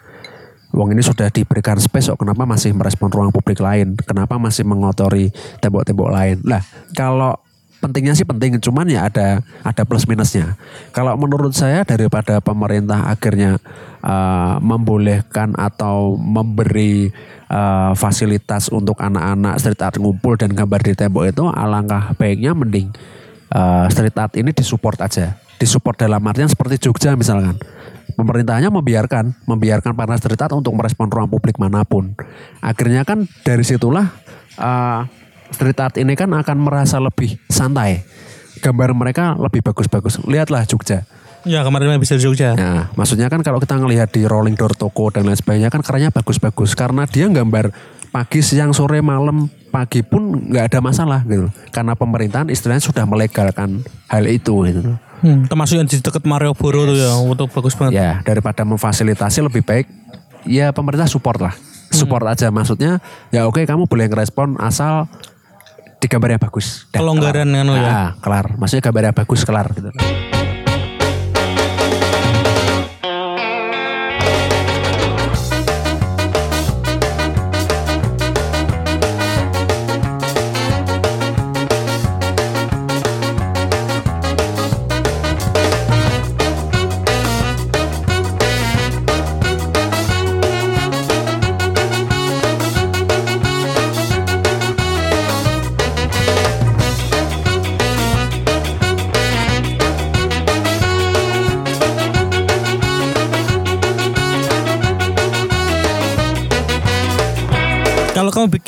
Wong 0.74 0.94
ini 0.94 1.06
sudah 1.06 1.30
diberikan 1.30 1.78
space 1.78 2.10
kok 2.14 2.22
kenapa 2.22 2.50
masih 2.50 2.74
merespon 2.74 3.10
ruang 3.14 3.30
publik 3.30 3.62
lain? 3.62 3.94
Kenapa 3.94 4.42
masih 4.42 4.66
mengotori 4.66 5.30
tembok-tembok 5.62 6.10
lain? 6.10 6.38
Lah, 6.46 6.66
kalau 6.98 7.43
pentingnya 7.84 8.16
sih 8.16 8.24
penting, 8.24 8.56
cuman 8.64 8.88
ya 8.88 9.12
ada 9.12 9.44
ada 9.60 9.84
plus 9.84 10.08
minusnya. 10.08 10.56
Kalau 10.96 11.20
menurut 11.20 11.52
saya 11.52 11.84
daripada 11.84 12.40
pemerintah 12.40 13.12
akhirnya 13.12 13.60
uh, 14.00 14.56
membolehkan 14.64 15.60
atau 15.60 16.16
memberi 16.16 17.12
uh, 17.52 17.92
fasilitas 17.92 18.72
untuk 18.72 18.96
anak-anak 19.04 19.60
street 19.60 19.84
art 19.84 20.00
ngumpul 20.00 20.40
dan 20.40 20.56
gambar 20.56 20.80
di 20.80 20.94
tembok 20.96 21.28
itu 21.28 21.44
alangkah 21.52 22.16
baiknya 22.16 22.56
mending 22.56 22.96
uh, 23.52 23.92
street 23.92 24.16
art 24.16 24.34
ini 24.40 24.56
disupport 24.56 25.04
aja. 25.04 25.36
Disupport 25.60 26.08
dalam 26.08 26.24
artian 26.24 26.48
seperti 26.48 26.88
Jogja 26.88 27.20
misalkan. 27.20 27.60
Pemerintahnya 28.14 28.68
membiarkan, 28.68 29.32
membiarkan 29.48 29.96
para 29.96 30.16
street 30.20 30.40
art 30.40 30.54
untuk 30.56 30.76
merespon 30.76 31.08
ruang 31.12 31.28
publik 31.28 31.60
mana 31.60 31.84
pun. 31.84 32.16
Akhirnya 32.60 33.08
kan 33.08 33.28
dari 33.44 33.64
situlah 33.64 34.12
uh, 34.60 35.08
street 35.52 35.80
art 35.82 35.96
ini 36.00 36.14
kan 36.16 36.32
akan 36.32 36.58
merasa 36.62 37.02
lebih 37.02 37.36
santai. 37.52 38.06
Gambar 38.64 38.96
mereka 38.96 39.36
lebih 39.36 39.60
bagus-bagus. 39.60 40.24
Lihatlah 40.24 40.64
Jogja. 40.64 41.04
Ya 41.44 41.60
kemarin 41.68 41.92
habis 41.92 42.08
dari 42.08 42.24
Jogja. 42.24 42.56
Nah, 42.56 42.88
maksudnya 42.96 43.28
kan 43.28 43.44
kalau 43.44 43.60
kita 43.60 43.76
ngelihat 43.76 44.16
di 44.16 44.24
rolling 44.24 44.56
door 44.56 44.72
toko 44.72 45.12
dan 45.12 45.28
lain 45.28 45.36
sebagainya 45.36 45.68
kan 45.68 45.84
karyanya 45.84 46.16
bagus-bagus 46.16 46.72
karena 46.72 47.04
dia 47.04 47.28
gambar 47.28 47.76
pagi, 48.16 48.40
siang, 48.40 48.72
sore, 48.72 49.04
malam, 49.04 49.52
pagi 49.68 50.06
pun 50.06 50.48
nggak 50.54 50.72
ada 50.72 50.80
masalah 50.80 51.20
gitu. 51.28 51.52
Karena 51.76 52.00
pemerintahan 52.00 52.48
istilahnya 52.48 52.80
sudah 52.80 53.04
melegalkan 53.04 53.84
hal 54.08 54.24
itu 54.30 54.56
gitu. 54.70 54.96
Hmm, 55.24 55.48
termasuk 55.48 55.80
yang 55.80 55.88
di 55.88 56.00
dekat 56.00 56.24
Malioboro 56.24 56.88
tuh 56.88 56.96
ya, 56.96 57.12
itu 57.16 57.44
bagus 57.52 57.74
banget. 57.76 57.92
Ya, 58.00 58.12
daripada 58.24 58.64
memfasilitasi 58.64 59.44
lebih 59.44 59.68
baik 59.68 59.92
ya 60.48 60.72
pemerintah 60.72 61.12
support 61.12 61.44
lah. 61.44 61.56
Support 61.94 62.26
aja 62.26 62.50
maksudnya 62.50 62.98
ya 63.30 63.46
oke 63.46 63.62
kamu 63.70 63.86
boleh 63.86 64.10
ngerespon 64.10 64.58
asal 64.58 65.06
di 66.04 66.12
gambarnya 66.12 66.36
bagus. 66.36 66.84
Dah, 66.92 67.00
Kelonggaran 67.00 67.48
anu 67.56 67.80
ya. 67.80 67.88
Ah, 67.88 68.10
kelar. 68.20 68.60
Maksudnya 68.60 68.84
gambarnya 68.84 69.16
bagus 69.16 69.48
kelar 69.48 69.72
gitu. 69.72 69.88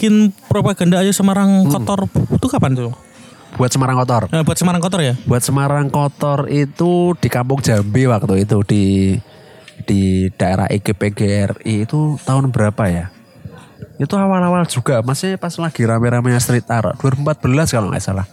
Bikin 0.05 0.29
propaganda 0.45 1.01
ayo 1.01 1.09
Semarang 1.09 1.65
kotor 1.65 2.05
itu 2.05 2.45
kapan 2.45 2.77
tuh? 2.77 2.93
Buat 3.55 3.71
Semarang 3.71 3.95
Kotor. 3.95 4.27
Nah, 4.35 4.43
buat 4.43 4.59
Semarang 4.59 4.83
kotor 4.83 4.99
ya? 4.99 5.15
Buat 5.23 5.39
Semarang 5.39 5.87
Kotor 5.87 6.51
itu 6.51 7.15
di 7.15 7.31
Kampung 7.31 7.63
Jambi 7.63 8.03
waktu 8.03 8.43
itu 8.43 8.59
di 8.67 9.15
di 9.87 10.27
daerah 10.35 10.67
EGPGRI 10.67 11.87
itu 11.87 12.19
tahun 12.27 12.51
berapa 12.51 12.83
ya? 12.91 13.15
Itu 13.95 14.19
awal-awal 14.19 14.67
juga, 14.67 14.99
maksudnya 14.99 15.39
pas 15.39 15.55
lagi 15.55 15.87
rame-ramenya 15.87 16.43
street 16.43 16.67
art 16.67 16.99
2014 16.99 17.79
kalau 17.79 17.87
nggak 17.95 18.03
salah. 18.03 18.27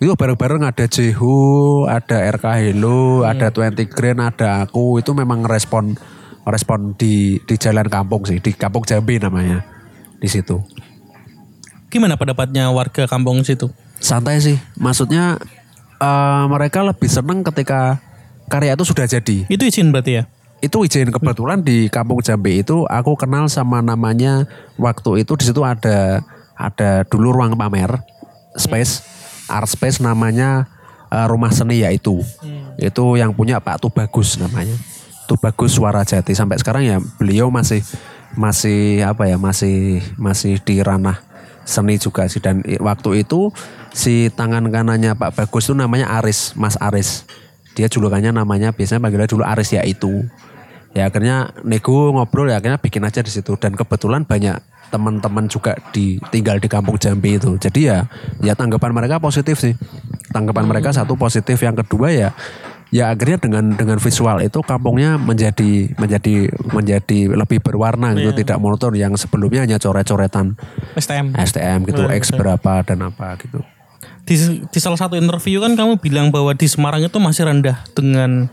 Itu 0.00 0.16
bareng-bareng 0.16 0.64
ada 0.64 0.88
Jehu, 0.88 1.84
ada 1.84 2.16
RK 2.40 2.72
Hello, 2.72 3.20
ada 3.20 3.52
20 3.52 3.84
Grand, 3.84 4.32
ada 4.32 4.64
aku. 4.64 4.96
Itu 4.96 5.12
memang 5.12 5.44
respon 5.44 5.92
respon 6.48 6.96
di 6.96 7.36
di 7.44 7.54
jalan 7.60 7.84
kampung 7.92 8.24
sih, 8.24 8.40
di 8.40 8.56
Kampung 8.56 8.88
Jambi 8.88 9.20
namanya. 9.20 9.75
Di 10.18 10.28
situ. 10.28 10.62
Gimana 11.92 12.18
pendapatnya 12.18 12.68
warga 12.72 13.06
kampung 13.06 13.40
situ? 13.46 13.70
Santai 14.02 14.42
sih. 14.42 14.56
Maksudnya 14.76 15.40
eh, 16.00 16.44
mereka 16.50 16.84
lebih 16.84 17.08
seneng 17.08 17.40
ketika 17.46 18.00
karya 18.50 18.74
itu 18.74 18.84
sudah 18.86 19.06
jadi. 19.06 19.46
Itu 19.46 19.62
izin 19.66 19.90
berarti 19.94 20.22
ya? 20.22 20.24
Itu 20.64 20.82
izin 20.82 21.12
kebetulan 21.12 21.60
di 21.60 21.92
Kampung 21.92 22.24
Jambi 22.24 22.64
itu 22.64 22.88
aku 22.88 23.12
kenal 23.14 23.44
sama 23.52 23.84
namanya 23.84 24.48
waktu 24.80 25.20
itu 25.22 25.36
di 25.36 25.44
situ 25.44 25.60
ada 25.60 26.24
ada 26.56 27.04
dulu 27.04 27.36
ruang 27.36 27.52
pamer 27.52 28.00
space 28.56 29.04
art 29.52 29.68
space 29.68 30.00
namanya 30.00 30.64
eh, 31.12 31.26
rumah 31.28 31.52
seni 31.52 31.84
yaitu 31.84 32.24
itu 32.80 33.04
yang 33.20 33.36
punya 33.36 33.60
Pak 33.60 33.84
Tubagus 33.84 34.40
namanya 34.40 34.74
Tubagus 35.28 35.76
Suara 35.76 36.02
Jati 36.08 36.32
sampai 36.32 36.56
sekarang 36.56 36.82
ya 36.88 36.96
beliau 37.20 37.52
masih 37.52 37.84
masih 38.36 39.02
apa 39.02 39.26
ya 39.26 39.40
masih 39.40 40.04
masih 40.20 40.60
di 40.62 40.84
ranah 40.84 41.18
seni 41.66 41.98
juga 41.98 42.30
sih. 42.30 42.38
Dan 42.38 42.62
waktu 42.78 43.26
itu 43.26 43.50
si 43.90 44.30
tangan 44.30 44.70
kanannya 44.70 45.18
Pak 45.18 45.34
Bagus 45.34 45.66
itu 45.66 45.74
namanya 45.74 46.14
Aris 46.22 46.54
Mas 46.54 46.78
Aris. 46.78 47.26
Dia 47.74 47.90
julukannya 47.90 48.32
namanya 48.32 48.72
biasanya 48.72 49.02
panggilnya 49.02 49.28
dulu 49.28 49.42
Aris 49.44 49.74
ya 49.74 49.82
itu. 49.82 50.24
Ya 50.96 51.12
akhirnya 51.12 51.52
nego 51.60 52.14
ngobrol 52.14 52.48
ya 52.48 52.56
akhirnya 52.62 52.80
bikin 52.80 53.04
aja 53.04 53.20
di 53.20 53.28
situ. 53.28 53.58
Dan 53.60 53.76
kebetulan 53.76 54.24
banyak 54.24 54.56
teman-teman 54.88 55.50
juga 55.50 55.74
di 55.90 56.16
tinggal 56.30 56.62
di 56.62 56.70
kampung 56.70 56.96
Jambi 56.96 57.36
itu. 57.36 57.58
Jadi 57.58 57.90
ya 57.90 58.06
ya 58.40 58.54
tanggapan 58.56 58.94
mereka 58.94 59.20
positif 59.20 59.60
sih. 59.60 59.74
Tanggapan 60.32 60.64
mereka 60.64 60.94
satu 60.94 61.18
positif. 61.18 61.60
Yang 61.60 61.84
kedua 61.84 62.08
ya 62.14 62.30
ya 62.94 63.10
akhirnya 63.10 63.38
dengan 63.42 63.64
dengan 63.74 63.98
visual 63.98 64.38
itu 64.42 64.62
kampungnya 64.62 65.18
menjadi 65.18 65.90
menjadi 65.98 66.50
menjadi 66.70 67.18
lebih 67.34 67.58
berwarna 67.58 68.14
gitu 68.14 68.30
tidak 68.36 68.58
monoton 68.62 68.94
yang 68.94 69.12
sebelumnya 69.18 69.66
hanya 69.66 69.78
coret-coretan 69.82 70.54
STM. 70.94 71.34
STM 71.34 71.78
gitu 71.90 72.06
X 72.06 72.30
berapa 72.30 72.86
dan 72.86 73.10
apa 73.10 73.34
gitu 73.42 73.62
Di, 74.26 74.34
di 74.66 74.78
salah 74.82 74.98
satu 74.98 75.14
interview 75.14 75.62
kan 75.62 75.78
kamu 75.78 76.02
bilang 76.02 76.34
bahwa 76.34 76.50
di 76.50 76.66
Semarang 76.66 76.98
itu 76.98 77.14
masih 77.22 77.46
rendah 77.46 77.78
dengan 77.94 78.50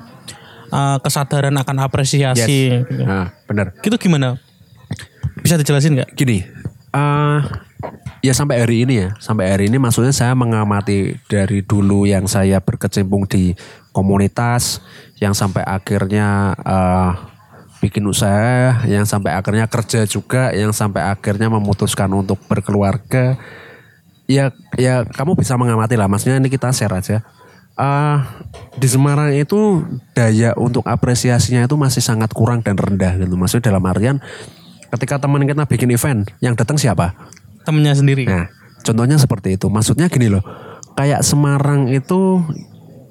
uh, 0.70 1.02
kesadaran 1.02 1.54
akan 1.58 1.78
apresiasi. 1.82 2.78
gitu. 2.78 3.02
nah 3.02 3.34
benar 3.50 3.74
Itu 3.82 3.98
gimana? 3.98 4.38
Bisa 5.42 5.58
dijelasin 5.58 5.98
nggak? 5.98 6.14
gini 6.14 6.46
eh 6.94 7.40
ya 8.22 8.32
sampai 8.32 8.64
hari 8.64 8.86
ini 8.86 9.02
ya 9.02 9.10
sampai 9.18 9.50
hari 9.50 9.66
ini 9.68 9.82
maksudnya 9.82 10.14
saya 10.14 10.38
mengamati 10.38 11.18
dari 11.26 11.66
dulu 11.66 12.06
yang 12.06 12.30
saya 12.30 12.62
berkecimpung 12.62 13.26
di 13.26 13.58
komunitas 13.94 14.82
yang 15.22 15.32
sampai 15.32 15.64
akhirnya 15.64 16.58
eh 16.60 17.12
bikin 17.80 18.08
usaha 18.08 18.80
yang 18.88 19.04
sampai 19.04 19.36
akhirnya 19.36 19.68
kerja 19.68 20.08
juga 20.08 20.56
yang 20.56 20.72
sampai 20.72 21.04
akhirnya 21.04 21.52
memutuskan 21.52 22.08
untuk 22.16 22.40
berkeluarga 22.48 23.36
ya 24.24 24.56
ya 24.80 25.04
kamu 25.04 25.36
bisa 25.36 25.60
mengamati 25.60 26.00
lah 26.00 26.08
maksudnya 26.08 26.40
ini 26.40 26.52
kita 26.52 26.72
share 26.72 26.96
aja 26.96 27.20
Eh 27.74 28.20
di 28.78 28.86
Semarang 28.86 29.34
itu 29.34 29.82
daya 30.14 30.54
untuk 30.54 30.86
apresiasinya 30.86 31.66
itu 31.66 31.74
masih 31.74 32.06
sangat 32.06 32.30
kurang 32.30 32.62
dan 32.62 32.78
rendah 32.78 33.18
gitu 33.18 33.34
maksudnya 33.34 33.74
dalam 33.74 33.82
artian 33.90 34.22
ketika 34.94 35.18
teman 35.18 35.42
kita 35.42 35.66
bikin 35.66 35.90
event 35.90 36.30
yang 36.38 36.54
datang 36.54 36.78
siapa 36.78 37.18
Temennya 37.64 37.96
sendiri. 37.96 38.28
Nah, 38.28 38.52
contohnya 38.84 39.16
seperti 39.16 39.56
itu. 39.56 39.72
Maksudnya 39.72 40.12
gini 40.12 40.28
loh, 40.28 40.44
kayak 41.00 41.24
Semarang 41.24 41.88
itu 41.90 42.44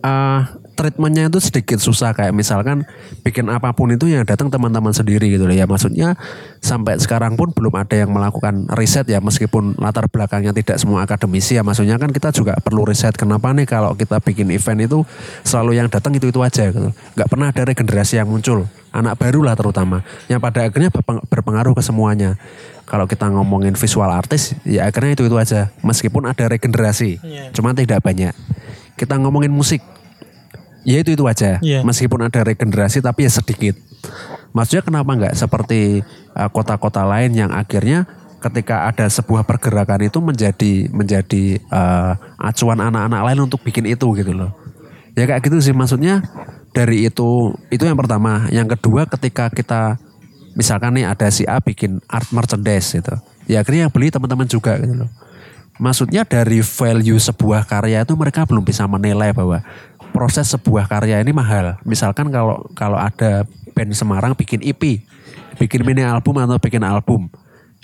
eh 0.04 0.40
treatmentnya 0.82 1.30
itu 1.30 1.38
sedikit 1.38 1.78
susah 1.78 2.10
kayak 2.10 2.34
misalkan 2.34 2.82
bikin 3.22 3.46
apa 3.46 3.70
pun 3.70 3.94
itu 3.94 4.10
yang 4.10 4.26
datang 4.26 4.50
teman-teman 4.50 4.90
sendiri 4.90 5.30
gitu 5.30 5.46
loh. 5.46 5.54
Ya 5.54 5.70
maksudnya 5.70 6.18
sampai 6.58 6.98
sekarang 6.98 7.38
pun 7.38 7.54
belum 7.54 7.70
ada 7.78 7.94
yang 7.94 8.10
melakukan 8.10 8.66
riset 8.74 9.06
ya 9.06 9.22
meskipun 9.22 9.78
latar 9.78 10.10
belakangnya 10.10 10.50
tidak 10.50 10.82
semua 10.82 11.06
akademisi 11.06 11.54
ya. 11.54 11.62
Maksudnya 11.62 12.02
kan 12.02 12.10
kita 12.10 12.34
juga 12.34 12.58
perlu 12.58 12.82
riset 12.82 13.14
kenapa 13.14 13.54
nih 13.54 13.70
kalau 13.70 13.94
kita 13.94 14.18
bikin 14.18 14.50
event 14.50 14.82
itu 14.82 15.06
selalu 15.46 15.78
yang 15.78 15.86
datang 15.86 16.18
itu 16.18 16.26
itu 16.26 16.42
aja 16.42 16.74
gitu. 16.74 16.90
Nggak 16.90 17.28
pernah 17.30 17.46
ada 17.54 17.62
regenerasi 17.62 18.18
yang 18.18 18.26
muncul. 18.26 18.66
Anak 18.92 19.16
baru 19.16 19.40
lah 19.40 19.54
terutama 19.54 20.02
yang 20.26 20.42
pada 20.42 20.66
akhirnya 20.66 20.90
berpeng- 20.90 21.22
berpengaruh 21.30 21.72
ke 21.72 21.80
semuanya. 21.80 22.34
Kalau 22.82 23.06
kita 23.06 23.30
ngomongin 23.30 23.78
visual 23.78 24.10
artis 24.10 24.58
ya 24.66 24.90
akhirnya 24.90 25.14
itu 25.14 25.24
itu 25.24 25.38
aja 25.38 25.70
meskipun 25.80 26.26
ada 26.28 26.44
regenerasi 26.44 27.22
Iya. 27.22 27.54
cuma 27.54 27.72
tidak 27.72 28.02
banyak. 28.02 28.34
Kita 28.98 29.16
ngomongin 29.16 29.48
musik 29.48 29.80
ya 30.82 31.02
itu 31.02 31.14
itu 31.14 31.24
aja. 31.26 31.58
Iya. 31.62 31.80
meskipun 31.86 32.26
ada 32.26 32.40
regenerasi 32.42 33.02
tapi 33.02 33.26
ya 33.26 33.32
sedikit. 33.32 33.74
Maksudnya 34.52 34.82
kenapa 34.84 35.10
nggak 35.14 35.34
seperti 35.38 36.02
uh, 36.36 36.50
kota-kota 36.52 37.06
lain 37.06 37.32
yang 37.32 37.50
akhirnya 37.54 38.04
ketika 38.42 38.90
ada 38.90 39.06
sebuah 39.06 39.46
pergerakan 39.46 40.10
itu 40.10 40.18
menjadi 40.18 40.90
menjadi 40.90 41.62
uh, 41.70 42.18
acuan 42.42 42.82
anak-anak 42.82 43.22
lain 43.32 43.40
untuk 43.46 43.62
bikin 43.62 43.86
itu 43.86 44.06
gitu 44.18 44.32
loh. 44.34 44.50
Ya 45.14 45.24
kayak 45.24 45.46
gitu 45.46 45.62
sih. 45.62 45.72
Maksudnya 45.72 46.20
dari 46.74 47.06
itu 47.06 47.54
itu 47.70 47.84
yang 47.86 47.96
pertama. 47.96 48.50
Yang 48.50 48.76
kedua 48.76 49.06
ketika 49.06 49.48
kita 49.48 49.96
misalkan 50.58 50.98
nih 50.98 51.08
ada 51.08 51.30
si 51.32 51.48
A 51.48 51.62
bikin 51.62 52.02
art 52.10 52.28
merchandise 52.34 52.92
gitu 52.92 53.16
ya 53.50 53.62
akhirnya 53.62 53.88
yang 53.88 53.92
beli 53.94 54.12
teman-teman 54.12 54.46
juga 54.46 54.78
gitu 54.78 54.94
loh. 54.94 55.10
Maksudnya 55.80 56.22
dari 56.22 56.60
value 56.60 57.18
sebuah 57.18 57.64
karya 57.64 58.04
itu 58.04 58.14
mereka 58.14 58.44
belum 58.44 58.62
bisa 58.62 58.84
menilai 58.86 59.32
bahwa 59.32 59.64
proses 60.12 60.52
sebuah 60.52 60.86
karya 60.86 61.18
ini 61.24 61.32
mahal. 61.32 61.80
Misalkan 61.82 62.28
kalau 62.28 62.68
kalau 62.76 63.00
ada 63.00 63.48
band 63.72 63.96
Semarang 63.96 64.36
bikin 64.36 64.60
EP 64.60 65.00
bikin 65.56 65.80
mini 65.84 66.04
album 66.04 66.40
atau 66.40 66.60
bikin 66.60 66.84
album 66.84 67.28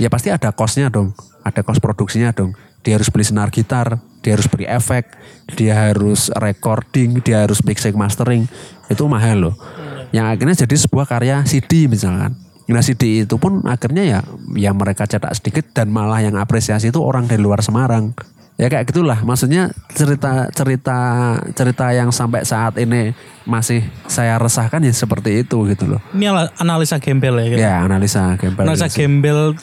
ya 0.01 0.09
pasti 0.09 0.33
ada 0.33 0.53
costnya 0.53 0.89
dong 0.93 1.16
ada 1.43 1.64
cost 1.64 1.81
produksinya 1.81 2.31
dong. 2.31 2.53
Dia 2.87 2.95
harus 3.01 3.11
beli 3.11 3.26
senar 3.26 3.51
gitar 3.51 3.99
dia 4.22 4.35
harus 4.35 4.51
beli 4.51 4.66
efek 4.68 5.14
dia 5.57 5.74
harus 5.89 6.29
recording 6.37 7.22
dia 7.24 7.47
harus 7.47 7.64
mixing 7.64 7.97
mastering 7.97 8.45
itu 8.93 9.03
mahal 9.09 9.51
loh. 9.51 9.55
Yang 10.12 10.26
akhirnya 10.37 10.57
jadi 10.64 10.74
sebuah 10.89 11.07
karya 11.09 11.37
CD 11.45 11.89
misalkan. 11.89 12.37
Nah 12.68 12.85
CD 12.85 13.24
itu 13.24 13.37
pun 13.41 13.64
akhirnya 13.64 14.05
ya 14.05 14.20
ya 14.53 14.70
mereka 14.76 15.09
cetak 15.09 15.33
sedikit 15.33 15.64
dan 15.72 15.89
malah 15.89 16.20
yang 16.20 16.37
apresiasi 16.37 16.93
itu 16.93 17.01
orang 17.01 17.24
dari 17.24 17.41
luar 17.41 17.64
Semarang. 17.64 18.12
Ya 18.59 18.66
kayak 18.66 18.90
gitulah 18.90 19.22
maksudnya 19.22 19.70
cerita 19.94 20.50
cerita 20.50 20.98
cerita 21.54 21.94
yang 21.94 22.11
sampai 22.11 22.42
saat 22.42 22.74
ini 22.74 23.14
masih 23.46 23.86
saya 24.11 24.34
resahkan 24.34 24.82
ya 24.82 24.90
seperti 24.90 25.46
itu 25.46 25.62
gitu 25.70 25.86
loh. 25.86 26.02
Ini 26.11 26.26
analisa 26.59 26.98
gembel 26.98 27.38
ya. 27.38 27.46
gitu. 27.54 27.59
Ya 27.62 27.74
analisa 27.86 28.34
gembel. 28.34 28.66
Analisa 28.66 28.90
gembel. 28.90 29.54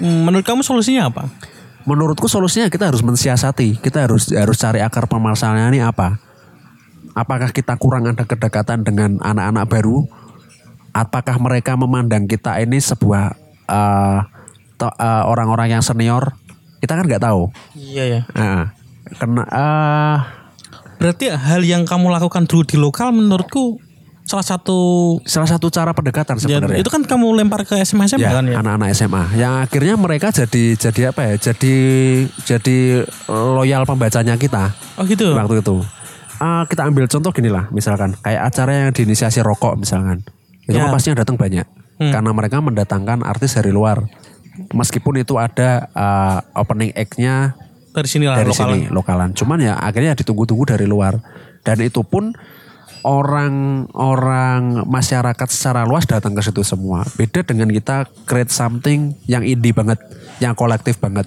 hmm, 0.00 0.20
Menurut 0.24 0.48
kamu 0.48 0.64
solusinya 0.64 1.12
apa? 1.12 1.28
Menurutku 1.84 2.24
solusinya 2.24 2.72
kita 2.72 2.88
harus 2.88 3.04
mensiasati. 3.04 3.84
Kita 3.84 4.08
harus 4.08 4.32
harus 4.32 4.56
cari 4.56 4.80
akar 4.80 5.04
permasalahannya 5.12 5.68
ini 5.76 5.80
apa. 5.84 6.16
Apakah 7.12 7.52
kita 7.52 7.76
kurang 7.76 8.08
ada 8.08 8.24
kedekatan 8.24 8.80
dengan 8.80 9.20
anak-anak 9.20 9.68
baru? 9.68 10.08
Apakah 10.96 11.36
mereka 11.36 11.76
memandang 11.76 12.24
kita 12.24 12.56
ini 12.64 12.80
sebuah 12.80 13.36
eh, 13.68 14.18
to- 14.80 14.96
eh, 14.96 15.24
orang-orang 15.28 15.76
yang 15.76 15.84
senior? 15.84 16.32
Kita 16.78 16.94
kan 16.94 17.04
nggak 17.04 17.20
tahu. 17.20 17.50
Iya 17.74 18.04
ya. 18.04 18.20
Nah, 18.32 18.70
kena 19.14 19.42
eh, 19.44 20.16
Berarti 20.98 21.30
hal 21.30 21.62
yang 21.62 21.82
kamu 21.82 22.10
lakukan 22.10 22.44
dulu 22.44 22.62
di 22.62 22.74
lokal 22.74 23.14
menurutku 23.14 23.78
salah 24.22 24.44
satu 24.44 24.76
salah 25.24 25.48
satu 25.48 25.70
cara 25.70 25.94
pendekatan 25.94 26.36
ya, 26.36 26.60
sebenarnya. 26.60 26.76
itu 26.76 26.90
kan 26.90 27.00
kamu 27.00 27.32
lempar 27.32 27.64
ke 27.64 27.80
SMA 27.80 28.04
SMA 28.06 28.20
ya, 28.20 28.36
kan 28.36 28.44
ya. 28.44 28.60
anak-anak 28.60 28.92
SMA 28.92 29.22
yang 29.40 29.64
akhirnya 29.64 29.96
mereka 29.96 30.28
jadi 30.28 30.76
jadi 30.76 31.00
apa 31.08 31.20
ya 31.24 31.34
jadi 31.40 31.74
jadi 32.36 32.76
loyal 33.30 33.88
pembacanya 33.88 34.36
kita 34.36 34.76
Oh 35.00 35.08
gitu. 35.08 35.32
waktu 35.32 35.64
itu 35.64 35.80
Ah, 36.36 36.68
kita 36.68 36.84
ambil 36.84 37.08
contoh 37.08 37.32
gini 37.32 37.48
lah 37.48 37.72
misalkan 37.72 38.20
kayak 38.20 38.42
acara 38.44 38.70
yang 38.84 38.90
diinisiasi 38.92 39.40
rokok 39.40 39.80
misalkan 39.80 40.20
itu 40.62 40.76
Ya. 40.76 40.84
kan 40.84 40.92
pasti 40.92 41.08
yang 41.08 41.16
datang 41.16 41.40
banyak 41.40 41.64
Hmm. 41.96 42.12
karena 42.12 42.30
mereka 42.30 42.60
mendatangkan 42.60 43.24
artis 43.24 43.56
dari 43.56 43.72
luar 43.72 44.04
meskipun 44.74 45.22
itu 45.22 45.38
ada 45.38 45.88
ah, 45.94 46.42
opening 46.58 46.92
act-nya 46.94 47.54
Dari 47.94 48.08
sini 48.08 48.24
lah 48.30 48.38
dari 48.38 48.52
lokal. 48.52 48.68
sini 48.68 48.80
lokalan 48.92 49.30
cuman 49.34 49.58
ya 49.58 49.74
akhirnya 49.78 50.14
ditunggu-tunggu 50.14 50.76
dari 50.76 50.86
luar 50.86 51.18
dan 51.66 51.82
itu 51.82 52.04
pun 52.06 52.34
orang-orang 53.06 54.84
masyarakat 54.86 55.48
secara 55.48 55.86
luas 55.86 56.04
datang 56.04 56.34
ke 56.34 56.42
situ 56.42 56.62
semua. 56.66 57.06
Beda 57.14 57.46
dengan 57.46 57.70
kita 57.70 58.08
create 58.26 58.50
something 58.50 59.14
yang 59.30 59.46
indie 59.46 59.74
banget, 59.74 59.98
yang 60.42 60.52
kolektif 60.58 60.98
banget. 60.98 61.26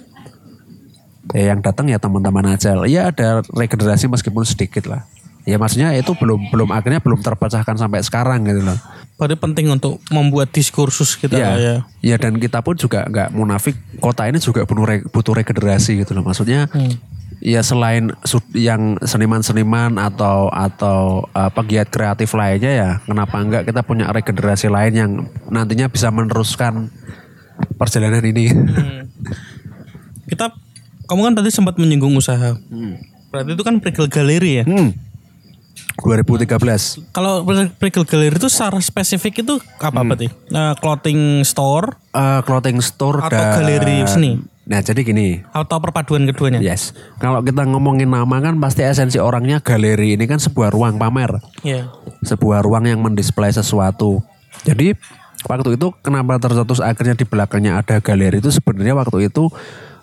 Ya, 1.32 1.54
yang 1.54 1.62
datang 1.64 1.88
ya 1.88 1.96
teman-teman 2.02 2.54
aja. 2.54 2.76
Ya 2.84 3.08
ada 3.08 3.40
regenerasi 3.54 4.10
meskipun 4.10 4.44
sedikit 4.44 4.90
lah. 4.90 5.06
Ya 5.42 5.58
maksudnya 5.58 5.90
itu 5.94 6.14
belum 6.14 6.54
belum 6.54 6.70
akhirnya 6.70 7.02
belum 7.02 7.18
terpecahkan 7.18 7.74
sampai 7.74 7.98
sekarang 8.06 8.46
gitu 8.46 8.62
loh. 8.62 8.78
Berarti 9.18 9.36
penting 9.38 9.66
untuk 9.70 9.98
membuat 10.10 10.54
diskursus 10.54 11.18
kita 11.18 11.34
Ya, 11.34 11.46
lah 11.50 11.58
ya. 11.58 11.76
ya 12.02 12.16
dan 12.18 12.38
kita 12.38 12.62
pun 12.62 12.78
juga 12.78 13.06
nggak 13.10 13.34
munafik. 13.34 13.74
Kota 13.98 14.30
ini 14.30 14.38
juga 14.38 14.62
butuh 14.62 14.86
re- 14.86 15.06
butuh 15.06 15.34
regenerasi 15.34 16.02
gitu 16.02 16.14
loh. 16.14 16.22
Maksudnya 16.22 16.70
ya 17.42 17.58
selain 17.66 18.14
yang 18.54 19.02
seniman-seniman 19.02 19.98
atau 19.98 20.46
atau 20.46 21.26
uh, 21.34 21.50
pegiat 21.50 21.90
kreatif 21.90 22.38
lainnya 22.38 22.70
ya, 22.70 22.90
kenapa 23.02 23.42
enggak 23.42 23.66
kita 23.66 23.82
punya 23.82 24.06
regenerasi 24.14 24.70
lain 24.70 24.92
yang 24.94 25.10
nantinya 25.50 25.90
bisa 25.90 26.06
meneruskan 26.14 26.86
perjalanan 27.74 28.22
ini. 28.22 28.46
Kita 30.30 30.54
kamu 31.10 31.20
kan 31.30 31.34
tadi 31.42 31.50
sempat 31.50 31.76
menyinggung 31.76 32.14
usaha. 32.14 32.56
Berarti 33.34 33.50
itu 33.52 33.62
kan 33.66 33.82
Prigel 33.82 34.06
Galeri 34.06 34.62
ya. 34.62 34.64
Hmm. 34.64 34.94
2013. 36.00 37.12
Kalau 37.12 37.44
Prigel 37.76 38.04
Galeri 38.08 38.36
itu 38.40 38.48
secara 38.48 38.80
spesifik 38.80 39.44
itu 39.44 39.60
apa 39.76 40.00
Hmm. 40.00 40.08
berarti? 40.08 40.28
Eh, 40.30 40.74
clothing 40.80 41.44
store 41.44 42.00
Uh, 42.12 42.44
clothing 42.44 42.76
store 42.84 43.24
Atau 43.24 43.32
dan 43.32 43.56
galeri 43.56 44.04
seni? 44.04 44.36
Nah, 44.68 44.84
jadi 44.84 45.00
gini, 45.00 45.40
atau 45.48 45.80
perpaduan 45.80 46.28
keduanya? 46.28 46.60
Yes. 46.60 46.92
Kalau 47.16 47.40
kita 47.40 47.64
ngomongin 47.64 48.06
nama 48.06 48.36
kan 48.38 48.60
pasti 48.60 48.84
esensi 48.84 49.16
orangnya 49.16 49.64
galeri 49.64 50.14
ini 50.14 50.28
kan 50.28 50.36
sebuah 50.36 50.70
ruang 50.70 51.00
pamer. 51.00 51.40
Iya. 51.64 51.88
Sebuah 52.20 52.62
ruang 52.62 52.84
yang 52.84 53.00
mendisplay 53.00 53.48
sesuatu. 53.48 54.20
Jadi 54.68 54.92
waktu 55.48 55.80
itu 55.80 55.88
kenapa 56.04 56.36
tercetus 56.36 56.84
akhirnya 56.84 57.16
di 57.16 57.24
belakangnya 57.24 57.80
ada 57.80 57.98
galeri 58.04 58.44
itu 58.44 58.52
sebenarnya 58.52 58.92
waktu 58.92 59.32
itu 59.32 59.48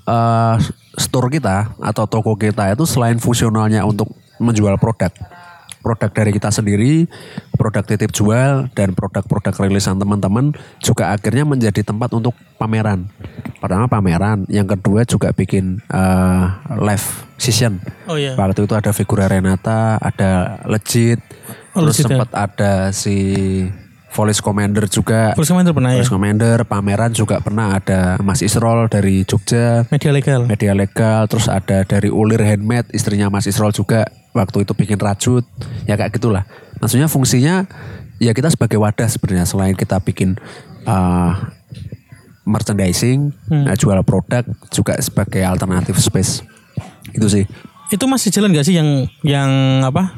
eh, 0.04 0.56
store 0.98 1.30
kita 1.30 1.78
atau 1.78 2.10
toko 2.10 2.34
kita 2.34 2.74
itu 2.74 2.90
selain 2.90 3.22
fungsionalnya 3.22 3.86
untuk 3.86 4.10
menjual 4.42 4.76
produk 4.82 5.14
produk 5.80 6.12
dari 6.12 6.32
kita 6.36 6.52
sendiri, 6.52 7.08
produk 7.56 7.84
titip 7.84 8.12
jual 8.12 8.68
dan 8.76 8.92
produk-produk 8.94 9.56
rilisan 9.66 9.96
teman-teman 10.00 10.52
juga 10.84 11.16
akhirnya 11.16 11.48
menjadi 11.48 11.82
tempat 11.84 12.12
untuk 12.14 12.36
pameran. 12.60 13.08
Pertama 13.60 13.88
pameran, 13.88 14.44
yang 14.52 14.68
kedua 14.68 15.04
juga 15.08 15.32
bikin 15.32 15.80
eh, 15.88 16.46
live 16.80 17.08
session. 17.40 17.80
Oh 18.06 18.20
iya. 18.20 18.36
Waktu 18.36 18.68
itu 18.68 18.76
ada 18.76 18.92
figura 18.92 19.32
Renata, 19.32 19.96
ada 20.00 20.62
Legit, 20.68 21.20
Oh, 21.78 21.86
terus 21.86 22.02
ya. 22.02 22.10
sempat 22.10 22.30
ada 22.34 22.90
si 22.90 23.16
Voice 24.10 24.42
Commander 24.42 24.90
juga. 24.90 25.38
Terus 25.38 25.50
kemarin 25.54 25.70
pernah 25.70 25.92
ya? 25.94 26.02
Voice 26.02 26.12
Commander, 26.12 26.58
pameran 26.66 27.12
juga 27.14 27.38
pernah 27.40 27.78
ada 27.78 28.18
Mas 28.26 28.42
Isrol 28.42 28.90
dari 28.90 29.22
Jogja, 29.24 29.86
Media 29.94 30.12
legal. 30.12 30.50
media 30.50 30.74
legal, 30.74 31.30
terus 31.30 31.46
ada 31.46 31.86
dari 31.86 32.10
Ulir 32.10 32.42
Handmade, 32.42 32.90
istrinya 32.92 33.30
Mas 33.30 33.46
Isrol 33.46 33.70
juga 33.70 34.10
waktu 34.34 34.66
itu 34.66 34.74
bikin 34.74 34.98
rajut, 34.98 35.46
ya 35.86 35.94
kayak 35.94 36.18
gitulah. 36.18 36.44
Maksudnya 36.82 37.06
fungsinya 37.06 37.70
ya 38.18 38.34
kita 38.34 38.50
sebagai 38.50 38.82
wadah 38.82 39.08
sebenarnya 39.08 39.46
selain 39.46 39.78
kita 39.78 40.02
bikin 40.02 40.42
uh, 40.90 41.34
merchandising, 42.50 43.30
nah, 43.46 43.78
jual 43.78 44.02
produk 44.02 44.42
juga 44.74 44.98
sebagai 44.98 45.46
alternatif 45.46 46.02
space. 46.02 46.42
Itu 47.14 47.30
sih. 47.30 47.46
Itu 47.94 48.06
masih 48.10 48.34
jalan 48.34 48.54
gak 48.54 48.66
sih 48.66 48.78
yang 48.78 49.06
yang 49.22 49.50
apa? 49.86 50.18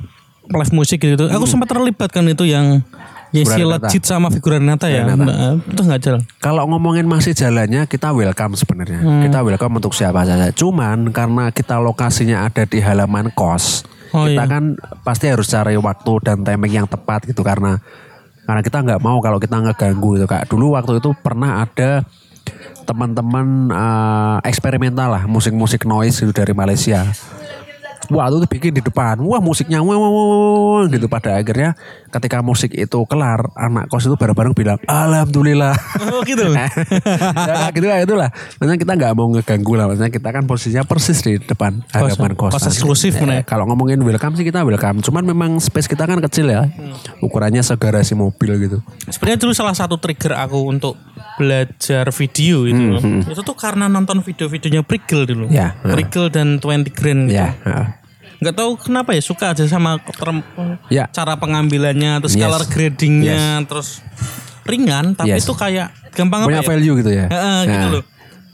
Live 0.52 0.76
musik 0.76 1.00
gitu. 1.04 1.28
Aku 1.28 1.48
sempat 1.48 1.72
terlibat 1.72 2.12
kan 2.12 2.28
itu 2.28 2.44
yang 2.48 2.84
ya 3.32 3.44
si 3.44 3.48
Figura 3.48 3.80
Renata. 3.80 3.88
legit 3.88 4.04
sama 4.04 4.28
figura 4.28 4.56
Renata 4.60 4.88
ya. 4.92 5.08
Nah, 5.08 5.56
itu 5.60 5.82
nggak 5.82 6.02
jalan. 6.04 6.22
Kalau 6.38 6.64
ngomongin 6.68 7.08
masih 7.08 7.32
jalannya 7.32 7.88
kita 7.88 8.12
welcome 8.12 8.60
sebenarnya. 8.60 9.00
Kita 9.24 9.40
welcome 9.42 9.80
untuk 9.80 9.96
siapa 9.96 10.28
saja. 10.28 10.52
Cuman 10.52 11.16
karena 11.16 11.50
kita 11.50 11.80
lokasinya 11.80 12.46
ada 12.46 12.68
di 12.68 12.80
halaman 12.84 13.32
kos, 13.32 13.88
Oh, 14.12 14.28
kita 14.28 14.44
iya. 14.44 14.52
kan 14.52 14.76
pasti 15.08 15.32
harus 15.32 15.48
cari 15.48 15.80
waktu 15.80 16.14
dan 16.20 16.44
timing 16.44 16.84
yang 16.84 16.88
tepat 16.88 17.24
gitu 17.24 17.48
karena 17.48 17.80
karena 18.44 18.60
kita 18.60 18.84
nggak 18.84 19.00
mau 19.00 19.24
kalau 19.24 19.40
kita 19.40 19.56
ngeganggu 19.64 20.20
itu 20.20 20.28
kak. 20.28 20.52
Dulu 20.52 20.76
waktu 20.76 21.00
itu 21.00 21.16
pernah 21.24 21.64
ada 21.64 22.04
teman-teman 22.84 23.72
eh, 23.72 24.38
eksperimental 24.52 25.16
lah 25.16 25.24
musik-musik 25.32 25.88
noise 25.88 26.20
itu 26.20 26.36
dari 26.36 26.52
Malaysia. 26.52 27.08
Wah 28.12 28.28
itu 28.28 28.43
bikin 28.45 28.72
di 28.72 28.82
depan, 28.82 29.18
wah 29.22 29.39
musiknya 29.39 29.80
wah, 29.80 29.95
wah, 29.95 30.05
wah, 30.05 30.26
wah, 30.30 30.84
gitu 30.86 31.07
pada 31.07 31.36
akhirnya 31.36 31.74
ketika 32.07 32.39
musik 32.39 32.72
itu 32.72 32.99
kelar 33.05 33.47
anak 33.53 33.88
kos 33.88 34.03
itu 34.03 34.14
bareng-bareng 34.14 34.51
bilang 34.51 34.76
alhamdulillah 34.84 35.72
Oh 36.03 36.20
gitu. 36.22 36.43
ya 36.51 36.68
gitu 37.72 37.86
lah 37.86 37.99
itulah 37.99 38.30
maksudnya 38.53 38.76
kita 38.78 38.93
nggak 38.93 39.12
mau 39.14 39.28
ngeganggu 39.30 39.74
lah 39.74 39.86
maksudnya 39.86 40.12
kita 40.12 40.30
kan 40.30 40.43
posisinya 40.43 40.84
persis 40.84 41.20
di 41.20 41.39
depan 41.39 41.80
hadapan 41.89 42.36
kos 42.36 42.51
kosan 42.51 42.68
eksklusif, 42.70 43.16
Nek. 43.18 43.45
kalau 43.45 43.64
ngomongin 43.66 44.01
welcome 44.01 44.36
sih 44.36 44.43
kita 44.43 44.59
welcome 44.62 44.99
cuman 44.99 45.24
memang 45.26 45.51
space 45.57 45.88
kita 45.88 46.03
kan 46.03 46.20
kecil 46.22 46.47
ya 46.47 46.68
Hmm. 46.68 46.93
ukurannya 47.22 47.62
segarasi 47.62 48.12
mobil 48.14 48.59
gitu 48.59 48.78
Sebenarnya 49.07 49.39
dulu 49.39 49.53
salah 49.53 49.72
satu 49.72 49.95
trigger 49.95 50.36
aku 50.36 50.68
untuk 50.68 50.99
belajar 51.36 52.09
video 52.12 52.64
itu. 52.64 52.78
loh. 52.91 53.01
Itu 53.24 53.41
tuh 53.41 53.55
karena 53.55 53.86
nonton 53.88 54.20
video-videonya 54.20 54.82
Prigel 54.82 55.26
dulu. 55.26 55.45
Hmm, 55.45 55.53
Ya. 55.53 55.74
Prigel 55.78 56.30
dan 56.30 56.57
20 56.57 56.91
Grand 56.91 57.22
gitu. 57.26 57.34
ya. 57.34 57.49
Nggak 58.42 58.56
tahu 58.58 58.72
kenapa 58.76 59.14
ya 59.14 59.22
suka 59.22 59.54
aja 59.54 59.62
sama 59.70 60.02
term- 60.18 60.42
Ya. 60.89 61.06
cara 61.14 61.38
pengambilannya, 61.38 62.18
terus 62.26 62.34
Yes. 62.34 62.42
color 62.42 62.64
gradingnya, 62.66 63.62
terus 63.70 64.02
ringan 64.66 65.14
tapi 65.14 65.30
Yes. 65.30 65.46
itu 65.46 65.54
kayak 65.54 65.94
gampang 66.12 66.46
punya 66.46 66.62
apa 66.62 66.74
ya? 66.74 66.78
value 66.78 66.96
gitu 67.02 67.12
ya 67.12 67.26
Heeh, 67.30 67.60
gitu 67.66 67.88
Nah. 67.88 67.94
loh. 67.98 68.04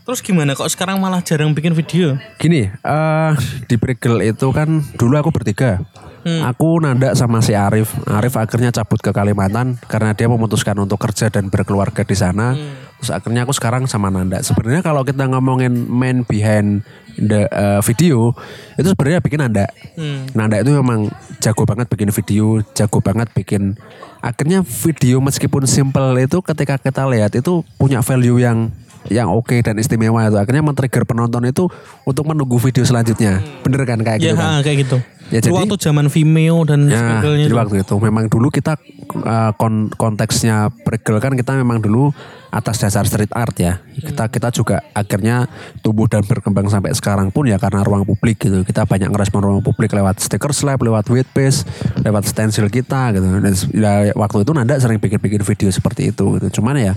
Terus 0.03 0.19
gimana 0.23 0.55
kok 0.55 0.67
sekarang 0.67 0.99
malah 0.99 1.19
jarang 1.19 1.51
bikin 1.51 1.71
video? 1.71 2.15
Gini, 2.35 2.67
eh 2.67 3.31
di 3.67 3.75
Prigel 3.75 4.23
itu 4.25 4.47
kan 4.51 4.79
dulu 4.95 5.13
aku 5.17 5.31
bertiga. 5.31 5.83
Hmm. 6.23 6.43
Aku 6.43 6.79
nanda 6.79 7.11
sama 7.11 7.39
si 7.39 7.51
Arif. 7.51 7.91
Arif 8.03 8.35
akhirnya 8.35 8.71
cabut 8.71 8.99
ke 8.99 9.11
Kalimantan 9.11 9.79
karena 9.87 10.11
dia 10.11 10.27
memutuskan 10.27 10.75
untuk 10.75 10.99
kerja 10.99 11.27
dan 11.27 11.47
berkeluarga 11.47 12.03
di 12.03 12.15
sana. 12.15 12.51
Hmm. 12.51 12.75
Terus 12.99 13.11
akhirnya 13.13 13.43
aku 13.43 13.51
sekarang 13.51 13.83
sama 13.83 14.07
Nanda. 14.07 14.39
Sebenarnya 14.39 14.79
kalau 14.79 15.03
kita 15.03 15.23
ngomongin 15.23 15.87
man 15.87 16.23
behind 16.23 16.83
the 17.17 17.49
eh, 17.49 17.81
video, 17.83 18.33
itu 18.77 18.87
sebenarnya 18.93 19.19
bikin 19.21 19.39
Nanda. 19.41 19.67
Hmm. 19.97 20.29
Nanda 20.33 20.61
itu 20.61 20.71
memang 20.73 21.11
jago 21.41 21.63
banget 21.65 21.89
bikin 21.89 22.09
video, 22.13 22.61
jago 22.77 22.99
banget 23.01 23.27
bikin. 23.33 23.75
Akhirnya 24.21 24.65
video 24.65 25.21
meskipun 25.21 25.69
simple 25.69 26.17
itu 26.17 26.41
ketika 26.41 26.81
kita 26.81 27.05
lihat 27.05 27.33
itu 27.37 27.61
punya 27.77 28.01
value 28.01 28.41
yang 28.41 28.73
yang 29.07 29.27
oke 29.27 29.55
dan 29.59 29.75
istimewa 29.75 30.23
itu 30.23 30.35
akhirnya 30.35 30.61
men-trigger 30.61 31.03
penonton 31.03 31.43
itu 31.45 31.67
untuk 32.03 32.23
menunggu 32.23 32.57
video 32.57 32.83
selanjutnya 32.83 33.39
bener 33.61 33.83
kan 33.83 33.99
kayak 33.99 34.19
Ya 34.19 34.31
gitu 34.31 34.37
kan 34.37 34.61
kayak 34.61 34.79
gitu. 34.83 34.97
Ya, 35.27 35.43
Dulu 35.43 35.51
jadi- 35.51 35.59
waktu 35.59 35.75
zaman 35.83 36.05
Vimeo 36.07 36.63
dan 36.63 36.87
Ya, 36.87 37.03
sebagainya. 37.03 37.51
jadi 37.51 37.51
itu. 37.51 37.59
waktu 37.59 37.75
itu 37.83 37.95
memang 37.99 38.31
dulu 38.31 38.47
kita 38.47 38.79
uh, 39.19 39.51
kon- 39.53 39.91
konteksnya 39.91 40.71
Pregel 40.71 41.19
kan 41.19 41.35
kita 41.35 41.51
memang 41.51 41.83
dulu 41.83 42.15
atas 42.47 42.79
dasar 42.79 43.03
street 43.03 43.35
art 43.35 43.51
ya. 43.59 43.83
Kita 43.91 44.31
kita 44.31 44.55
juga 44.55 44.79
akhirnya 44.95 45.51
tumbuh 45.83 46.07
dan 46.07 46.23
berkembang 46.23 46.71
sampai 46.71 46.95
sekarang 46.95 47.27
pun 47.27 47.43
ya 47.43 47.59
karena 47.59 47.83
ruang 47.83 48.07
publik 48.07 48.39
gitu. 48.39 48.63
Kita 48.63 48.87
banyak 48.87 49.11
ngerespon 49.11 49.43
ruang 49.43 49.59
publik 49.59 49.91
lewat 49.91 50.23
stiker 50.23 50.55
slab, 50.55 50.79
lewat 50.79 51.11
weight 51.11 51.27
base, 51.35 51.67
lewat 51.99 52.23
stencil 52.23 52.71
kita 52.71 53.11
gitu. 53.11 53.27
Dan 53.27 53.51
ya, 53.75 54.15
waktu 54.15 54.47
itu 54.47 54.51
Nanda 54.55 54.79
sering 54.79 54.95
bikin-bikin 54.95 55.43
video 55.43 55.67
seperti 55.67 56.15
itu 56.15 56.39
gitu. 56.39 56.63
Cuman 56.63 56.79
ya 56.79 56.95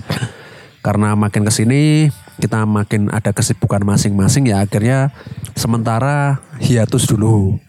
karena 0.81 1.13
makin 1.13 1.45
ke 1.45 1.53
sini 1.53 2.09
kita 2.41 2.65
makin 2.65 3.13
ada 3.13 3.29
kesibukan 3.37 3.85
masing-masing 3.85 4.49
ya 4.49 4.65
akhirnya 4.65 5.13
sementara 5.53 6.41
hiatus 6.57 7.05
dulu. 7.05 7.61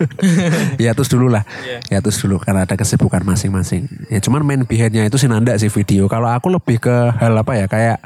Hiatus 0.80 1.12
dulu 1.12 1.28
lah. 1.28 1.44
Hiatus 1.92 2.24
dulu 2.24 2.40
karena 2.40 2.64
ada 2.64 2.74
kesibukan 2.76 3.20
masing-masing. 3.20 3.84
Ya 4.08 4.18
cuman 4.24 4.40
main 4.44 4.64
behindnya 4.64 5.04
itu 5.04 5.20
sih 5.20 5.28
nanda 5.28 5.52
sih 5.60 5.68
video. 5.68 6.08
Kalau 6.08 6.32
aku 6.32 6.48
lebih 6.48 6.80
ke 6.80 6.96
hal 7.20 7.36
apa 7.36 7.52
ya 7.56 7.66
kayak 7.68 8.00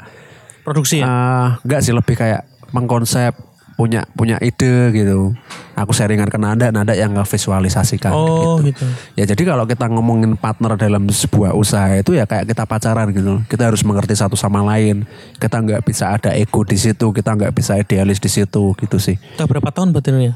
Produksi 0.67 1.01
ya. 1.01 1.07
eh 1.07 1.47
enggak 1.63 1.81
sih 1.81 1.95
lebih 1.95 2.15
kayak 2.19 2.43
mengkonsep 2.75 3.33
punya 3.79 4.03
punya 4.11 4.35
ide 4.43 4.91
gitu 4.91 5.31
aku 5.79 5.95
sharingan 5.95 6.27
ke 6.27 6.35
nanda 6.35 6.67
nanda 6.67 6.91
yang 6.91 7.15
ngevisualisasikan 7.15 8.11
oh 8.11 8.59
gitu. 8.59 8.75
gitu. 8.75 8.85
Ya 9.15 9.23
jadi 9.23 9.39
kalau 9.47 9.63
kita 9.63 9.87
ngomongin 9.87 10.35
partner 10.35 10.75
dalam 10.75 11.07
sebuah 11.07 11.55
usaha 11.55 11.87
itu 11.95 12.11
ya 12.11 12.27
kayak 12.27 12.51
kita 12.51 12.67
pacaran 12.67 13.07
gitu. 13.15 13.39
Kita 13.47 13.71
harus 13.71 13.79
mengerti 13.87 14.19
satu 14.19 14.35
sama 14.35 14.59
lain. 14.67 15.07
Kita 15.39 15.63
nggak 15.63 15.87
bisa 15.87 16.11
ada 16.11 16.35
ego 16.35 16.67
di 16.67 16.75
situ, 16.75 17.15
kita 17.15 17.39
nggak 17.39 17.55
bisa 17.55 17.79
idealis 17.79 18.19
di 18.19 18.27
situ 18.27 18.75
gitu 18.75 18.97
sih. 18.99 19.15
Udah 19.39 19.47
berapa 19.47 19.71
tahun 19.71 19.95
berarti 19.95 20.11
ini 20.11 20.35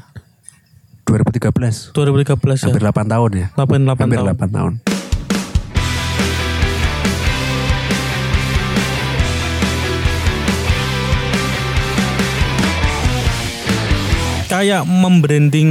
2013, 1.04 1.92
2013 1.92 2.64
ya. 2.64 2.72
hampir 2.72 2.80
8 2.80 3.12
tahun 3.12 3.30
ya. 3.36 3.46
8, 3.52 3.84
8 3.84 3.92
hampir 3.92 4.18
tahun. 4.24 4.36
8 4.40 4.56
tahun. 4.56 4.72
Kayak 14.64 14.88
membranding 14.88 15.70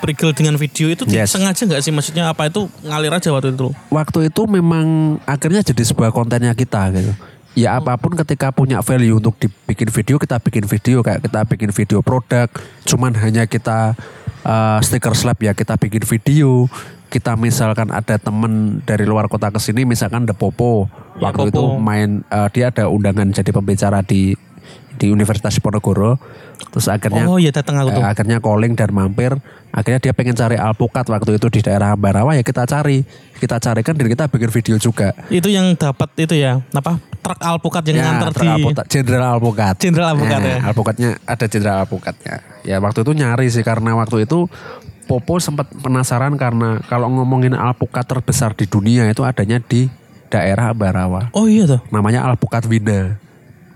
Prigel 0.00 0.32
dengan 0.32 0.56
video 0.56 0.88
itu 0.88 1.04
Yes. 1.04 1.36
sengaja 1.36 1.68
nggak 1.68 1.84
sih 1.84 1.92
maksudnya 1.92 2.32
apa 2.32 2.48
itu 2.48 2.64
ngalir 2.80 3.12
aja 3.12 3.28
waktu 3.28 3.52
itu 3.52 3.68
waktu 3.92 4.32
itu 4.32 4.42
memang 4.48 5.20
akhirnya 5.28 5.60
jadi 5.60 5.84
sebuah 5.84 6.16
kontennya 6.16 6.56
kita 6.56 6.88
gitu. 6.96 7.12
Ya 7.52 7.76
apa 7.76 8.00
pun 8.00 8.16
ketika 8.16 8.48
punya 8.48 8.80
value 8.80 9.20
untuk 9.20 9.36
dibikin 9.36 9.92
video 9.92 10.16
kita 10.16 10.40
bikin 10.40 10.64
video 10.64 11.04
kayak 11.04 11.20
kita 11.20 11.44
bikin 11.44 11.68
video 11.68 12.00
produk. 12.00 12.48
Cuman 12.88 13.12
hanya 13.12 13.44
kita 13.44 13.92
uh, 14.48 14.80
stiker 14.80 15.12
slap 15.12 15.36
ya 15.44 15.52
kita 15.52 15.76
bikin 15.76 16.00
video. 16.08 16.64
Kita 17.12 17.36
misalkan 17.36 17.92
ada 17.92 18.16
temen 18.16 18.80
dari 18.88 19.04
luar 19.04 19.28
kota 19.28 19.52
ke 19.52 19.60
sini 19.60 19.84
misalkan 19.84 20.24
The 20.24 20.32
Popo. 20.32 20.88
Ya, 21.20 21.28
Waktu 21.28 21.52
Popo. 21.52 21.52
itu 21.52 21.62
main 21.76 22.24
uh, 22.32 22.48
dia 22.48 22.72
ada 22.72 22.88
undangan 22.88 23.28
jadi 23.28 23.52
pembicara 23.52 24.00
di 24.00 24.32
di 25.02 25.10
Universitas 25.10 25.58
Diponegoro. 25.58 26.14
Terus 26.70 26.86
akhirnya 26.86 27.26
oh 27.26 27.42
iya 27.42 27.50
datang 27.50 27.74
aku 27.82 27.98
tuh. 27.98 28.02
Eh, 28.02 28.06
akhirnya 28.06 28.38
calling 28.38 28.78
dan 28.78 28.94
mampir. 28.94 29.34
Akhirnya 29.74 29.98
dia 29.98 30.12
pengen 30.14 30.38
cari 30.38 30.54
alpukat 30.54 31.10
waktu 31.10 31.42
itu 31.42 31.50
di 31.50 31.60
daerah 31.60 31.98
Ambarawa 31.98 32.38
ya 32.38 32.46
kita 32.46 32.62
cari. 32.64 33.02
Kita 33.34 33.58
carikan 33.58 33.98
dan 33.98 34.06
kita 34.06 34.30
bikin 34.30 34.50
video 34.54 34.76
juga. 34.78 35.10
Itu 35.26 35.50
yang 35.50 35.74
dapat 35.74 36.14
itu 36.14 36.38
ya 36.38 36.62
apa 36.70 37.02
truk 37.18 37.38
alpukat 37.42 37.82
yang 37.90 37.98
nganter 37.98 38.30
truk 38.30 38.42
di 38.42 38.46
Ya, 38.46 38.54
alpukat, 38.54 38.84
jenderal 38.86 39.30
alpukat. 39.34 39.74
Jenderal 39.82 40.08
alpukat 40.14 40.38
Eh, 40.38 40.46
ya. 40.46 40.58
alpukatnya 40.62 41.10
ada 41.26 41.44
jenderal 41.50 41.76
alpukatnya 41.82 42.34
ya 42.62 42.76
waktu 42.78 43.02
itu 43.02 43.12
nyari 43.14 43.46
sih 43.50 43.66
karena 43.66 43.98
waktu 43.98 44.22
itu 44.22 44.46
Popo 45.02 45.42
sempat 45.42 45.66
penasaran 45.74 46.38
karena 46.38 46.78
kalau 46.86 47.10
ngomongin 47.10 47.58
alpukat 47.58 48.06
terbesar 48.06 48.54
di 48.54 48.70
dunia 48.70 49.10
itu 49.10 49.26
adanya 49.26 49.58
di 49.58 49.90
daerah 50.30 50.70
Ambarawa. 50.70 51.28
Oh 51.34 51.50
iya 51.50 51.66
tuh. 51.66 51.82
Namanya 51.90 52.22
alpukat 52.24 52.64
Winda 52.64 53.18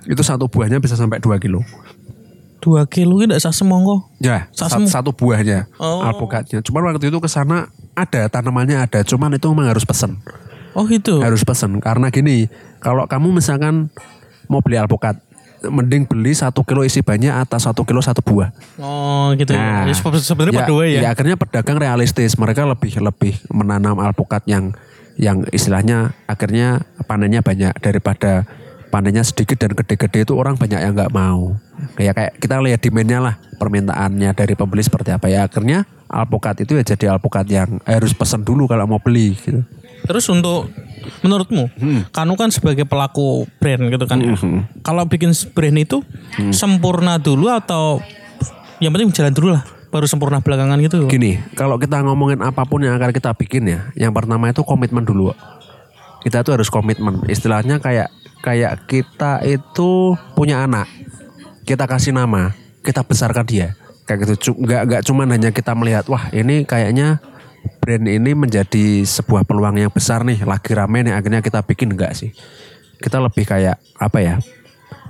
itu 0.07 0.23
satu 0.23 0.47
buahnya 0.47 0.79
bisa 0.79 0.95
sampai 0.95 1.19
2 1.19 1.37
kilo 1.37 1.61
dua 2.57 2.83
kilo 2.83 3.21
ini 3.21 3.31
tidak 3.33 3.53
semongko 3.53 4.11
Ya, 4.19 4.51
Sak 4.51 4.67
sat- 4.67 4.83
semu- 4.83 4.91
satu 4.91 5.11
buahnya 5.13 5.71
Oh. 5.77 6.03
alpukatnya. 6.03 6.59
Cuman 6.61 6.89
waktu 6.89 7.07
itu 7.07 7.19
ke 7.21 7.29
sana 7.29 7.71
ada 7.93 8.27
tanamannya 8.27 8.81
ada, 8.81 9.01
cuman 9.03 9.31
itu 9.33 9.47
memang 9.47 9.71
harus 9.71 9.85
pesen. 9.85 10.19
oh 10.73 10.83
gitu 10.85 11.21
Harus 11.21 11.41
pesen 11.41 11.79
karena 11.79 12.11
gini, 12.11 12.51
kalau 12.79 13.07
kamu 13.07 13.33
misalkan 13.33 13.87
mau 14.45 14.59
beli 14.59 14.77
alpukat, 14.77 15.15
mending 15.65 16.05
beli 16.05 16.33
satu 16.33 16.61
kilo 16.61 16.83
isi 16.83 17.01
banyak 17.01 17.31
atas 17.31 17.65
satu 17.65 17.81
kilo 17.83 17.99
satu 17.99 18.19
buah. 18.21 18.51
oh 18.77 19.31
gitu 19.33 19.55
Nah, 19.55 19.87
ya 19.87 19.95
Se- 19.95 20.27
sebenarnya 20.27 20.67
berdua 20.67 20.85
ya, 20.85 21.07
akhirnya 21.07 21.37
pedagang 21.37 21.79
realistis, 21.79 22.35
mereka 22.35 22.67
lebih 22.67 22.99
lebih 22.99 23.37
menanam 23.49 23.95
alpukat 23.97 24.43
yang 24.45 24.75
yang 25.15 25.47
istilahnya 25.49 26.13
akhirnya 26.25 26.83
panennya 27.07 27.41
banyak 27.41 27.73
daripada 27.79 28.45
panennya 28.97 29.21
sedikit 29.21 29.61
dan 29.61 29.77
gede-gede 29.77 30.25
itu 30.25 30.33
orang 30.33 30.57
banyak 30.57 30.81
yang 30.81 30.97
nggak 30.97 31.13
mau. 31.13 31.53
Kayak 32.01 32.15
kayak 32.17 32.33
kita 32.41 32.57
lihat 32.65 32.81
demandnya 32.81 33.21
lah 33.21 33.35
permintaannya 33.61 34.33
dari 34.33 34.57
pembeli 34.57 34.81
seperti 34.81 35.13
apa 35.13 35.29
ya 35.29 35.45
akhirnya 35.45 35.85
alpukat 36.09 36.65
itu 36.65 36.81
ya 36.81 36.85
jadi 36.87 37.13
alpukat 37.13 37.45
yang 37.45 37.77
harus 37.85 38.17
pesan 38.17 38.41
dulu 38.41 38.65
kalau 38.65 38.89
mau 38.89 38.97
beli 38.97 39.37
gitu. 39.37 39.61
terus 40.07 40.23
untuk 40.31 40.71
menurutmu 41.21 41.67
Hmm. 41.77 42.01
kanu 42.09 42.39
kan 42.39 42.55
sebagai 42.55 42.87
pelaku 42.87 43.43
brand 43.59 43.91
gitu 43.91 44.07
kan 44.07 44.23
ya 44.23 44.39
kalau 44.81 45.03
bikin 45.03 45.35
brand 45.51 45.75
itu 45.75 46.07
Hmm. 46.39 46.55
sempurna 46.55 47.19
dulu 47.19 47.51
atau 47.51 47.99
yang 48.79 48.95
penting 48.95 49.11
jalan 49.11 49.35
dulu 49.35 49.49
lah 49.59 49.67
baru 49.91 50.07
sempurna 50.07 50.39
belakangan 50.39 50.79
gitu 50.79 51.11
Gini, 51.11 51.43
kalau 51.59 51.75
kita 51.75 51.99
ngomongin 52.07 52.39
apa 52.39 52.63
pun 52.63 52.87
yang 52.87 52.95
akan 52.95 53.11
kita 53.11 53.35
bikin 53.35 53.67
ya, 53.67 53.81
yang 53.97 54.13
pertama 54.13 54.47
itu 54.47 54.61
komitmen 54.63 55.03
dulu. 55.03 55.33
Kita 56.21 56.43
tuh 56.43 56.59
harus 56.59 56.69
komitmen. 56.69 57.23
Istilahnya 57.27 57.79
kayak 57.81 58.11
kayak 58.47 58.87
kita 58.87 59.43
itu 59.43 60.15
punya 60.39 60.63
anak, 60.63 60.87
kita 61.67 61.83
kasih 61.91 62.15
nama, 62.15 62.55
kita 62.87 63.03
besarkan 63.03 63.43
dia. 63.43 63.75
Kayak 64.07 64.39
gitu, 64.39 64.55
nggak 64.55 64.83
nggak 64.87 65.03
cuman 65.03 65.35
hanya 65.35 65.51
kita 65.51 65.75
melihat, 65.75 66.07
wah 66.07 66.31
ini 66.31 66.63
kayaknya 66.63 67.19
brand 67.83 68.07
ini 68.07 68.39
menjadi 68.39 69.03
sebuah 69.03 69.43
peluang 69.43 69.83
yang 69.83 69.91
besar 69.91 70.23
nih, 70.23 70.47
lagi 70.47 70.71
rame 70.79 71.03
nih, 71.03 71.19
akhirnya 71.19 71.43
kita 71.43 71.67
bikin 71.67 71.91
enggak 71.99 72.15
sih? 72.15 72.31
Kita 73.03 73.19
lebih 73.19 73.43
kayak 73.43 73.83
apa 73.99 74.19
ya? 74.23 74.39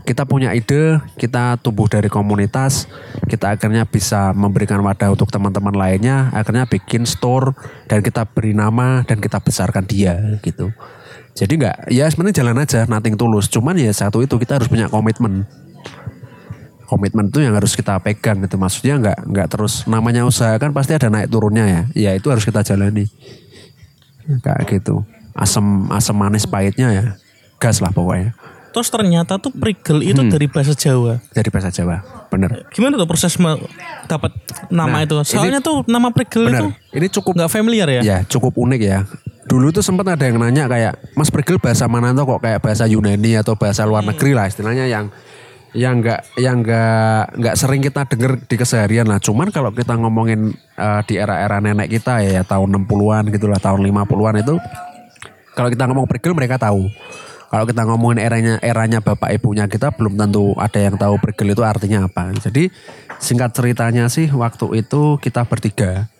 kita 0.06 0.22
punya 0.22 0.54
ide, 0.54 1.02
kita 1.18 1.58
tumbuh 1.58 1.90
dari 1.90 2.06
komunitas, 2.06 2.86
kita 3.26 3.58
akhirnya 3.58 3.82
bisa 3.82 4.30
memberikan 4.30 4.78
wadah 4.78 5.10
untuk 5.10 5.26
teman-teman 5.34 5.74
lainnya, 5.74 6.30
akhirnya 6.30 6.62
bikin 6.70 7.02
store 7.02 7.58
dan 7.90 8.06
kita 8.06 8.22
beri 8.22 8.54
nama 8.54 9.02
dan 9.02 9.18
kita 9.18 9.42
besarkan 9.42 9.82
dia 9.82 10.38
gitu. 10.46 10.70
Jadi 11.36 11.52
nggak, 11.60 11.92
ya 11.92 12.08
sebenarnya 12.08 12.36
jalan 12.40 12.56
aja, 12.64 12.80
nothing 12.88 13.14
tulus. 13.20 13.52
Cuman 13.52 13.76
ya 13.76 13.92
satu 13.92 14.24
itu 14.24 14.40
kita 14.40 14.56
harus 14.56 14.72
punya 14.72 14.88
komitmen. 14.88 15.44
Komitmen 16.88 17.28
itu 17.28 17.44
yang 17.44 17.52
harus 17.52 17.76
kita 17.76 18.00
pegang 18.00 18.40
gitu. 18.40 18.56
Maksudnya 18.56 18.96
nggak 18.96 19.18
nggak 19.28 19.48
terus 19.52 19.84
namanya 19.84 20.24
usaha 20.24 20.56
kan 20.56 20.72
pasti 20.72 20.96
ada 20.96 21.12
naik 21.12 21.28
turunnya 21.28 21.64
ya. 21.68 21.82
Ya 21.92 22.10
itu 22.16 22.32
harus 22.32 22.46
kita 22.46 22.64
jalani. 22.64 23.04
Kayak 24.40 24.64
gitu. 24.72 25.04
Asam 25.36 25.92
asam 25.92 26.16
manis 26.16 26.48
pahitnya 26.48 26.88
ya 26.88 27.06
gas 27.56 27.80
lah 27.80 27.92
pokoknya 27.92 28.36
terus 28.76 28.92
ternyata 28.92 29.40
tuh 29.40 29.48
prigel 29.48 30.04
itu 30.04 30.20
Hmm. 30.20 30.28
dari 30.28 30.52
bahasa 30.52 30.76
Jawa 30.76 31.16
dari 31.32 31.48
bahasa 31.48 31.72
Jawa. 31.72 32.04
Bener. 32.28 32.68
gimana 32.68 33.00
tuh 33.00 33.08
proses 33.08 33.32
dapat 34.04 34.36
nama 34.68 35.00
Nah, 35.00 35.08
itu 35.08 35.16
soalnya 35.24 35.64
tuh 35.64 35.80
nama 35.88 36.12
prigel 36.12 36.44
Bener. 36.44 36.60
itu 36.60 36.68
Ini 36.92 37.06
cukup 37.08 37.32
nggak 37.40 37.48
familiar 37.50 37.88
ya 37.88 38.00
ya 38.04 38.18
cukup 38.28 38.52
unik 38.52 38.80
ya. 38.84 39.08
Dulu 39.46 39.70
tuh 39.70 39.80
sempat 39.80 40.04
ada 40.10 40.26
yang 40.26 40.36
nanya 40.36 40.66
kayak 40.66 41.16
Mas 41.16 41.30
Prigel 41.30 41.56
bahasa 41.56 41.86
mana 41.86 42.10
tuh 42.10 42.26
kok 42.26 42.42
kayak 42.42 42.60
bahasa 42.60 42.84
Yunani 42.84 43.38
atau 43.38 43.54
bahasa 43.54 43.86
luar 43.86 44.02
negeri 44.02 44.34
lah 44.34 44.44
istilahnya 44.44 44.84
yang 44.84 45.08
yang 45.70 46.02
nggak 46.02 46.20
yang 46.36 46.60
nggak 46.60 47.22
nggak 47.36 47.54
sering 47.54 47.78
kita 47.80 48.04
denger 48.04 48.42
di 48.42 48.56
keseharian 48.58 49.06
lah. 49.06 49.22
Cuman 49.22 49.48
kalau 49.48 49.70
kita 49.70 49.94
ngomongin 49.94 50.50
eh, 50.74 51.00
di 51.06 51.14
era-era 51.14 51.62
nenek 51.62 51.88
kita 51.88 52.20
ya, 52.20 52.40
ya 52.40 52.42
tahun 52.42 52.84
60-an 52.84 53.30
gitulah 53.30 53.56
tahun 53.56 53.86
50-an 53.86 54.34
itu 54.42 54.54
kalau 55.54 55.68
kita 55.70 55.84
ngomong 55.88 56.04
Prigel 56.04 56.34
mereka 56.34 56.58
tahu. 56.58 56.90
Kalau 57.46 57.64
kita 57.64 57.86
ngomongin 57.86 58.18
eranya 58.18 58.54
eranya 58.58 58.98
bapak 58.98 59.30
ibunya 59.38 59.70
kita 59.70 59.94
belum 59.94 60.18
tentu 60.18 60.52
ada 60.58 60.78
yang 60.82 60.98
tahu 60.98 61.14
Prigel 61.22 61.54
itu 61.54 61.62
artinya 61.62 62.10
apa. 62.10 62.34
Jadi 62.34 62.68
singkat 63.22 63.54
ceritanya 63.54 64.10
sih 64.10 64.26
waktu 64.34 64.82
itu 64.82 65.16
kita 65.22 65.46
bertiga 65.46 66.10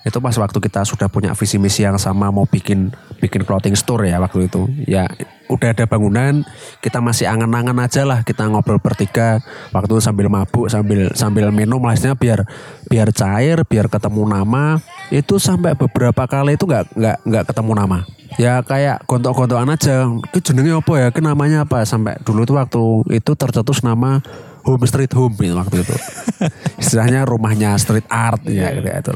itu 0.00 0.16
pas 0.16 0.32
waktu 0.32 0.58
kita 0.64 0.80
sudah 0.88 1.12
punya 1.12 1.36
visi 1.36 1.60
misi 1.60 1.84
yang 1.84 2.00
sama 2.00 2.32
mau 2.32 2.48
bikin 2.48 2.88
bikin 3.20 3.44
clothing 3.44 3.76
store 3.76 4.08
ya 4.08 4.16
waktu 4.16 4.48
itu 4.48 4.64
ya 4.88 5.04
udah 5.50 5.74
ada 5.74 5.84
bangunan 5.90 6.46
kita 6.78 7.02
masih 7.02 7.26
angan-angan 7.26 7.76
aja 7.82 8.06
lah 8.06 8.22
kita 8.22 8.46
ngobrol 8.46 8.78
bertiga. 8.78 9.42
Waktu 9.74 9.90
itu 9.98 10.02
sambil 10.02 10.30
mabuk 10.30 10.70
sambil 10.70 11.10
sambil 11.18 11.50
minum 11.50 11.82
lah 11.82 11.98
biar 12.14 12.46
biar 12.86 13.10
cair 13.10 13.66
biar 13.66 13.90
ketemu 13.90 14.30
nama. 14.30 14.78
Itu 15.10 15.42
sampai 15.42 15.74
beberapa 15.74 16.24
kali 16.30 16.54
itu 16.54 16.70
nggak 16.70 16.94
nggak 16.94 17.16
nggak 17.26 17.44
ketemu 17.50 17.72
nama. 17.74 17.98
Ya 18.38 18.62
kayak 18.62 19.02
gontok-gontokan 19.10 19.74
aja. 19.74 20.06
Itu 20.30 20.38
jenenge 20.38 20.78
apa 20.78 20.92
ya? 20.96 21.08
Ke 21.10 21.18
namanya 21.18 21.66
apa? 21.66 21.82
Sampai 21.82 22.22
dulu 22.22 22.46
tuh 22.46 22.56
waktu 22.56 22.82
itu 23.18 23.34
tercetus 23.34 23.82
nama 23.82 24.22
home 24.62 24.86
street 24.86 25.10
home 25.18 25.34
gitu 25.34 25.58
waktu 25.58 25.82
itu. 25.82 25.96
Istilahnya 26.82 27.26
rumahnya 27.26 27.74
street 27.74 28.06
art 28.06 28.46
ya 28.46 28.70
gitu. 28.70 28.86
Itu 28.86 29.12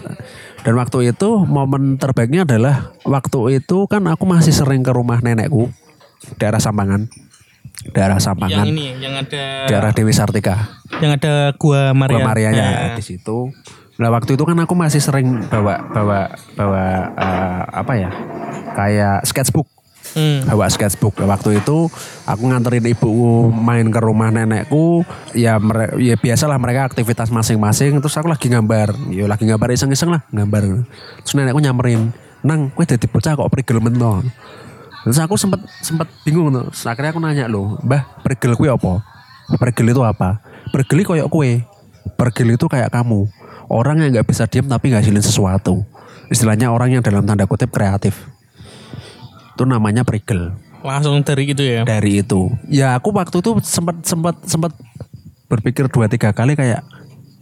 dan 0.64 0.80
waktu 0.80 1.12
itu 1.12 1.44
momen 1.44 2.00
terbaiknya 2.00 2.48
adalah 2.48 2.96
waktu 3.04 3.60
itu 3.60 3.84
kan 3.84 4.00
aku 4.08 4.24
masih 4.24 4.56
sering 4.56 4.80
ke 4.80 4.96
rumah 4.96 5.20
nenekku 5.20 5.68
daerah 6.36 6.58
Sampangan 6.58 7.06
daerah 7.90 8.16
yang 8.16 8.24
Sampangan 8.24 8.64
ini 8.66 8.96
yang 8.96 9.14
ada 9.14 9.68
daerah 9.68 9.90
Dewi 9.90 10.12
Sartika 10.12 10.80
yang 11.02 11.14
ada 11.14 11.52
gua 11.56 11.92
Maria 11.92 12.20
Gua 12.20 12.28
Marianya 12.30 12.64
Ya. 12.64 12.96
di 12.96 13.04
situ. 13.04 13.50
Nah 13.94 14.10
waktu 14.10 14.34
itu 14.34 14.42
kan 14.42 14.58
aku 14.58 14.74
masih 14.74 14.98
sering 14.98 15.46
bawa 15.46 15.86
bawa 15.90 16.20
bawa 16.54 16.84
eh, 17.14 17.62
apa 17.70 17.92
ya 17.94 18.10
kayak 18.72 19.22
sketchbook 19.24 19.68
Hmm. 20.14 20.46
bawa 20.46 20.70
sketchbook. 20.70 21.18
Waktu 21.18 21.58
itu 21.58 21.90
aku 22.22 22.42
nganterin 22.46 22.86
ibuku 22.86 23.50
main 23.50 23.90
ke 23.90 23.98
rumah 23.98 24.30
nenekku. 24.30 25.02
Ya, 25.34 25.58
mere- 25.58 25.98
ya 25.98 26.14
biasalah 26.14 26.54
mereka 26.54 26.86
aktivitas 26.86 27.34
masing-masing. 27.34 27.98
Terus 27.98 28.14
aku 28.14 28.30
lagi 28.30 28.46
gambar. 28.46 28.94
Ya 29.10 29.26
lagi 29.26 29.42
gambar 29.42 29.74
iseng-iseng 29.74 30.14
lah 30.14 30.22
gambar. 30.30 30.86
Terus 31.26 31.34
nenekku 31.34 31.58
nyamperin, 31.58 32.14
nang, 32.46 32.70
kue 32.70 32.86
jadi 32.86 33.02
bocah 33.10 33.34
kok 33.34 33.50
prigel 33.50 33.82
mentok. 33.82 34.22
Terus 35.04 35.20
aku 35.20 35.36
sempet 35.36 35.60
sempet 35.84 36.08
bingung 36.24 36.48
tuh. 36.50 36.72
Terus 36.72 36.84
akhirnya 36.88 37.12
aku 37.12 37.20
nanya 37.20 37.44
loh, 37.46 37.76
mbah 37.84 38.24
prigel 38.24 38.56
kue 38.56 38.72
apa? 38.72 39.04
Prigel 39.60 39.92
itu 39.92 40.02
apa? 40.02 40.40
Prigel 40.72 41.04
koyok 41.04 41.28
kue. 41.28 41.62
Prigel 42.16 42.56
itu 42.56 42.66
kayak 42.66 42.88
kamu. 42.88 43.28
Orang 43.68 44.00
yang 44.00 44.12
nggak 44.12 44.28
bisa 44.28 44.48
diam 44.48 44.68
tapi 44.68 44.92
ngasilin 44.92 45.20
sesuatu. 45.20 45.84
Istilahnya 46.32 46.72
orang 46.72 46.96
yang 46.96 47.02
dalam 47.04 47.28
tanda 47.28 47.44
kutip 47.44 47.68
kreatif. 47.68 48.16
Itu 49.52 49.68
namanya 49.68 50.02
prigel 50.02 50.56
langsung 50.84 51.24
dari 51.24 51.48
itu 51.48 51.64
ya 51.64 51.82
dari 51.88 52.20
itu. 52.20 52.52
Ya 52.68 52.92
aku 52.92 53.08
waktu 53.16 53.40
itu 53.40 53.56
sempat 53.64 54.04
sempat 54.04 54.36
sempat 54.44 54.76
berpikir 55.48 55.88
dua 55.88 56.12
tiga 56.12 56.36
kali 56.36 56.52
kayak 56.52 56.84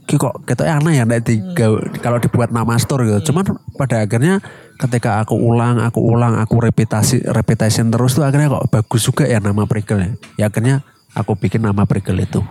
"Ki 0.03 0.19
kok 0.19 0.43
kita 0.43 0.67
aneh 0.67 0.99
ya 0.99 1.05
nek 1.07 1.23
diga- 1.23 1.79
kalau 2.03 2.19
dibuat 2.19 2.51
nama 2.51 2.75
store 2.77 3.07
gitu. 3.07 3.31
Cuman 3.33 3.55
pada 3.75 4.03
akhirnya 4.03 4.43
ketika 4.77 5.23
aku 5.23 5.39
ulang, 5.39 5.79
aku 5.79 6.03
ulang, 6.03 6.37
aku 6.37 6.59
repetasi 6.59 7.23
repetition 7.31 7.89
terus 7.89 8.15
tuh 8.15 8.27
akhirnya 8.27 8.51
kok 8.51 8.67
bagus 8.69 9.07
juga 9.07 9.25
ya 9.25 9.39
nama 9.39 9.63
Prigel 9.65 9.99
ya. 9.99 10.11
Ya 10.37 10.45
akhirnya 10.51 10.83
aku 11.13 11.39
bikin 11.39 11.63
nama 11.63 11.87
Prigel 11.87 12.19
itu. 12.19 12.43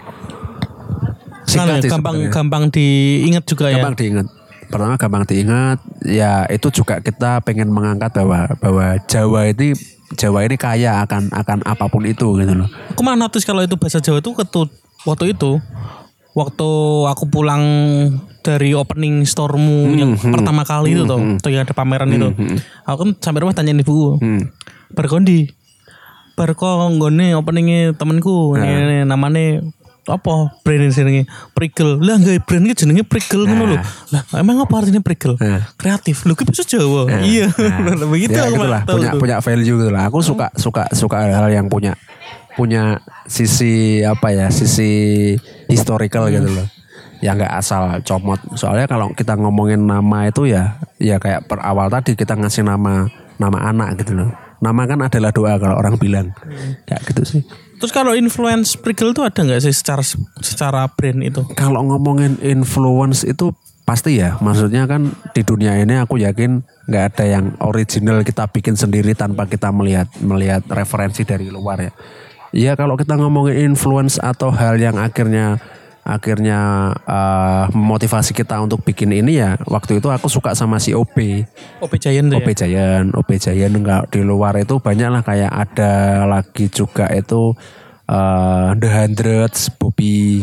Singkat 1.44 1.84
sih 1.84 1.92
gampang 1.92 2.16
sebenarnya. 2.16 2.32
gampang 2.32 2.64
diingat 2.72 3.44
juga 3.44 3.64
gampang 3.68 3.94
ya. 3.94 4.00
diingat 4.00 4.28
pertama 4.72 4.96
gampang 4.96 5.24
diingat 5.28 5.78
ya 6.00 6.48
itu 6.48 6.72
juga 6.72 7.04
kita 7.04 7.44
pengen 7.44 7.68
mengangkat 7.68 8.16
bahwa 8.16 8.56
bahwa 8.56 8.86
Jawa 9.04 9.52
ini 9.52 9.76
Jawa 10.16 10.48
ini 10.48 10.56
kaya 10.56 11.04
akan 11.04 11.28
akan 11.36 11.60
apa 11.68 11.92
pun 11.92 12.08
itu 12.08 12.40
gitu 12.40 12.54
loh 12.56 12.70
Aku 12.96 13.02
malah 13.04 13.20
notice 13.20 13.44
kalau 13.44 13.60
itu 13.60 13.76
bahasa 13.76 14.00
Jawa 14.00 14.24
itu 14.24 14.32
ketut 14.32 14.72
waktu 15.04 15.36
itu 15.36 15.60
waktu 16.32 16.70
aku 17.12 17.24
pulang 17.28 17.64
dari 18.42 18.74
opening 18.74 19.22
storemu 19.28 19.94
yang 19.94 20.12
pertama 20.18 20.66
kali 20.66 20.98
itu 20.98 21.04
tuh, 21.06 21.20
tuh 21.38 21.50
yang 21.54 21.62
ada 21.68 21.76
pameran 21.76 22.10
itu. 22.10 22.30
Aku 22.88 22.98
kan 23.06 23.10
sampai 23.22 23.46
rumah 23.46 23.54
tanyain 23.54 23.78
ibuku. 23.78 24.18
Hmm. 24.18 24.50
Barkondi. 24.92 25.52
Barko 26.34 26.90
nggone 26.98 27.38
openingnya 27.38 27.94
temenku. 27.94 28.56
Nah. 28.58 28.66
Ini, 28.66 28.82
ini 28.82 28.98
namanya 29.06 29.62
apa 30.10 30.58
brand 30.66 30.82
ini 30.82 30.90
jenenge 30.90 31.24
Prigel 31.54 32.02
lah 32.02 32.18
nggak 32.18 32.42
brand 32.50 32.66
ini 32.66 32.74
jenenge 32.74 33.06
Prigel 33.06 33.46
ngono 33.46 33.64
lho 33.70 33.78
lah 34.10 34.22
emang 34.42 34.58
apa 34.66 34.74
artinya 34.82 34.98
Prigel 34.98 35.38
Nah. 35.38 35.62
kreatif 35.78 36.26
lu 36.26 36.34
bisa 36.34 36.66
Jawa 36.66 37.22
iya 37.22 37.54
begitu 38.12 38.34
ya 38.34 38.50
aku 38.50 38.58
malah 38.66 38.82
tahu 38.82 38.98
punya 38.98 39.10
tuh. 39.14 39.22
punya 39.22 39.36
value 39.46 39.78
gitu 39.78 39.92
lah 39.94 40.10
aku 40.10 40.26
suka 40.26 40.50
suka 40.58 40.90
suka 40.98 41.22
hal-hal 41.22 41.54
yang 41.54 41.70
punya 41.70 41.94
punya 42.56 43.00
sisi 43.28 44.04
apa 44.04 44.34
ya 44.34 44.48
sisi 44.52 45.34
historical 45.72 46.28
gitu 46.28 46.50
loh. 46.52 46.68
Yang 47.22 47.46
nggak 47.46 47.54
asal 47.54 47.84
comot. 48.02 48.42
Soalnya 48.58 48.90
kalau 48.90 49.14
kita 49.14 49.38
ngomongin 49.38 49.86
nama 49.86 50.28
itu 50.28 50.50
ya 50.50 50.82
ya 50.98 51.22
kayak 51.22 51.46
per 51.46 51.62
awal 51.62 51.88
tadi 51.88 52.18
kita 52.18 52.34
ngasih 52.34 52.66
nama 52.66 53.08
nama 53.38 53.58
anak 53.70 54.02
gitu 54.02 54.18
loh. 54.18 54.32
Nama 54.62 54.82
kan 54.86 55.00
adalah 55.02 55.32
doa 55.34 55.58
kalau 55.58 55.76
orang 55.78 55.98
bilang. 55.98 56.34
Kayak 56.86 57.02
gitu 57.14 57.24
sih. 57.26 57.42
Terus 57.82 57.90
kalau 57.90 58.14
influence 58.14 58.78
Prigel 58.78 59.14
itu 59.14 59.26
ada 59.26 59.42
nggak 59.42 59.62
sih 59.66 59.74
secara 59.74 60.06
secara 60.38 60.86
brand 60.86 61.18
itu? 61.26 61.42
kalau 61.58 61.82
ngomongin 61.82 62.38
influence 62.46 63.26
itu 63.26 63.54
pasti 63.86 64.22
ya. 64.22 64.38
Maksudnya 64.38 64.86
kan 64.86 65.10
di 65.34 65.42
dunia 65.42 65.82
ini 65.82 65.98
aku 65.98 66.22
yakin 66.22 66.62
nggak 66.90 67.04
ada 67.14 67.26
yang 67.26 67.46
original 67.66 68.22
kita 68.22 68.46
bikin 68.54 68.78
sendiri 68.78 69.18
tanpa 69.18 69.50
kita 69.50 69.74
melihat 69.74 70.10
melihat 70.22 70.62
referensi 70.70 71.26
dari 71.26 71.50
luar 71.50 71.90
ya 71.90 71.94
ya 72.52 72.76
kalau 72.76 73.00
kita 73.00 73.16
ngomongin 73.16 73.72
influence 73.72 74.20
atau 74.20 74.52
hal 74.52 74.80
yang 74.80 75.00
akhirnya 75.00 75.60
akhirnya 76.02 76.92
eh, 77.06 77.66
memotivasi 77.72 78.34
kita 78.34 78.58
untuk 78.58 78.82
bikin 78.82 79.14
ini 79.14 79.38
ya 79.38 79.58
waktu 79.70 80.02
itu 80.02 80.10
aku 80.10 80.28
suka 80.28 80.58
sama 80.58 80.82
si 80.82 80.98
OP 80.98 81.14
OP 81.82 81.94
Giant 82.02 82.34
OP 82.34 82.48
ya? 82.54 82.66
Giant 82.66 83.14
OP 83.14 83.30
Giant 83.38 83.74
enggak 83.78 84.10
di 84.10 84.26
luar 84.26 84.58
itu 84.58 84.82
banyak 84.82 85.10
lah 85.14 85.22
kayak 85.22 85.52
ada 85.52 86.26
lagi 86.26 86.74
juga 86.74 87.06
itu 87.14 87.54
eh, 88.10 88.70
The 88.76 88.90
Hundreds 88.90 89.70
Bobby 89.78 90.42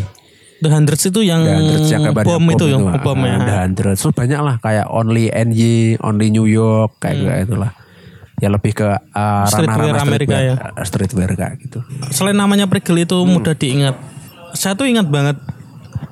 The 0.59 0.71
Hundreds 0.75 1.07
itu 1.07 1.23
yang 1.23 1.47
The 1.47 1.55
Hundreds 1.55 1.89
yang 1.91 2.03
bom 2.11 2.45
itu 2.51 2.67
yang 2.67 2.83
ah, 2.91 2.99
bom 2.99 3.19
ya. 3.23 3.39
The 3.43 3.55
Hundreds 3.67 3.99
Terus 4.03 4.15
banyak 4.15 4.41
lah 4.43 4.55
kayak 4.59 4.91
Only 4.91 5.31
NY, 5.31 6.03
Only 6.03 6.35
New 6.35 6.51
York 6.51 6.99
kayak 6.99 7.15
gitu 7.23 7.55
itulah. 7.55 7.71
Ya 8.39 8.49
lebih 8.49 8.73
ke 8.73 8.87
uh, 8.87 9.45
Streetwear 9.45 9.93
ranah-ranah 9.93 10.05
Amerika 10.05 10.37
ya. 10.37 10.55
streetwear, 10.55 10.75
uh, 10.75 10.85
streetwear 10.85 11.31
kayak 11.35 11.55
gitu. 11.61 11.79
Selain 12.09 12.35
namanya 12.35 12.65
Prigel 12.65 13.03
itu 13.03 13.17
Hmm. 13.17 13.35
mudah 13.35 13.53
diingat. 13.53 13.99
Saya 14.53 14.73
tuh 14.73 14.87
ingat 14.87 15.07
banget 15.07 15.37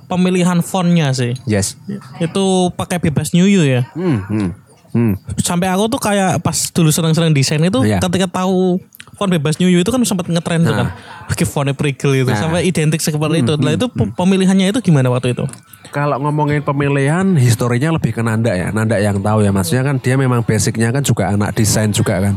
pemilihan 0.07 0.59
fontnya 0.61 1.11
sih. 1.11 1.35
Yes. 1.45 1.75
Itu 2.19 2.71
pakai 2.73 2.99
bebas 3.01 3.31
New 3.31 3.45
You 3.45 3.63
ya. 3.63 3.83
Hmm, 3.93 4.23
hmm, 4.23 4.49
hmm. 4.93 5.13
Sampai 5.39 5.67
aku 5.67 5.87
tuh 5.89 5.99
kayak 5.99 6.39
pas 6.41 6.55
dulu 6.71 6.91
seneng-seneng 6.91 7.31
desain 7.31 7.59
itu 7.59 7.81
Iya. 7.81 7.99
ketika 8.01 8.27
tahu 8.37 8.79
font 9.17 9.27
bebas 9.27 9.57
New 9.57 9.67
You 9.67 9.81
itu 9.81 9.89
kan 9.89 9.99
sempat 10.05 10.29
ngetren 10.29 10.63
tuh 10.63 10.73
kan. 10.73 10.93
Pakai 11.27 11.43
fontnya 11.43 11.73
Prigel 11.73 12.23
itu 12.23 12.31
Nah. 12.31 12.39
sampai 12.39 12.65
identik 12.65 13.01
seperti 13.01 13.41
Hmm, 13.41 13.45
itu. 13.49 13.53
Nah 13.57 13.73
itu 13.73 13.87
pe- 13.89 14.13
pemilihannya 14.13 14.71
itu 14.71 14.81
gimana 14.81 15.09
waktu 15.09 15.33
itu? 15.33 15.45
Kalau 15.89 16.21
ngomongin 16.21 16.61
pemilihan, 16.61 17.25
historinya 17.35 17.97
lebih 17.97 18.13
ke 18.13 18.21
Nanda 18.21 18.53
ya. 18.53 18.69
Nanda 18.69 19.01
yang 19.01 19.19
tahu 19.19 19.41
ya. 19.41 19.51
Maksudnya 19.51 19.83
kan 19.83 19.97
dia 19.97 20.15
memang 20.15 20.45
basicnya 20.45 20.93
kan 20.93 21.01
juga 21.01 21.33
anak 21.33 21.57
desain 21.57 21.89
juga 21.89 22.21
kan. 22.21 22.37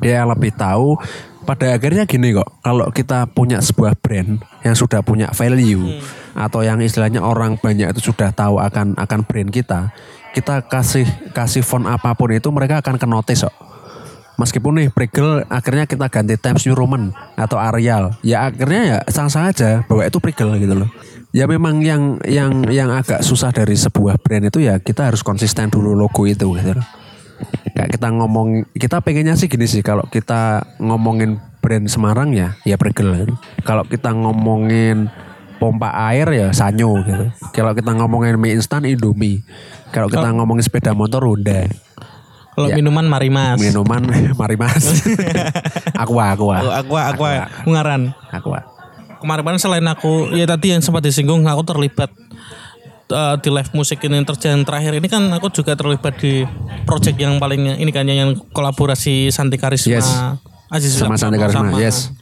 Dia 0.00 0.24
yang 0.24 0.32
lebih 0.32 0.50
tahu. 0.50 0.96
Pada 1.44 1.72
akhirnya 1.72 2.04
gini 2.04 2.36
kok. 2.36 2.44
Kalau 2.60 2.88
kita 2.88 3.24
punya 3.26 3.60
sebuah 3.60 3.96
brand 3.96 4.36
yang 4.60 4.76
sudah 4.76 5.00
punya 5.00 5.32
value 5.32 5.96
atau 6.32 6.60
yang 6.60 6.76
istilahnya 6.78 7.24
orang 7.24 7.56
banyak 7.56 7.88
itu 7.88 8.12
sudah 8.12 8.28
tahu 8.30 8.60
akan 8.60 8.92
akan 8.94 9.20
brand 9.24 9.48
kita, 9.48 9.88
kita 10.36 10.60
kasih 10.68 11.08
kasih 11.32 11.64
font 11.64 11.88
apa 11.88 12.12
pun 12.12 12.28
itu 12.30 12.52
mereka 12.52 12.84
akan 12.84 13.00
ke 13.00 13.06
notice 13.08 13.48
kok. 13.48 13.56
Meskipun 14.38 14.78
nih 14.78 14.88
Prigel 14.94 15.42
akhirnya 15.50 15.90
kita 15.90 16.06
ganti 16.06 16.38
Times 16.38 16.62
New 16.62 16.78
Roman 16.78 17.10
atau 17.34 17.58
Arial, 17.58 18.14
ya 18.22 18.46
akhirnya 18.46 18.82
ya 18.86 18.98
sah-sah 19.10 19.50
aja 19.50 19.82
bahwa 19.90 20.06
itu 20.06 20.22
Prigel 20.22 20.54
gitu 20.62 20.78
loh. 20.78 20.90
Ya 21.34 21.50
memang 21.50 21.82
yang 21.82 22.22
yang 22.22 22.62
yang 22.70 22.88
agak 22.94 23.26
susah 23.26 23.50
dari 23.50 23.74
sebuah 23.74 24.22
brand 24.22 24.46
itu 24.46 24.62
ya 24.62 24.78
kita 24.78 25.10
harus 25.10 25.26
konsisten 25.26 25.74
dulu 25.74 25.92
logo 25.92 26.22
itu 26.22 26.54
gitu 26.54 26.70
loh. 26.70 26.86
Kayak 27.74 27.98
kita 27.98 28.08
ngomong, 28.14 28.66
kita 28.74 28.98
pengennya 29.02 29.34
sih 29.38 29.46
gini 29.46 29.66
sih 29.66 29.82
kalau 29.82 30.06
kita 30.06 30.62
ngomongin 30.82 31.38
brand 31.58 31.86
Semarang 31.90 32.30
ya, 32.30 32.54
ya 32.62 32.78
Prigel. 32.78 33.26
gitu. 33.26 33.34
Kalau 33.66 33.82
kita 33.86 34.14
ngomongin 34.14 35.10
pompa 35.58 35.90
air 36.14 36.30
ya 36.30 36.48
Sanyo 36.54 36.94
gitu. 37.02 37.26
Kalau 37.50 37.74
kita 37.74 37.90
ngomongin 37.90 38.38
mie 38.38 38.54
instan 38.54 38.86
Indomie. 38.86 39.42
Kalau 39.90 40.06
kita 40.06 40.30
ngomongin 40.30 40.62
sepeda 40.62 40.94
motor 40.94 41.26
Honda. 41.26 41.66
Kalau 42.58 42.74
Ya. 42.74 42.74
minuman 42.74 43.06
Marimas. 43.06 43.54
Minuman 43.62 44.02
mari 44.34 44.58
mas. 44.58 45.06
aqua, 46.02 46.34
aqua. 46.34 46.56
Oh, 46.58 46.74
Aqua, 46.74 47.00
Aqua, 47.14 47.30
Ungaran. 47.62 48.10
Aqua. 48.34 48.66
Kemarin-kemarin 49.22 49.62
selain 49.62 49.86
aku, 49.86 50.34
ya 50.34 50.42
tadi 50.42 50.74
yang 50.74 50.82
sempat 50.82 51.06
disinggung, 51.06 51.46
aku 51.46 51.62
terlibat 51.62 52.10
uh, 53.10 53.34
di 53.38 53.48
live 53.50 53.70
musik 53.74 54.02
ini 54.02 54.22
terjadi 54.22 54.58
terakhir 54.62 54.92
ini 54.94 55.06
kan 55.06 55.22
aku 55.30 55.50
juga 55.50 55.74
terlibat 55.74 56.18
di 56.18 56.42
project 56.82 57.14
yang 57.14 57.38
paling 57.38 57.78
ini 57.78 57.90
kan 57.90 58.06
yang 58.06 58.34
kolaborasi 58.50 59.30
Santi 59.30 59.54
Karisma 59.54 59.98
Yes. 60.02 60.08
Aziz 60.68 60.98
Sama 60.98 61.16
Santi 61.16 61.38
Karisma, 61.40 61.78
yes. 61.80 62.12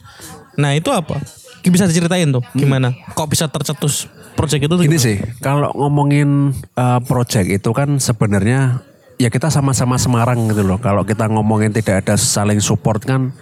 Nah 0.55 0.73
itu 0.73 0.89
apa? 0.93 1.19
Bisa 1.67 1.83
diceritain 1.83 2.31
tuh 2.31 2.39
gimana? 2.55 2.95
Kok 3.11 3.27
bisa 3.27 3.51
tercetus 3.51 4.07
project 4.39 4.71
itu? 4.71 4.75
Gini 4.79 4.87
gimana? 4.87 5.03
sih, 5.03 5.17
kalau 5.43 5.69
ngomongin 5.75 6.55
uh, 6.79 7.03
project 7.03 7.51
itu 7.51 7.69
kan 7.75 7.99
sebenarnya 7.99 8.86
ya 9.17 9.29
kita 9.33 9.49
sama-sama 9.49 9.97
Semarang 9.97 10.49
gitu 10.49 10.63
loh. 10.63 10.77
Kalau 10.77 11.03
kita 11.03 11.25
ngomongin 11.29 11.73
tidak 11.73 12.05
ada 12.05 12.15
saling 12.15 12.61
support 12.61 13.03
kan 13.03 13.33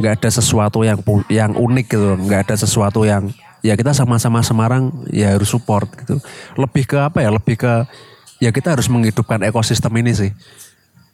nggak 0.00 0.24
ada 0.24 0.30
sesuatu 0.32 0.82
yang 0.82 0.98
yang 1.28 1.52
unik 1.54 1.86
gitu. 1.88 2.16
Nggak 2.16 2.48
ada 2.48 2.54
sesuatu 2.56 3.04
yang 3.04 3.30
ya 3.60 3.76
kita 3.76 3.92
sama-sama 3.92 4.40
Semarang 4.40 4.90
ya 5.12 5.36
harus 5.36 5.52
support 5.52 5.88
gitu. 6.04 6.18
Lebih 6.56 6.84
ke 6.88 6.96
apa 6.98 7.20
ya? 7.20 7.30
Lebih 7.30 7.56
ke 7.60 7.72
ya 8.42 8.50
kita 8.50 8.74
harus 8.74 8.88
menghidupkan 8.88 9.44
ekosistem 9.44 9.92
ini 10.00 10.12
sih. 10.16 10.32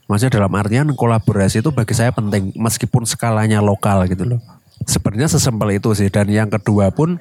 Maksudnya 0.05 0.37
dalam 0.37 0.53
artian 0.53 0.93
kolaborasi 0.93 1.65
itu 1.65 1.73
bagi 1.73 1.97
saya 1.97 2.13
penting 2.13 2.53
meskipun 2.55 3.09
skalanya 3.09 3.65
lokal 3.65 4.05
gitu 4.07 4.37
loh. 4.37 4.41
Sebenarnya 4.85 5.33
sesimpel 5.33 5.81
itu 5.81 5.97
sih 5.97 6.13
dan 6.13 6.29
yang 6.29 6.53
kedua 6.53 6.93
pun 6.93 7.17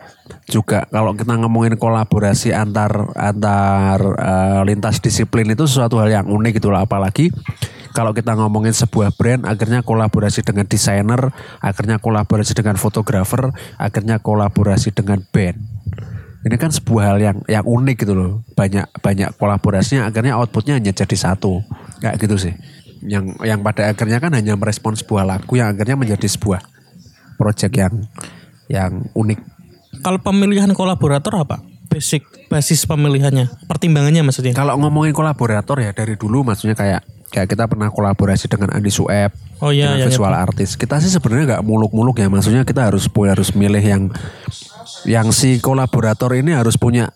juga 0.51 0.83
kalau 0.91 1.15
kita 1.15 1.39
ngomongin 1.39 1.79
kolaborasi 1.79 2.51
antar 2.51 3.15
antar 3.15 3.99
eh, 4.19 4.61
lintas 4.67 4.99
disiplin 4.99 5.47
itu 5.47 5.63
sesuatu 5.63 5.97
hal 6.03 6.11
yang 6.11 6.27
unik 6.27 6.59
gitu 6.59 6.69
loh 6.69 6.83
apalagi 6.83 7.31
kalau 7.93 8.09
kita 8.11 8.33
ngomongin 8.33 8.73
sebuah 8.73 9.13
brand 9.13 9.45
akhirnya 9.45 9.85
kolaborasi 9.85 10.41
dengan 10.41 10.65
desainer, 10.65 11.29
akhirnya 11.61 12.01
kolaborasi 12.01 12.57
dengan 12.57 12.73
fotografer, 12.73 13.53
akhirnya 13.77 14.17
kolaborasi 14.17 14.89
dengan 14.97 15.21
band. 15.29 15.61
Ini 16.43 16.57
kan 16.59 16.73
sebuah 16.73 17.13
hal 17.13 17.17
yang 17.21 17.37
yang 17.45 17.63
unik 17.63 18.03
gitu 18.03 18.17
loh. 18.17 18.31
Banyak 18.57 18.99
banyak 18.99 19.29
kolaborasinya 19.37 20.09
akhirnya 20.09 20.35
outputnya 20.41 20.81
hanya 20.81 20.91
jadi 20.91 21.15
satu. 21.15 21.61
Kayak 22.01 22.17
gitu 22.19 22.35
sih. 22.49 22.53
Yang 23.05 23.37
yang 23.45 23.61
pada 23.61 23.93
akhirnya 23.93 24.17
kan 24.19 24.33
hanya 24.33 24.57
merespon 24.57 24.97
sebuah 24.97 25.23
lagu 25.23 25.53
yang 25.55 25.71
akhirnya 25.77 25.95
menjadi 25.95 26.27
sebuah 26.27 26.65
project 27.35 27.73
yang 27.75 27.93
yang 28.71 28.91
unik. 29.13 29.39
Kalau 30.01 30.19
pemilihan 30.19 30.71
kolaborator 30.73 31.37
apa? 31.37 31.61
Basic 31.91 32.25
basis 32.49 32.89
pemilihannya, 32.89 33.69
pertimbangannya 33.69 34.25
maksudnya. 34.25 34.57
Kalau 34.57 34.79
ngomongin 34.81 35.13
kolaborator 35.13 35.77
ya 35.77 35.93
dari 35.93 36.17
dulu 36.17 36.41
maksudnya 36.41 36.73
kayak 36.73 37.05
kayak 37.33 37.49
kita 37.49 37.65
pernah 37.65 37.89
kolaborasi 37.89 38.45
dengan 38.45 38.77
Andi 38.77 38.93
Sueb 38.93 39.33
Oh 39.57 39.73
iya, 39.73 39.97
dengan 39.97 40.05
yang 40.05 40.09
visual 40.13 40.33
artis. 40.33 40.77
Kita 40.77 41.01
sih 41.01 41.09
sebenarnya 41.09 41.57
nggak 41.57 41.65
muluk-muluk 41.65 42.21
ya. 42.21 42.29
Maksudnya 42.29 42.61
kita 42.61 42.93
harus 42.93 43.09
harus 43.09 43.49
milih 43.57 43.81
yang 43.81 44.03
yang 45.09 45.33
si 45.33 45.57
kolaborator 45.57 46.35
ini 46.37 46.53
harus 46.53 46.77
punya 46.77 47.09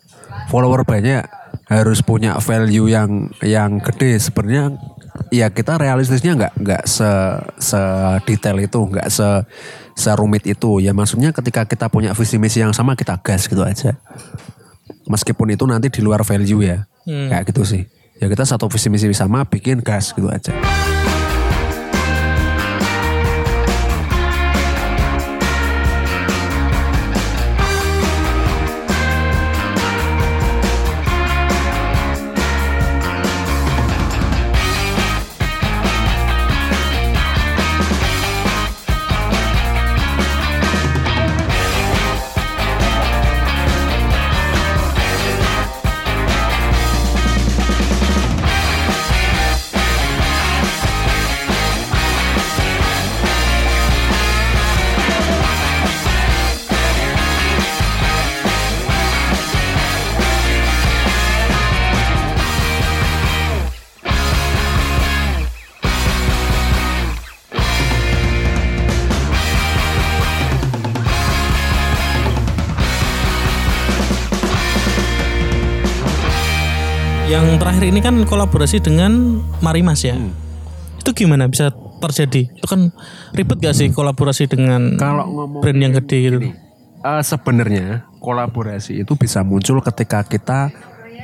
follower 0.50 0.82
banyak, 0.82 1.22
harus 1.70 2.00
punya 2.02 2.34
value 2.42 2.90
yang 2.90 3.30
yang 3.44 3.78
gede. 3.78 4.18
Sebenarnya 4.18 4.74
ya 5.28 5.52
kita 5.52 5.76
realistisnya 5.76 6.34
nggak 6.34 6.54
nggak 6.56 6.82
se 6.88 7.10
se 7.60 7.80
detail 8.26 8.58
itu, 8.58 8.80
nggak 8.80 9.08
se 9.12 9.28
serumit 9.98 10.46
itu. 10.46 10.78
Ya 10.78 10.94
maksudnya 10.94 11.34
ketika 11.34 11.66
kita 11.66 11.90
punya 11.90 12.14
visi 12.14 12.38
misi 12.38 12.62
yang 12.62 12.70
sama 12.70 12.94
kita 12.94 13.18
gas 13.18 13.50
gitu 13.50 13.66
aja. 13.66 13.98
Meskipun 15.10 15.50
itu 15.50 15.66
nanti 15.66 15.90
di 15.90 16.00
luar 16.00 16.22
value 16.22 16.62
ya. 16.62 16.86
Hmm. 17.02 17.26
Kayak 17.26 17.50
gitu 17.50 17.66
sih. 17.66 17.82
Ya 18.22 18.30
kita 18.30 18.46
satu 18.46 18.70
visi 18.70 18.86
misi 18.86 19.10
sama 19.10 19.42
bikin 19.50 19.82
gas 19.82 20.14
gitu 20.14 20.30
aja. 20.30 20.54
Ini 77.98 78.06
kan 78.06 78.14
kolaborasi 78.30 78.78
dengan 78.78 79.42
Marimas 79.58 80.06
ya. 80.06 80.14
Hmm. 80.14 80.30
Itu 81.02 81.10
gimana 81.18 81.50
bisa 81.50 81.74
terjadi? 81.98 82.46
Itu 82.46 82.70
kan 82.70 82.94
ribet 83.34 83.58
gak 83.58 83.74
sih 83.74 83.90
kolaborasi 83.90 84.46
dengan 84.46 84.94
Kalau 84.94 85.26
ngomong 85.26 85.58
brand 85.58 85.82
yang 85.82 85.90
gede 85.98 86.16
gitu? 86.30 86.38
Eh, 87.02 87.22
sebenarnya 87.26 88.06
kolaborasi 88.22 89.02
itu 89.02 89.18
bisa 89.18 89.42
muncul 89.42 89.82
ketika 89.82 90.22
kita 90.22 90.70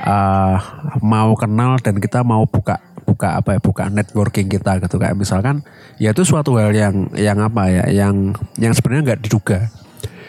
eh, 0.02 0.56
mau 0.98 1.30
kenal 1.38 1.78
dan 1.78 2.02
kita 2.02 2.26
mau 2.26 2.42
buka 2.42 2.82
buka 3.06 3.38
apa 3.38 3.54
ya 3.54 3.60
buka 3.62 3.86
networking 3.94 4.50
kita 4.50 4.82
gitu 4.82 4.98
kayak 4.98 5.14
misalkan 5.14 5.62
ya 6.02 6.10
itu 6.10 6.26
suatu 6.26 6.58
hal 6.58 6.74
yang 6.74 7.06
yang 7.14 7.38
apa 7.38 7.70
ya 7.70 7.84
yang 7.86 8.34
yang 8.58 8.74
sebenarnya 8.74 9.14
nggak 9.14 9.20
diduga 9.22 9.70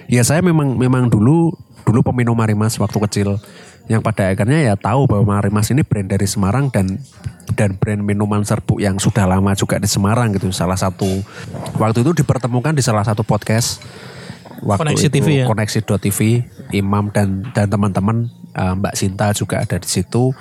ya 0.05 0.21
saya 0.21 0.45
memang 0.45 0.77
memang 0.77 1.09
dulu 1.09 1.57
dulu 1.89 2.05
peminum 2.05 2.37
Marimas 2.37 2.77
waktu 2.77 3.01
kecil 3.09 3.41
yang 3.85 4.01
pada 4.01 4.33
akhirnya 4.33 4.73
ya 4.73 4.73
tahu 4.73 5.05
bahwa 5.05 5.37
Marimas 5.37 5.69
ini 5.69 5.85
brand 5.85 6.09
dari 6.09 6.25
Semarang 6.25 6.73
dan 6.73 6.97
dan 7.53 7.77
brand 7.77 8.01
minuman 8.01 8.41
serbuk 8.41 8.81
yang 8.81 8.97
sudah 8.97 9.29
lama 9.29 9.53
juga 9.53 9.77
di 9.77 9.85
Semarang 9.85 10.33
gitu. 10.33 10.49
Salah 10.49 10.77
satu 10.77 11.21
waktu 11.77 12.01
itu 12.01 12.25
dipertemukan 12.25 12.73
di 12.73 12.81
salah 12.81 13.05
satu 13.05 13.21
podcast. 13.21 13.81
Waktu 14.65 14.97
Koneksi 14.97 15.07
itu 15.11 15.13
TV 15.13 15.27
ya? 15.43 15.45
Koneksi.tv 15.45 16.19
Imam 16.73 17.13
dan 17.13 17.45
dan 17.53 17.69
teman-teman 17.69 18.33
eh, 18.57 18.73
Mbak 18.73 18.95
Sinta 18.97 19.29
juga 19.37 19.61
ada 19.61 19.77
di 19.77 19.85
situ. 19.85 20.33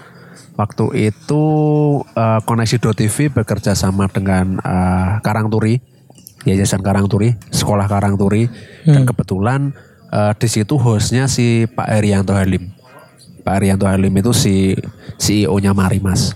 Waktu 0.56 1.12
itu 1.12 1.44
eh, 2.16 2.40
Koneksi.tv 2.48 3.16
bekerja 3.28 3.76
sama 3.76 4.08
dengan 4.08 4.56
eh, 4.64 5.12
Karangturi 5.20 5.84
Yayasan 6.48 6.80
Karangturi 6.80 7.36
Sekolah 7.52 7.84
Karangturi. 7.84 8.48
Dan 8.88 9.04
kebetulan 9.04 9.72
di 10.14 10.46
situ 10.46 10.78
hostnya 10.78 11.26
si 11.26 11.66
Pak 11.66 11.90
Herianto 11.90 12.38
Halim 12.38 12.73
Pak 13.44 13.60
Herianto 13.60 13.84
Halim 13.84 14.12
itu 14.16 14.32
si 14.32 14.72
CEO-nya 15.20 15.76
Marimas 15.76 16.34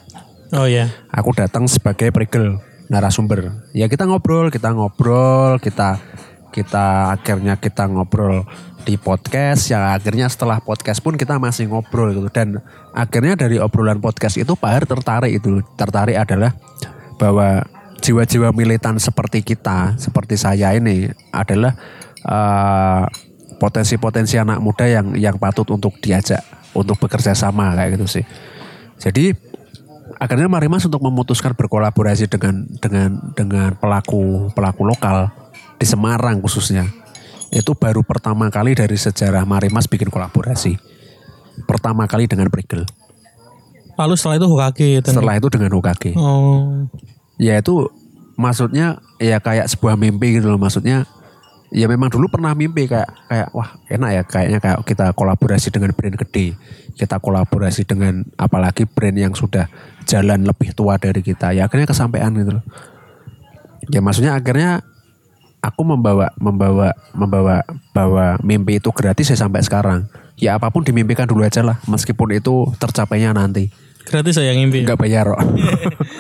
Oh 0.53 0.65
ya. 0.65 0.89
aku 1.13 1.37
datang 1.37 1.69
sebagai 1.69 2.09
prigel 2.09 2.57
narasumber. 2.89 3.53
Ya 3.77 3.85
kita 3.87 4.09
ngobrol, 4.09 4.49
kita 4.49 4.73
ngobrol, 4.73 5.61
kita 5.61 6.01
kita 6.49 7.13
akhirnya 7.13 7.61
kita 7.61 7.85
ngobrol 7.85 8.49
di 8.89 8.97
podcast. 8.97 9.69
Yang 9.69 9.85
akhirnya 10.01 10.27
setelah 10.33 10.59
podcast 10.65 11.05
pun 11.05 11.21
kita 11.21 11.37
masih 11.37 11.69
ngobrol 11.69 12.17
gitu. 12.17 12.29
Dan 12.33 12.65
akhirnya 12.97 13.37
dari 13.37 13.61
obrolan 13.61 14.01
podcast 14.01 14.41
itu 14.41 14.57
Pak 14.57 14.71
Har 14.73 14.85
tertarik 14.89 15.37
itu 15.37 15.61
tertarik 15.77 16.17
adalah 16.17 16.57
bahwa 17.21 17.69
jiwa-jiwa 18.01 18.55
militan 18.57 18.97
seperti 18.97 19.45
kita 19.45 19.99
seperti 20.01 20.41
saya 20.41 20.73
ini 20.73 21.13
adalah 21.29 21.77
eh, 22.25 23.05
potensi-potensi 23.59 24.39
anak 24.41 24.63
muda 24.63 24.87
yang 24.87 25.13
yang 25.19 25.37
patut 25.37 25.67
untuk 25.75 25.99
diajak 25.99 26.41
untuk 26.75 26.97
bekerja 27.01 27.33
sama 27.33 27.73
kayak 27.77 28.01
gitu 28.01 28.21
sih. 28.21 28.25
Jadi 28.99 29.33
akhirnya 30.19 30.51
Marimas 30.51 30.85
untuk 30.85 31.01
memutuskan 31.05 31.55
berkolaborasi 31.55 32.27
dengan 32.27 32.67
dengan 32.83 33.33
dengan 33.33 33.77
pelaku 33.79 34.51
pelaku 34.53 34.83
lokal 34.85 35.31
di 35.79 35.87
Semarang 35.87 36.43
khususnya. 36.43 36.89
Itu 37.49 37.73
baru 37.73 38.05
pertama 38.05 38.53
kali 38.53 38.77
dari 38.77 38.97
sejarah 38.99 39.49
Marimas 39.49 39.89
bikin 39.89 40.13
kolaborasi. 40.13 40.77
Pertama 41.65 42.07
kali 42.07 42.31
dengan 42.31 42.47
Prigel 42.55 42.87
Lalu 43.99 44.15
setelah 44.15 44.39
itu 44.39 44.47
Hokage 44.47 44.91
setelah 45.03 45.35
itu 45.35 45.49
dengan 45.51 45.71
Hokage. 45.75 46.15
Oh. 46.15 46.87
ya 47.35 47.59
itu 47.59 47.91
maksudnya 48.39 49.03
ya 49.19 49.43
kayak 49.43 49.67
sebuah 49.67 49.99
mimpi 49.99 50.39
gitu 50.39 50.55
loh. 50.55 50.61
Maksudnya 50.63 51.03
ya 51.69 51.85
memang 51.85 52.09
dulu 52.09 52.33
pernah 52.33 52.57
mimpi 52.57 52.89
kayak 52.89 53.11
kayak 53.29 53.49
wah 53.53 53.77
enak 53.93 54.11
ya 54.13 54.23
kayaknya 54.25 54.59
kayak 54.61 54.79
kita 54.89 55.07
kolaborasi 55.13 55.69
dengan 55.69 55.93
brand 55.93 56.17
gede. 56.17 56.57
Kita 56.99 57.21
kolaborasi 57.23 57.87
dengan 57.87 58.27
apalagi 58.35 58.89
brand 58.89 59.17
yang 59.17 59.35
sudah 59.37 59.69
jalan 60.09 60.45
lebih 60.49 60.73
tua 60.73 60.97
dari 60.97 61.21
kita. 61.21 61.53
Ya 61.53 61.69
akhirnya 61.69 61.87
kesampaian 61.87 62.33
gitu 62.35 62.59
loh. 62.59 62.65
Ya 63.93 64.01
maksudnya 64.01 64.35
akhirnya 64.35 64.83
aku 65.61 65.83
membawa 65.85 66.33
membawa 66.41 66.97
membawa 67.13 67.63
bahwa 67.93 68.41
mimpi 68.41 68.81
itu 68.81 68.91
gratis 68.91 69.31
ya 69.31 69.37
sampai 69.39 69.63
sekarang. 69.63 70.09
Ya 70.39 70.55
apa 70.55 70.71
pun 70.71 70.87
dimimpikan 70.87 71.27
dulu 71.27 71.43
aja 71.45 71.61
lah 71.67 71.83
meskipun 71.85 72.33
itu 72.33 72.71
tercapainya 72.79 73.35
nanti. 73.35 73.71
Gratis 74.09 74.41
saya 74.41 74.57
yang 74.57 74.65
ngimpi. 74.65 74.89
nggak 74.89 75.01
bayar 75.01 75.29
kok. 75.29 75.41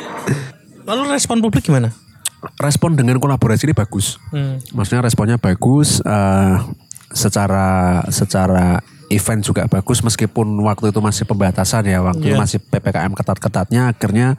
Lalu 0.88 1.02
respon 1.12 1.40
publik 1.40 1.64
gimana? 1.64 1.92
Respon 2.56 2.94
dengan 2.94 3.18
kolaborasi 3.18 3.66
ini 3.66 3.74
bagus 3.74 4.16
Hmm. 4.30 4.58
maksudnya 4.72 5.02
responnya 5.02 5.36
bagus 5.36 5.98
eh, 6.00 6.54
secara 7.10 8.00
secara 8.08 8.78
event 9.08 9.40
juga 9.40 9.64
bagus 9.64 10.04
meskipun 10.04 10.44
waktu 10.60 10.92
itu 10.92 11.00
masih 11.00 11.24
pembatasan 11.24 11.88
ya 11.88 12.04
waktu 12.04 12.32
Iya. 12.32 12.36
masih 12.36 12.58
ppkm 12.60 13.16
ketat-ketatnya 13.16 13.88
akhirnya 13.88 14.36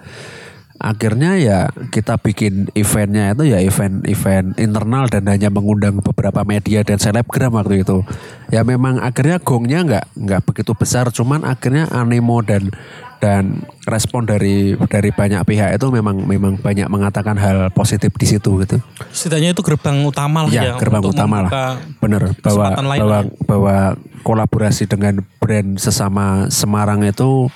akhirnya 0.79 1.35
ya 1.35 1.59
kita 1.91 2.15
bikin 2.15 2.71
eventnya 2.71 3.35
itu 3.35 3.51
ya 3.51 3.59
event 3.59 4.07
event 4.07 4.55
internal 4.55 5.11
dan 5.11 5.27
hanya 5.27 5.51
mengundang 5.51 5.99
beberapa 5.99 6.47
media 6.47 6.87
dan 6.87 6.95
selebgram 6.95 7.51
waktu 7.51 7.83
itu 7.83 8.07
ya 8.47 8.63
memang 8.63 9.03
akhirnya 9.03 9.43
gongnya 9.43 9.79
nggak 9.83 10.05
nggak 10.15 10.41
begitu 10.47 10.71
besar 10.71 11.11
cuman 11.11 11.43
akhirnya 11.43 11.91
animo 11.91 12.39
dan 12.39 12.71
dan 13.19 13.67
respon 13.83 14.23
dari 14.23 14.79
dari 14.87 15.11
banyak 15.11 15.43
pihak 15.43 15.75
itu 15.75 15.91
memang 15.91 16.23
memang 16.23 16.55
banyak 16.55 16.87
mengatakan 16.87 17.35
hal 17.35 17.67
positif 17.75 18.15
di 18.15 18.23
situ 18.23 18.63
gitu 18.63 18.79
Setidaknya 19.11 19.51
itu 19.51 19.59
gerbang 19.59 20.07
utama 20.07 20.47
lah 20.47 20.51
ya. 20.55 20.63
Ya, 20.63 20.73
gerbang 20.79 21.03
untuk 21.03 21.19
utama 21.19 21.43
lah. 21.43 21.51
Bener, 21.99 22.31
bahwa 22.39 22.79
bahwa 22.79 23.03
lah. 23.03 23.23
bahwa 23.43 23.75
kolaborasi 24.23 24.87
dengan 24.87 25.19
brand 25.43 25.75
sesama 25.75 26.47
Semarang 26.47 27.03
itu 27.03 27.51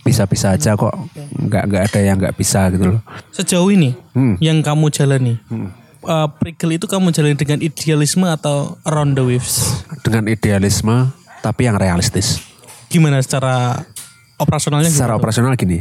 bisa-bisa 0.00 0.52
aja 0.52 0.74
kok. 0.74 0.92
Nggak 1.36 1.62
nggak 1.68 1.82
ada 1.86 2.00
yang 2.00 2.16
nggak 2.16 2.34
bisa 2.34 2.68
gitu 2.70 2.96
loh. 2.96 3.00
Sejauh 3.30 3.68
ini 3.68 3.92
Hmm. 4.10 4.34
yang 4.38 4.58
kamu 4.58 4.90
jalani, 4.90 5.38
eh, 6.02 6.28
Prigel 6.36 6.76
itu 6.76 6.86
kamu 6.86 7.10
jalani 7.10 7.36
dengan 7.36 7.60
idealisme 7.60 8.26
atau 8.26 8.80
around 8.82 9.14
the 9.14 9.22
waves? 9.22 9.84
Dengan 10.02 10.26
idealisme 10.26 11.12
tapi 11.40 11.64
yang 11.64 11.76
realistis. 11.76 12.42
Gimana 12.88 13.22
secara 13.22 13.86
operasionalnya? 14.36 14.90
Secara 14.90 15.14
gimana? 15.14 15.20
operasional 15.20 15.54
gini. 15.54 15.80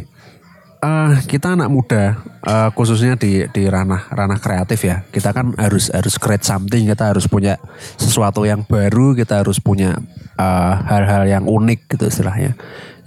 eh, 0.80 1.14
kita 1.28 1.60
anak 1.60 1.68
muda 1.68 2.16
eh, 2.40 2.70
khususnya 2.72 3.20
di 3.20 3.44
di 3.52 3.68
ranah 3.68 4.08
ranah 4.14 4.40
kreatif 4.40 4.80
ya. 4.80 5.04
Kita 5.04 5.36
kan 5.36 5.52
harus 5.60 5.92
harus 5.92 6.16
create 6.16 6.48
something, 6.48 6.88
kita 6.88 7.12
harus 7.12 7.28
punya 7.28 7.60
sesuatu 8.00 8.48
yang 8.48 8.64
baru, 8.64 9.12
kita 9.12 9.44
harus 9.44 9.60
punya 9.60 10.00
eh, 10.40 10.74
hal-hal 10.88 11.28
yang 11.28 11.44
unik 11.44 11.92
gitu 11.92 12.08
istilahnya. 12.08 12.56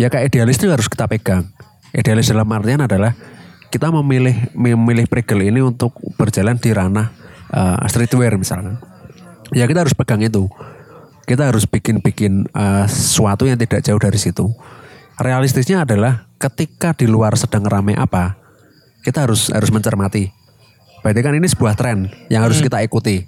Ya 0.00 0.08
kayak 0.08 0.32
idealis 0.32 0.60
itu 0.60 0.70
harus 0.70 0.88
kita 0.88 1.08
pegang. 1.08 1.52
Idealis 1.92 2.32
dalam 2.32 2.48
artian 2.48 2.80
adalah 2.80 3.12
kita 3.72 3.88
memilih 3.88 4.52
memilih 4.52 5.08
pregel 5.08 5.48
ini 5.48 5.60
untuk 5.64 5.96
berjalan 6.20 6.56
di 6.60 6.70
ranah 6.72 7.12
eh, 7.52 7.88
streetwear 7.88 8.36
misalnya. 8.36 8.80
Ya 9.52 9.68
kita 9.68 9.84
harus 9.84 9.96
pegang 9.96 10.20
itu. 10.24 10.48
Kita 11.28 11.48
harus 11.48 11.68
bikin-bikin 11.68 12.48
eh, 12.52 12.86
sesuatu 12.88 13.44
yang 13.44 13.60
tidak 13.60 13.84
jauh 13.84 14.00
dari 14.00 14.16
situ. 14.20 14.52
Realistisnya 15.20 15.84
adalah 15.84 16.26
ketika 16.40 16.96
di 16.96 17.06
luar 17.06 17.36
sedang 17.36 17.62
ramai 17.68 17.94
apa, 17.94 18.34
kita 19.04 19.28
harus 19.28 19.52
harus 19.52 19.70
mencermati. 19.70 20.32
Berarti 21.02 21.20
kan 21.20 21.34
ini 21.34 21.46
sebuah 21.50 21.74
tren 21.74 22.08
yang 22.30 22.46
harus 22.46 22.62
kita 22.62 22.80
ikuti. 22.80 23.26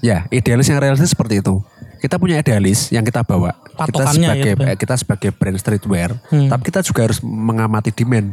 Ya, 0.00 0.24
idealis 0.32 0.68
yang 0.68 0.80
realistis 0.80 1.12
seperti 1.12 1.44
itu. 1.44 1.60
Kita 2.00 2.16
punya 2.16 2.36
idealis 2.36 2.88
yang 2.88 3.02
kita 3.02 3.20
bawa. 3.20 3.52
Kita 3.60 3.76
Patokannya 3.78 4.28
sebagai 4.32 4.50
gitu 4.50 4.64
ya. 4.64 4.74
kita 4.74 4.94
sebagai 4.96 5.30
brand 5.30 5.56
streetwear, 5.56 6.10
Hmm. 6.26 6.48
tapi 6.48 6.62
kita 6.64 6.80
juga 6.80 7.04
harus 7.04 7.20
mengamati 7.20 7.90
demand 7.90 8.32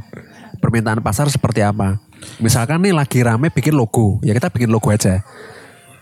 permintaan 0.57 0.99
pasar 0.99 1.27
seperti 1.27 1.61
apa. 1.61 1.99
Misalkan 2.37 2.79
nih 2.79 2.91
lagi 2.91 3.19
rame 3.19 3.47
bikin 3.47 3.71
logo, 3.71 4.17
ya 4.21 4.31
kita 4.31 4.47
bikin 4.47 4.67
logo 4.67 4.87
aja. 4.87 5.21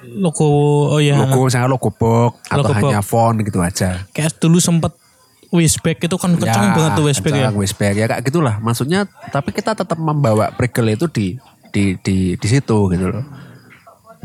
Logo, 0.05 0.45
oh 0.87 1.01
ya. 1.01 1.17
Logo 1.17 1.43
misalnya 1.43 1.65
logo 1.65 1.89
box 1.89 2.45
atau 2.45 2.61
Logo 2.61 2.71
box. 2.71 2.81
hanya 2.85 3.01
font 3.01 3.37
gitu 3.39 3.59
aja. 3.59 4.05
Kayak 4.11 4.37
dulu 4.37 4.59
sempet 4.59 4.93
Wishback 5.49 6.03
itu 6.03 6.15
kan 6.15 6.35
kencang 6.35 6.75
banget 6.75 6.91
tuh 6.93 7.05
Wishback 7.05 7.33
ya. 7.33 7.49
Wishback. 7.49 7.93
ya 7.95 8.05
kayak 8.05 8.21
gitulah. 8.23 8.59
Maksudnya 8.59 9.03
tapi 9.31 9.49
kita 9.49 9.73
tetap 9.73 9.95
membawa 9.95 10.51
Pregel 10.51 10.93
itu 10.93 11.07
di 11.07 11.39
di 11.71 11.95
di 11.97 12.17
di 12.35 12.47
situ 12.47 12.77
gitu 12.87 13.05
loh. 13.07 13.23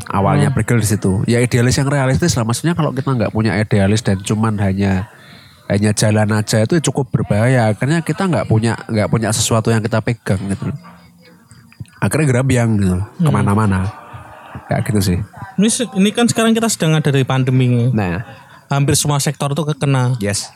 Awalnya 0.09 0.49
Hmm. 0.49 0.55
Pregel 0.57 0.79
di 0.81 0.87
situ. 0.87 1.21
Ya 1.27 1.37
idealis 1.37 1.77
yang 1.77 1.89
realistis 1.89 2.33
lah. 2.33 2.45
Maksudnya 2.47 2.73
kalau 2.73 2.89
kita 2.89 3.11
nggak 3.11 3.31
punya 3.31 3.57
idealis 3.57 4.01
dan 4.01 4.17
cuman 4.21 4.57
hanya 4.57 5.11
hanya 5.67 5.91
jalan 5.93 6.29
aja 6.33 6.63
itu 6.63 6.79
cukup 6.91 7.11
berbahaya. 7.11 7.69
Akhirnya 7.69 8.01
kita 8.01 8.25
nggak 8.25 8.45
punya 8.47 8.75
nggak 8.87 9.07
punya 9.07 9.29
sesuatu 9.31 9.69
yang 9.69 9.83
kita 9.83 9.99
pegang 10.01 10.41
gitu. 10.47 10.71
Akhirnya 12.01 12.27
gerambiang 12.27 12.69
gitu 12.81 12.97
Hmm. 12.97 13.25
ke 13.25 13.29
mana-mana. 13.29 13.79
Kayak 14.67 14.81
gitu 14.89 14.99
sih. 15.01 15.17
Ini, 15.55 15.67
ini 15.95 16.09
kan 16.11 16.25
sekarang 16.27 16.51
kita 16.51 16.67
sedang 16.67 16.97
ada 16.97 17.11
dari 17.11 17.23
pandemi. 17.23 17.91
Nah, 17.91 18.23
Hampir 18.71 18.95
semua 18.95 19.19
sektor 19.19 19.51
tuh 19.51 19.67
kena. 19.75 20.15
yes. 20.23 20.47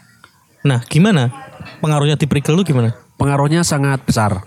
Nah, 0.63 0.79
gimana? 0.87 1.35
Pengaruhnya 1.83 2.15
di 2.15 2.25
Prigel 2.25 2.55
tuh 2.55 2.63
gimana? 2.63 2.95
pengaruhnya 3.15 3.63
sangat 3.63 4.03
besar. 4.03 4.43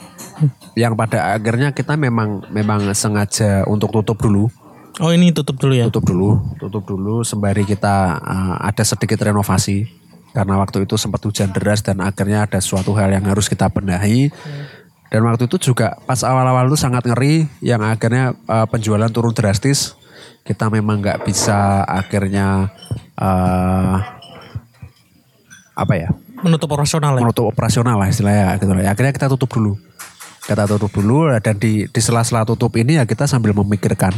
Yang 0.77 0.93
pada 0.95 1.35
akhirnya 1.35 1.73
kita 1.73 1.97
memang 1.97 2.45
memang 2.53 2.85
sengaja 2.93 3.65
untuk 3.65 3.89
tutup 3.91 4.21
dulu, 4.21 4.53
Oh, 4.99 5.15
ini 5.15 5.31
tutup 5.31 5.63
dulu 5.63 5.79
ya. 5.79 5.87
tutup 5.87 6.11
dulu, 6.11 6.43
tutup 6.59 6.83
dulu 6.83 7.23
sembari 7.23 7.63
kita 7.63 8.19
uh, 8.19 8.57
ada 8.59 8.83
sedikit 8.83 9.23
renovasi. 9.23 9.87
karena 10.29 10.61
waktu 10.61 10.85
itu 10.85 10.95
sempat 10.95 11.25
hujan 11.25 11.51
deras 11.51 11.83
dan 11.83 11.99
akhirnya 12.05 12.47
ada 12.47 12.61
suatu 12.63 12.95
hal 12.95 13.11
yang 13.11 13.27
harus 13.27 13.49
kita 13.51 13.67
benahi. 13.73 14.31
Dan 15.09 15.25
waktu 15.25 15.49
itu 15.49 15.73
juga 15.73 15.97
pas 16.05 16.21
awal-awal 16.21 16.69
itu 16.69 16.79
sangat 16.79 17.09
ngeri 17.09 17.49
yang 17.65 17.81
akhirnya 17.81 18.37
eh, 18.47 18.67
penjualan 18.69 19.09
turun 19.09 19.33
drastis. 19.35 19.97
Kita 20.45 20.69
memang 20.71 21.01
nggak 21.01 21.25
bisa 21.27 21.83
akhirnya 21.83 22.71
eh, 23.19 23.97
apa 25.75 25.95
ya 25.97 26.13
Menutup 26.39 26.71
operasional 26.71 27.19
ya. 27.19 27.23
menutup 27.25 27.51
operasional 27.51 27.97
lah 27.99 28.07
istilahnya 28.13 28.61
gitu 28.63 28.71
lah. 28.71 28.85
Ya, 28.85 28.91
Akhirnya 28.95 29.11
kita 29.17 29.27
tutup 29.33 29.51
dulu. 29.51 29.75
Kita 30.47 30.71
tutup 30.71 30.93
dulu 30.93 31.35
dan 31.43 31.59
di 31.59 31.89
di 31.91 32.01
sela-sela 32.05 32.47
tutup 32.47 32.79
ini 32.79 33.01
ya 33.01 33.09
kita 33.09 33.27
sambil 33.27 33.57
memikirkan 33.59 34.15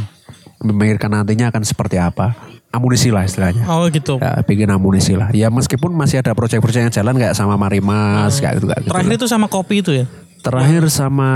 memikirkan 0.61 1.11
nantinya 1.11 1.49
akan 1.49 1.63
seperti 1.65 1.97
apa. 1.97 2.33
Amunisi 2.71 3.11
lah 3.11 3.27
istilahnya. 3.27 3.67
Oh 3.67 3.83
gitu. 3.91 4.15
Ya, 4.15 4.39
bikin 4.47 4.71
amunisi 4.71 5.19
lah. 5.19 5.27
Ya 5.35 5.51
meskipun 5.51 5.91
masih 5.91 6.23
ada 6.23 6.31
proyek-proyek 6.31 6.87
yang 6.87 6.93
jalan 6.93 7.19
kayak 7.19 7.35
sama 7.35 7.59
Marimas 7.59 8.39
kayak 8.39 8.63
gitu 8.63 8.71
kayak 8.71 8.87
gitu. 8.87 8.91
Terakhir 8.95 9.13
itu 9.19 9.27
sama 9.27 9.47
kopi 9.51 9.83
itu 9.83 9.91
ya. 9.91 10.05
Terakhir 10.39 10.87
sama 10.87 11.29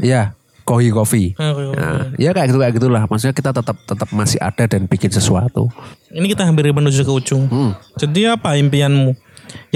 ya 0.00 0.32
Kohi 0.64 0.88
Coffee. 0.88 1.36
Kohi 1.36 1.52
Coffee. 1.52 1.76
Nah, 1.76 2.08
ya 2.16 2.32
kayak 2.32 2.46
gitu 2.48 2.58
kayak 2.58 2.74
gitulah. 2.80 3.02
Maksudnya 3.04 3.34
kita 3.36 3.50
tetap 3.52 3.76
tetap 3.84 4.08
masih 4.16 4.40
ada 4.40 4.64
dan 4.64 4.88
bikin 4.88 5.12
sesuatu. 5.12 5.68
Ini 6.08 6.26
kita 6.32 6.48
hampir 6.48 6.72
menuju 6.72 7.04
ke 7.04 7.12
ujung. 7.12 7.46
Hmm. 7.52 7.76
Jadi 8.00 8.24
apa 8.24 8.56
impianmu 8.56 9.12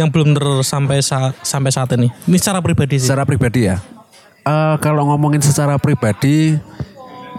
yang 0.00 0.08
belum 0.08 0.32
tersampai 0.32 1.04
saat 1.04 1.36
sampai 1.44 1.70
saat 1.70 1.92
ini? 1.92 2.08
Ini 2.24 2.36
secara 2.40 2.64
pribadi 2.64 2.96
sih. 2.96 3.06
Secara 3.06 3.28
pribadi 3.28 3.68
ya. 3.68 3.78
Eh 4.48 4.76
kalau 4.80 5.06
ngomongin 5.12 5.44
secara 5.44 5.76
pribadi, 5.76 6.56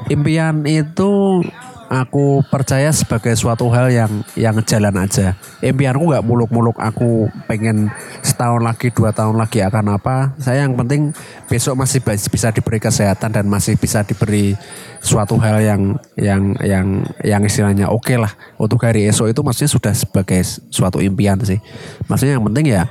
impian 0.10 0.66
itu 0.66 1.44
aku 1.92 2.40
percaya 2.48 2.88
sebagai 2.96 3.36
suatu 3.36 3.68
hal 3.68 3.92
yang 3.92 4.24
yang 4.40 4.56
jalan 4.64 4.96
aja. 4.96 5.36
Impianku 5.60 6.08
nggak 6.08 6.24
muluk-muluk. 6.24 6.80
Aku 6.80 7.28
pengen 7.52 7.92
setahun 8.24 8.64
lagi, 8.64 8.96
dua 8.96 9.12
tahun 9.12 9.36
lagi 9.36 9.60
akan 9.60 10.00
apa. 10.00 10.32
Saya 10.40 10.64
yang 10.64 10.80
penting 10.80 11.12
besok 11.52 11.76
masih 11.76 12.00
bisa 12.02 12.56
diberi 12.56 12.80
kesehatan 12.80 13.36
dan 13.36 13.46
masih 13.52 13.76
bisa 13.76 14.08
diberi 14.08 14.56
suatu 15.04 15.36
hal 15.44 15.60
yang 15.60 15.82
yang 16.16 16.56
yang 16.64 16.88
yang 17.28 17.42
istilahnya 17.44 17.92
oke 17.92 18.16
lah 18.16 18.32
untuk 18.56 18.80
hari 18.88 19.10
esok 19.12 19.34
itu 19.34 19.42
maksudnya 19.44 19.72
sudah 19.76 19.94
sebagai 19.94 20.40
suatu 20.72 21.04
impian 21.04 21.36
sih. 21.44 21.60
Maksudnya 22.08 22.40
yang 22.40 22.48
penting 22.48 22.66
ya 22.72 22.84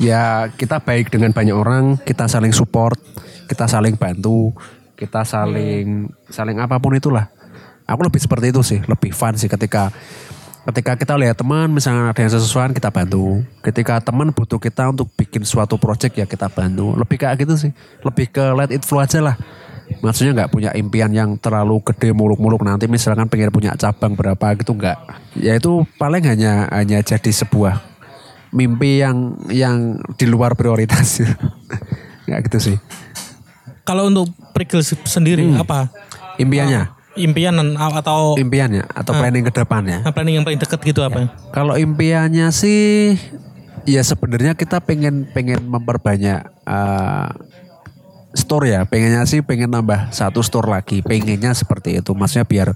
ya 0.00 0.48
kita 0.56 0.80
baik 0.80 1.12
dengan 1.12 1.36
banyak 1.36 1.56
orang, 1.56 2.00
kita 2.00 2.24
saling 2.28 2.52
support, 2.56 2.96
kita 3.48 3.64
saling 3.68 3.96
bantu, 3.96 4.52
kita 4.98 5.22
saling 5.22 6.10
saling 6.26 6.58
apa 6.58 6.82
pun 6.82 6.98
itulah. 6.98 7.30
Aku 7.86 8.04
lebih 8.04 8.20
seperti 8.20 8.50
itu 8.50 8.60
sih, 8.60 8.82
lebih 8.84 9.14
fun 9.14 9.32
sih 9.38 9.48
ketika 9.48 9.88
ketika 10.68 10.92
kita 11.00 11.14
lihat 11.16 11.40
teman 11.40 11.72
misalnya 11.72 12.12
ada 12.12 12.20
yang 12.20 12.34
sesuatu 12.34 12.74
kita 12.74 12.90
bantu. 12.92 13.40
Ketika 13.64 14.02
teman 14.02 14.34
butuh 14.34 14.60
kita 14.60 14.90
untuk 14.90 15.08
bikin 15.14 15.46
suatu 15.46 15.80
project 15.80 16.18
ya 16.18 16.26
kita 16.26 16.50
bantu. 16.52 16.92
Lebih 16.98 17.16
kayak 17.16 17.46
gitu 17.46 17.54
sih. 17.56 17.72
Lebih 18.04 18.28
ke 18.28 18.44
let 18.52 18.74
it 18.74 18.84
flow 18.84 19.00
aja 19.00 19.22
lah. 19.22 19.38
Maksudnya 20.04 20.44
nggak 20.44 20.52
punya 20.52 20.70
impian 20.76 21.08
yang 21.08 21.40
terlalu 21.40 21.80
gede 21.80 22.12
muluk-muluk 22.12 22.60
nanti 22.60 22.84
misalkan 22.84 23.24
pengen 23.32 23.48
punya 23.48 23.72
cabang 23.72 24.12
berapa 24.12 24.52
gitu 24.60 24.76
nggak. 24.76 24.98
Ya 25.40 25.56
itu 25.56 25.88
paling 25.96 26.28
hanya 26.28 26.68
hanya 26.68 27.00
jadi 27.00 27.32
sebuah 27.32 27.80
mimpi 28.52 29.00
yang 29.00 29.40
yang 29.48 29.96
di 30.20 30.28
luar 30.28 30.52
prioritas. 30.60 31.24
Nggak 32.28 32.40
gitu 32.52 32.58
sih. 32.60 32.76
Kalau 33.88 34.04
untuk 34.04 34.28
Prigel 34.52 34.84
sendiri 34.84 35.48
Hmm. 35.48 35.64
apa 35.64 35.88
Impiannya, 36.36 36.92
impian 37.16 37.50
dan- 37.50 37.74
atau 37.74 38.36
impiannya 38.36 38.84
atau 38.86 39.12
planning 39.12 39.42
ke 39.42 39.52
depannya. 39.54 40.04
planning 40.06 40.36
yang 40.36 40.44
paling 40.44 40.60
dekat 40.60 40.80
gitu 40.84 41.00
apa? 41.00 41.32
Kalau 41.50 41.74
impiannya 41.74 42.52
sih 42.52 43.16
ya 43.82 44.04
sebenarnya 44.04 44.52
kita 44.52 44.78
pengen 44.78 45.24
pengen 45.26 45.64
memperbanyak 45.64 46.44
eh, 46.62 47.28
store 48.30 48.66
ya. 48.68 48.80
Pengennya 48.84 49.24
sih 49.24 49.40
pengen 49.40 49.72
nambah 49.72 50.12
satu 50.12 50.44
store 50.44 50.68
lagi. 50.68 51.00
Pengennya 51.00 51.56
seperti 51.56 51.98
itu. 51.98 52.12
Maksudnya 52.12 52.44
biar 52.44 52.68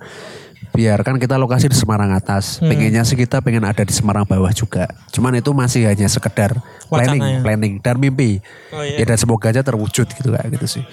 biar 0.72 1.04
kan 1.04 1.20
kita 1.20 1.36
lokasi 1.36 1.68
di 1.68 1.76
Semarang 1.76 2.10
atas. 2.10 2.58
Pengennya 2.58 3.04
sih 3.04 3.14
kita 3.14 3.44
pengen 3.44 3.62
ada 3.62 3.84
di 3.84 3.92
Semarang 3.92 4.24
bawah 4.24 4.50
juga. 4.50 4.88
Cuman 5.12 5.36
itu 5.36 5.52
masih 5.52 5.84
hanya 5.86 6.08
sekedar 6.08 6.56
planning, 6.88 7.20
Wacana 7.20 7.36
ya. 7.36 7.40
planning 7.44 7.74
dan 7.78 7.96
mimpi. 8.00 8.40
Oh, 8.72 8.80
iya. 8.80 9.00
Ya 9.00 9.04
dan 9.04 9.18
semoga 9.20 9.52
aja 9.52 9.60
terwujud 9.60 10.08
gitu 10.08 10.28
kayak 10.28 10.48
gitu 10.50 10.80
sih. 10.80 10.84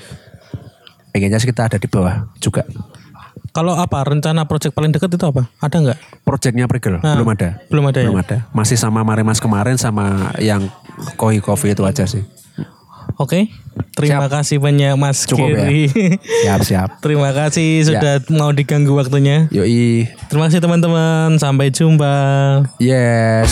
Pengennya 1.09 1.39
sih 1.41 1.49
kita 1.49 1.65
ada 1.71 1.77
di 1.79 1.87
bawah 1.89 2.29
juga. 2.37 2.67
Kalau 3.49 3.73
apa 3.73 4.05
rencana 4.05 4.45
project 4.45 4.77
paling 4.77 4.93
dekat 4.93 5.09
itu 5.09 5.25
apa? 5.25 5.49
Ada 5.57 5.77
nggak? 5.81 5.97
Projectnya 6.21 6.69
Prigel 6.69 7.01
Nah, 7.01 7.17
belum 7.17 7.33
ada. 7.33 7.49
belum 7.65 7.85
ada 7.89 7.99
ya? 7.99 8.05
Belum 8.05 8.19
ada. 8.21 8.37
Masih 8.53 8.77
sama 8.77 9.01
Marimas 9.01 9.41
kemarin 9.41 9.73
sama 9.73 10.29
yang 10.37 10.69
Koi 11.17 11.41
Coffee 11.41 11.73
itu 11.73 11.81
aja 11.81 12.05
sih. 12.05 12.21
Oke, 13.19 13.51
terima 13.99 14.31
kasih 14.31 14.63
banyak 14.63 14.95
Mas 14.95 15.27
Cukup 15.27 15.51
ya? 15.51 15.67
Kiri. 15.67 15.91
Siap 16.47 16.61
siap. 16.63 16.89
terima 17.03 17.35
kasih 17.35 17.83
sudah 17.83 18.23
mau 18.31 18.55
diganggu 18.55 18.95
waktunya. 18.95 19.51
Yoi. 19.51 20.07
Terima 20.31 20.47
kasih 20.47 20.63
teman-teman, 20.63 21.35
sampai 21.35 21.67
jumpa. 21.67 22.15
Yes. 22.79 23.51